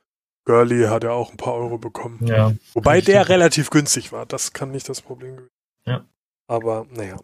Gurley 0.46 0.86
hat 0.86 1.04
ja 1.04 1.10
auch 1.10 1.30
ein 1.30 1.36
paar 1.36 1.54
Euro 1.54 1.76
bekommen. 1.76 2.26
Ja, 2.26 2.52
Wobei 2.72 3.00
der 3.00 3.24
stimmt. 3.24 3.28
relativ 3.28 3.70
günstig 3.70 4.10
war. 4.12 4.24
Das 4.24 4.52
kann 4.52 4.70
nicht 4.70 4.88
das 4.88 5.02
Problem 5.02 5.36
gewesen 5.36 5.50
sein. 5.84 5.94
Ja. 5.94 6.04
Aber 6.46 6.86
naja. 6.90 7.16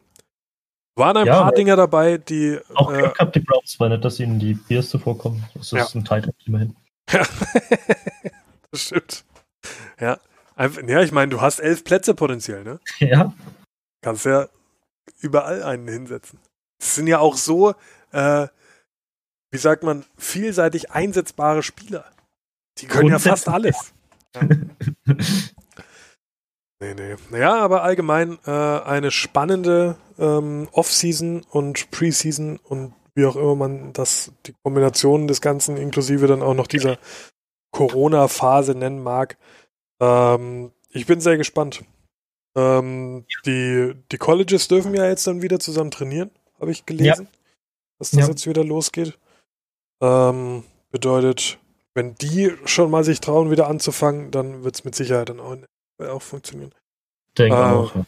Waren 0.97 1.17
ein 1.17 1.27
ja, 1.27 1.43
paar 1.43 1.53
Dinger 1.53 1.77
dabei, 1.77 2.19
die. 2.19 2.59
Auch 2.75 2.93
äh, 2.93 3.03
gehabt, 3.03 3.35
die 3.35 3.41
Browns, 3.41 3.81
weil 3.81 3.89
nicht, 3.91 4.05
dass 4.05 4.21
ihnen 4.21 4.39
die 4.39 4.55
Biers 4.55 4.91
zuvorkommen. 4.91 5.45
Das 5.55 5.73
ist 5.73 5.73
ja. 5.73 5.87
ein 5.95 6.05
Titan 6.05 6.33
immerhin. 6.45 6.77
Ja. 7.11 7.23
das 8.71 8.83
stimmt. 8.87 9.25
Ja. 9.99 10.19
Ja, 10.87 11.01
ich 11.01 11.13
meine, 11.13 11.31
du 11.31 11.41
hast 11.41 11.59
elf 11.59 11.85
Plätze 11.85 12.15
potenziell, 12.15 12.65
ne? 12.65 12.81
Ja. 12.99 13.33
Kannst 14.03 14.27
ja 14.27 14.49
überall 15.21 15.63
einen 15.63 15.89
hinsetzen. 15.89 16.39
Es 16.81 16.95
sind 16.95 17.07
ja 17.07 17.19
auch 17.19 17.37
so, 17.37 17.75
äh, 18.13 18.49
wie 19.51 19.59
sagt 19.59 19.83
man, 19.83 20.05
vielseitig 20.17 20.91
einsetzbare 20.91 21.63
Spieler. 21.63 22.05
Die 22.79 22.87
können 22.87 23.09
ja 23.11 23.19
fast 23.19 23.49
alles. 23.49 23.93
Ja. 24.35 24.43
nee, 26.81 26.95
nee. 26.95 27.17
Naja, 27.31 27.57
aber 27.57 27.83
allgemein 27.83 28.39
äh, 28.47 28.51
eine 28.51 29.11
spannende 29.11 29.97
ähm, 30.19 30.69
Off-Season 30.73 31.43
und 31.51 31.91
Preseason 31.91 32.59
und 32.59 32.95
wie 33.15 33.27
auch 33.27 33.37
immer 33.37 33.57
man 33.57 33.93
das, 33.93 34.33
die 34.47 34.55
Kombination 34.63 35.27
des 35.27 35.41
Ganzen 35.41 35.77
inklusive 35.77 36.27
dann 36.27 36.43
auch 36.43 36.55
noch 36.55 36.67
dieser 36.67 36.99
Corona-Phase 37.73 38.75
nennen 38.75 39.03
mag. 39.03 39.37
Ähm, 40.01 40.73
ich 40.91 41.07
bin 41.07 41.21
sehr 41.21 41.37
gespannt. 41.37 41.85
Ähm, 42.57 43.25
die, 43.47 43.95
die 44.11 44.19
Colleges 44.19 44.69
dürfen 44.69 44.95
ja 44.95 45.07
jetzt 45.07 45.27
dann 45.27 45.43
wieder 45.43 45.61
zusammen 45.61 45.91
trainieren, 45.91 46.31
habe 46.61 46.73
ich 46.73 46.85
gelesen, 46.85 47.25
ja. 47.25 47.39
dass 47.99 48.11
das 48.11 48.21
ja. 48.21 48.29
jetzt 48.29 48.47
wieder 48.47 48.65
losgeht. 48.65 49.19
Ähm, 50.03 50.65
bedeutet, 50.91 51.59
wenn 51.95 52.15
die 52.17 52.53
schon 52.65 52.91
mal 52.91 53.05
sich 53.05 53.21
trauen, 53.21 53.51
wieder 53.51 53.69
anzufangen, 53.69 54.31
dann 54.31 54.65
wird 54.65 54.75
es 54.75 54.85
mit 54.85 54.95
Sicherheit 54.95 55.29
dann 55.29 55.41
auch, 55.41 55.57
auch 55.99 56.23
funktionieren. 56.23 56.75
Denke 57.39 57.57
äh, 57.57 57.61
auch. 57.61 57.95
Ja. 57.95 58.05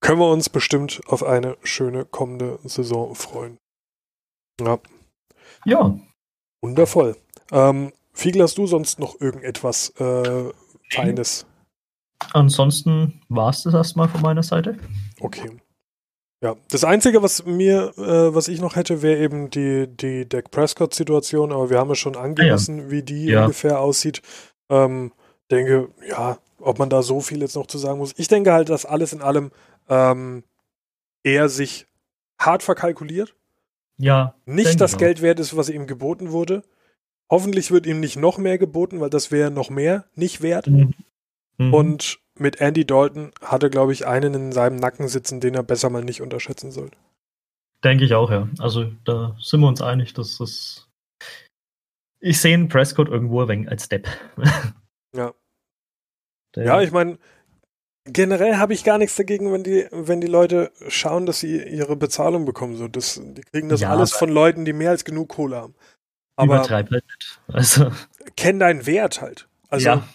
Können 0.00 0.18
wir 0.18 0.30
uns 0.30 0.48
bestimmt 0.48 1.00
auf 1.06 1.22
eine 1.22 1.56
schöne 1.62 2.04
kommende 2.04 2.58
Saison 2.64 3.14
freuen. 3.14 3.58
Ja. 4.60 4.78
Ja. 5.64 5.98
Wundervoll. 6.62 7.16
Ähm, 7.50 7.92
Fiegel, 8.12 8.42
hast 8.42 8.58
du 8.58 8.66
sonst 8.66 8.98
noch 8.98 9.20
irgendetwas 9.20 9.90
äh, 9.98 10.50
Feines? 10.90 11.46
Ansonsten 12.32 13.20
war 13.28 13.50
es 13.50 13.62
das 13.62 13.74
erstmal 13.74 14.08
von 14.08 14.20
meiner 14.20 14.42
Seite. 14.42 14.76
Okay. 15.20 15.50
Ja, 16.42 16.56
das 16.70 16.84
Einzige, 16.84 17.22
was 17.22 17.44
mir, 17.46 17.92
äh, 17.96 18.34
was 18.34 18.48
ich 18.48 18.60
noch 18.60 18.74
hätte, 18.74 19.00
wäre 19.00 19.20
eben 19.20 19.48
die, 19.50 19.86
die 19.88 20.28
Dak 20.28 20.50
Prescott-Situation, 20.50 21.52
aber 21.52 21.70
wir 21.70 21.78
haben 21.78 21.88
ja 21.88 21.94
schon 21.94 22.16
angerissen, 22.16 22.80
ah, 22.80 22.82
ja. 22.82 22.90
wie 22.90 23.02
die 23.02 23.26
ja. 23.26 23.42
ungefähr 23.42 23.80
aussieht. 23.80 24.22
Ähm, 24.68 25.12
denke, 25.50 25.90
ja, 26.08 26.38
ob 26.58 26.78
man 26.78 26.90
da 26.90 27.02
so 27.02 27.20
viel 27.20 27.40
jetzt 27.40 27.54
noch 27.54 27.66
zu 27.66 27.78
sagen 27.78 27.98
muss. 27.98 28.14
Ich 28.16 28.28
denke 28.28 28.52
halt, 28.52 28.70
dass 28.70 28.84
alles 28.84 29.12
in 29.12 29.22
allem 29.22 29.52
ähm, 29.88 30.42
er 31.22 31.48
sich 31.48 31.86
hart 32.38 32.62
verkalkuliert. 32.62 33.36
Ja. 33.98 34.34
Nicht 34.44 34.80
das 34.80 34.96
Geld 34.98 35.22
wert 35.22 35.38
ist, 35.38 35.56
was 35.56 35.68
ihm 35.68 35.86
geboten 35.86 36.32
wurde. 36.32 36.64
Hoffentlich 37.30 37.70
wird 37.70 37.86
ihm 37.86 38.00
nicht 38.00 38.16
noch 38.16 38.38
mehr 38.38 38.58
geboten, 38.58 39.00
weil 39.00 39.10
das 39.10 39.30
wäre 39.30 39.50
noch 39.50 39.70
mehr 39.70 40.04
nicht 40.14 40.42
wert. 40.42 40.66
Mhm. 40.66 40.94
Mhm. 41.58 41.74
Und 41.74 42.18
mit 42.38 42.60
Andy 42.60 42.84
Dalton 42.86 43.32
hatte, 43.40 43.70
glaube 43.70 43.92
ich, 43.92 44.06
einen 44.06 44.34
in 44.34 44.52
seinem 44.52 44.76
Nacken 44.76 45.08
sitzen, 45.08 45.40
den 45.40 45.54
er 45.54 45.62
besser 45.62 45.90
mal 45.90 46.04
nicht 46.04 46.22
unterschätzen 46.22 46.70
sollte. 46.70 46.96
Denke 47.84 48.04
ich 48.04 48.14
auch, 48.14 48.30
ja. 48.30 48.48
Also 48.58 48.90
da 49.04 49.36
sind 49.40 49.60
wir 49.60 49.68
uns 49.68 49.82
einig, 49.82 50.14
dass 50.14 50.38
das. 50.38 50.88
Ich 52.20 52.40
sehe 52.40 52.54
einen 52.54 52.68
Prescott 52.68 53.08
irgendwo 53.08 53.42
ein 53.42 53.48
wenig 53.48 53.68
als 53.68 53.84
Step. 53.84 54.06
ja. 55.16 55.34
Der 56.54 56.64
ja, 56.64 56.80
ich 56.82 56.92
meine, 56.92 57.18
generell 58.04 58.56
habe 58.56 58.74
ich 58.74 58.84
gar 58.84 58.98
nichts 58.98 59.16
dagegen, 59.16 59.52
wenn 59.52 59.64
die, 59.64 59.86
wenn 59.90 60.20
die 60.20 60.28
Leute 60.28 60.70
schauen, 60.88 61.26
dass 61.26 61.40
sie 61.40 61.60
ihre 61.62 61.96
Bezahlung 61.96 62.44
bekommen. 62.44 62.76
So, 62.76 62.86
das, 62.86 63.20
die 63.22 63.42
kriegen 63.42 63.68
das 63.68 63.80
ja, 63.80 63.90
alles 63.90 64.12
von 64.12 64.28
Leuten, 64.28 64.64
die 64.64 64.72
mehr 64.72 64.90
als 64.90 65.04
genug 65.04 65.30
Kohle 65.30 65.56
haben. 65.56 65.74
Aber 66.36 66.56
übertreib 66.56 66.90
halt 66.90 67.04
nicht. 67.04 67.40
Also. 67.48 67.92
Kenn 68.36 68.58
deinen 68.58 68.86
Wert 68.86 69.20
halt. 69.20 69.48
Also, 69.68 69.86
ja. 69.86 70.08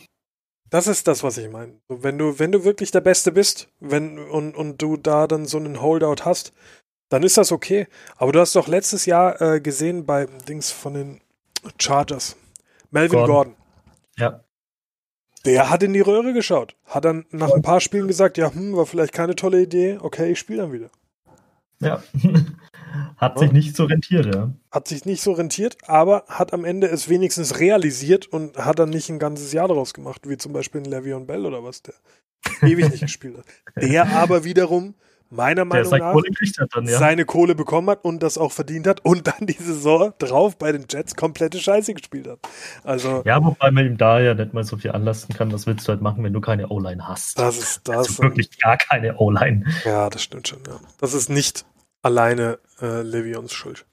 Das 0.69 0.87
ist 0.87 1.07
das, 1.07 1.23
was 1.23 1.37
ich 1.37 1.49
meine. 1.49 1.73
Wenn 1.87 2.17
du, 2.17 2.39
wenn 2.39 2.51
du 2.51 2.63
wirklich 2.63 2.91
der 2.91 3.01
Beste 3.01 3.31
bist, 3.31 3.69
wenn, 3.79 4.19
und, 4.19 4.55
und 4.55 4.81
du 4.81 4.97
da 4.97 5.27
dann 5.27 5.45
so 5.45 5.57
einen 5.57 5.81
Holdout 5.81 6.25
hast, 6.25 6.51
dann 7.09 7.23
ist 7.23 7.37
das 7.37 7.51
okay. 7.51 7.87
Aber 8.17 8.31
du 8.31 8.39
hast 8.39 8.55
doch 8.55 8.67
letztes 8.67 9.05
Jahr 9.05 9.41
äh, 9.41 9.61
gesehen 9.61 10.05
bei 10.05 10.25
Dings 10.47 10.71
von 10.71 10.93
den 10.93 11.21
Chargers. 11.79 12.35
Melvin 12.91 13.19
Gordon. 13.19 13.35
Gordon. 13.35 13.55
Ja. 14.17 14.43
Der 15.45 15.69
hat 15.69 15.83
in 15.83 15.93
die 15.93 16.01
Röhre 16.01 16.33
geschaut. 16.33 16.75
Hat 16.85 17.05
dann 17.05 17.25
nach 17.31 17.51
ein 17.51 17.61
paar 17.61 17.79
Spielen 17.79 18.07
gesagt, 18.07 18.37
ja, 18.37 18.53
hm, 18.53 18.75
war 18.75 18.85
vielleicht 18.85 19.13
keine 19.13 19.35
tolle 19.35 19.61
Idee. 19.61 19.97
Okay, 20.01 20.31
ich 20.31 20.39
spiele 20.39 20.63
dann 20.63 20.73
wieder. 20.73 20.89
Ja. 21.79 22.03
Hat 23.17 23.39
sich 23.39 23.51
nicht 23.51 23.75
so 23.75 23.85
rentiert, 23.85 24.33
ja. 24.33 24.51
Hat 24.71 24.87
sich 24.87 25.05
nicht 25.05 25.21
so 25.21 25.31
rentiert, 25.31 25.77
aber 25.87 26.23
hat 26.27 26.53
am 26.53 26.65
Ende 26.65 26.87
es 26.87 27.09
wenigstens 27.09 27.59
realisiert 27.59 28.27
und 28.27 28.57
hat 28.57 28.79
dann 28.79 28.89
nicht 28.89 29.09
ein 29.09 29.19
ganzes 29.19 29.53
Jahr 29.53 29.67
daraus 29.67 29.93
gemacht, 29.93 30.27
wie 30.27 30.37
zum 30.37 30.53
Beispiel 30.53 30.81
ein 30.81 30.87
Le'Veon 30.87 31.25
Bell 31.25 31.45
oder 31.45 31.63
was, 31.63 31.81
der 31.81 31.93
ewig 32.61 32.89
nicht 32.89 33.01
gespielt 33.01 33.37
hat. 33.37 33.45
Der 33.75 34.07
aber 34.07 34.43
wiederum 34.43 34.95
meiner 35.29 35.65
Meinung 35.65 35.91
nach 35.91 36.13
Kohle 36.13 36.29
dann, 36.73 36.85
ja. 36.85 36.97
seine 36.97 37.25
Kohle 37.25 37.55
bekommen 37.55 37.89
hat 37.89 38.03
und 38.03 38.23
das 38.23 38.37
auch 38.37 38.51
verdient 38.51 38.87
hat 38.87 39.03
und 39.03 39.27
dann 39.27 39.45
die 39.47 39.53
Saison 39.53 40.13
drauf 40.19 40.57
bei 40.57 40.71
den 40.71 40.85
Jets 40.89 41.15
komplette 41.15 41.59
Scheiße 41.59 41.93
gespielt 41.93 42.27
hat. 42.27 42.39
Also 42.83 43.23
ja, 43.25 43.43
wobei 43.43 43.71
man 43.71 43.85
ihm 43.85 43.97
da 43.97 44.19
ja 44.19 44.33
nicht 44.33 44.53
mal 44.53 44.63
so 44.63 44.77
viel 44.77 44.91
anlassen 44.91 45.35
kann. 45.35 45.51
Was 45.51 45.67
willst 45.67 45.87
du 45.87 45.91
halt 45.91 46.01
machen, 46.01 46.23
wenn 46.23 46.33
du 46.33 46.41
keine 46.41 46.69
O-Line 46.69 47.07
hast? 47.07 47.37
Das 47.39 47.57
ist 47.57 47.87
das. 47.87 47.97
Also 47.97 48.23
wirklich 48.23 48.57
gar 48.59 48.77
keine 48.77 49.17
O-Line. 49.17 49.65
Ja, 49.83 50.09
das 50.09 50.23
stimmt 50.23 50.47
schon. 50.47 50.59
Ja. 50.67 50.79
Das 50.99 51.13
ist 51.13 51.29
nicht 51.29 51.65
alleine 52.01 52.59
äh, 52.81 53.01
Levions 53.01 53.53
Schuld. 53.53 53.85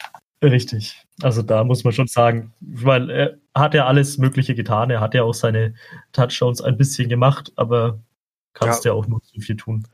Richtig. 0.42 1.07
Also 1.22 1.42
da 1.42 1.64
muss 1.64 1.84
man 1.84 1.92
schon 1.92 2.07
sagen, 2.07 2.52
weil 2.61 3.11
er 3.11 3.38
hat 3.55 3.74
ja 3.74 3.86
alles 3.86 4.18
Mögliche 4.18 4.55
getan. 4.55 4.90
Er 4.90 5.00
hat 5.00 5.14
ja 5.14 5.22
auch 5.22 5.32
seine 5.32 5.74
Touchdowns 6.12 6.61
ein 6.61 6.76
bisschen 6.76 7.09
gemacht, 7.09 7.52
aber 7.57 8.00
kannst 8.52 8.84
ja, 8.84 8.90
ja 8.90 8.96
auch 8.96 9.07
nur 9.07 9.20
so 9.22 9.40
viel 9.40 9.57
tun. 9.57 9.86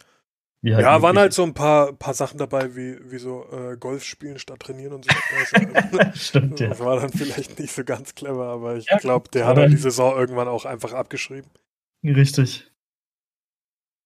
Halt 0.63 0.81
ja, 0.81 1.01
waren 1.01 1.19
halt 1.19 1.33
so 1.33 1.43
ein 1.43 1.55
paar, 1.55 1.95
paar 1.95 2.13
Sachen 2.13 2.37
dabei, 2.37 2.77
wie, 2.77 2.99
wie 3.11 3.19
so 3.19 3.47
äh, 3.51 3.79
Golf 3.79 4.05
spielen 4.05 4.39
statt 4.39 4.61
trainieren 4.61 4.93
und 4.93 5.07
so. 5.07 5.11
Stimmt, 6.15 6.61
ja. 6.61 6.69
Das 6.69 6.81
war 6.81 7.01
dann 7.01 7.11
vielleicht 7.11 7.59
nicht 7.59 7.73
so 7.73 7.83
ganz 7.83 8.15
clever, 8.15 8.47
aber 8.47 8.77
ich 8.77 8.87
ja, 8.87 8.99
glaube, 8.99 9.31
der 9.31 9.47
hat 9.47 9.57
dann 9.57 9.71
die 9.71 9.79
Saison 9.79 10.15
irgendwann 10.19 10.49
auch 10.49 10.67
einfach 10.67 10.93
abgeschrieben. 10.93 11.51
Richtig. 12.05 12.70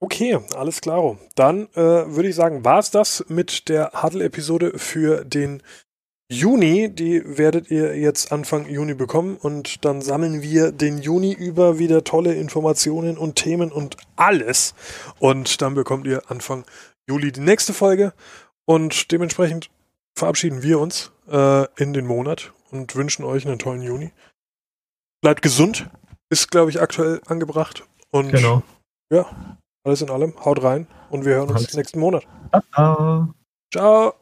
Okay, 0.04 0.38
alles 0.54 0.82
klar. 0.82 1.16
Dann 1.34 1.66
äh, 1.72 1.80
würde 1.80 2.28
ich 2.28 2.34
sagen, 2.34 2.62
war 2.62 2.78
es 2.78 2.90
das 2.90 3.24
mit 3.28 3.70
der 3.70 4.02
Huddle-Episode 4.02 4.78
für 4.78 5.24
den 5.24 5.62
Juni. 6.30 6.90
Die 6.94 7.22
werdet 7.38 7.70
ihr 7.70 7.96
jetzt 7.96 8.30
Anfang 8.30 8.68
Juni 8.68 8.92
bekommen 8.92 9.38
und 9.38 9.82
dann 9.86 10.02
sammeln 10.02 10.42
wir 10.42 10.72
den 10.72 10.98
Juni 10.98 11.32
über 11.32 11.78
wieder 11.78 12.04
tolle 12.04 12.34
Informationen 12.34 13.16
und 13.16 13.36
Themen 13.36 13.72
und 13.72 13.96
alles. 14.16 14.74
Und 15.20 15.62
dann 15.62 15.74
bekommt 15.74 16.06
ihr 16.06 16.30
Anfang 16.30 16.66
Juli 17.08 17.32
die 17.32 17.40
nächste 17.40 17.72
Folge 17.72 18.12
und 18.66 19.10
dementsprechend 19.10 19.70
verabschieden 20.14 20.62
wir 20.62 20.80
uns 20.80 21.12
äh, 21.30 21.64
in 21.82 21.94
den 21.94 22.06
Monat 22.06 22.52
und 22.70 22.94
wünschen 22.94 23.24
euch 23.24 23.46
einen 23.46 23.58
tollen 23.58 23.80
Juni. 23.80 24.12
Bleibt 25.22 25.40
gesund, 25.40 25.88
ist 26.28 26.50
glaube 26.50 26.68
ich 26.68 26.82
aktuell 26.82 27.22
angebracht 27.24 27.86
und 28.10 28.32
genau. 28.32 28.62
ja, 29.10 29.56
alles 29.84 30.02
in 30.02 30.10
allem, 30.10 30.32
haut 30.44 30.62
rein 30.62 30.86
und 31.10 31.24
wir 31.24 31.36
hören 31.36 31.50
uns 31.50 31.74
nächsten 31.74 32.00
Monat. 32.00 32.26
Ciao. 32.72 33.34
Ciao. 33.72 34.14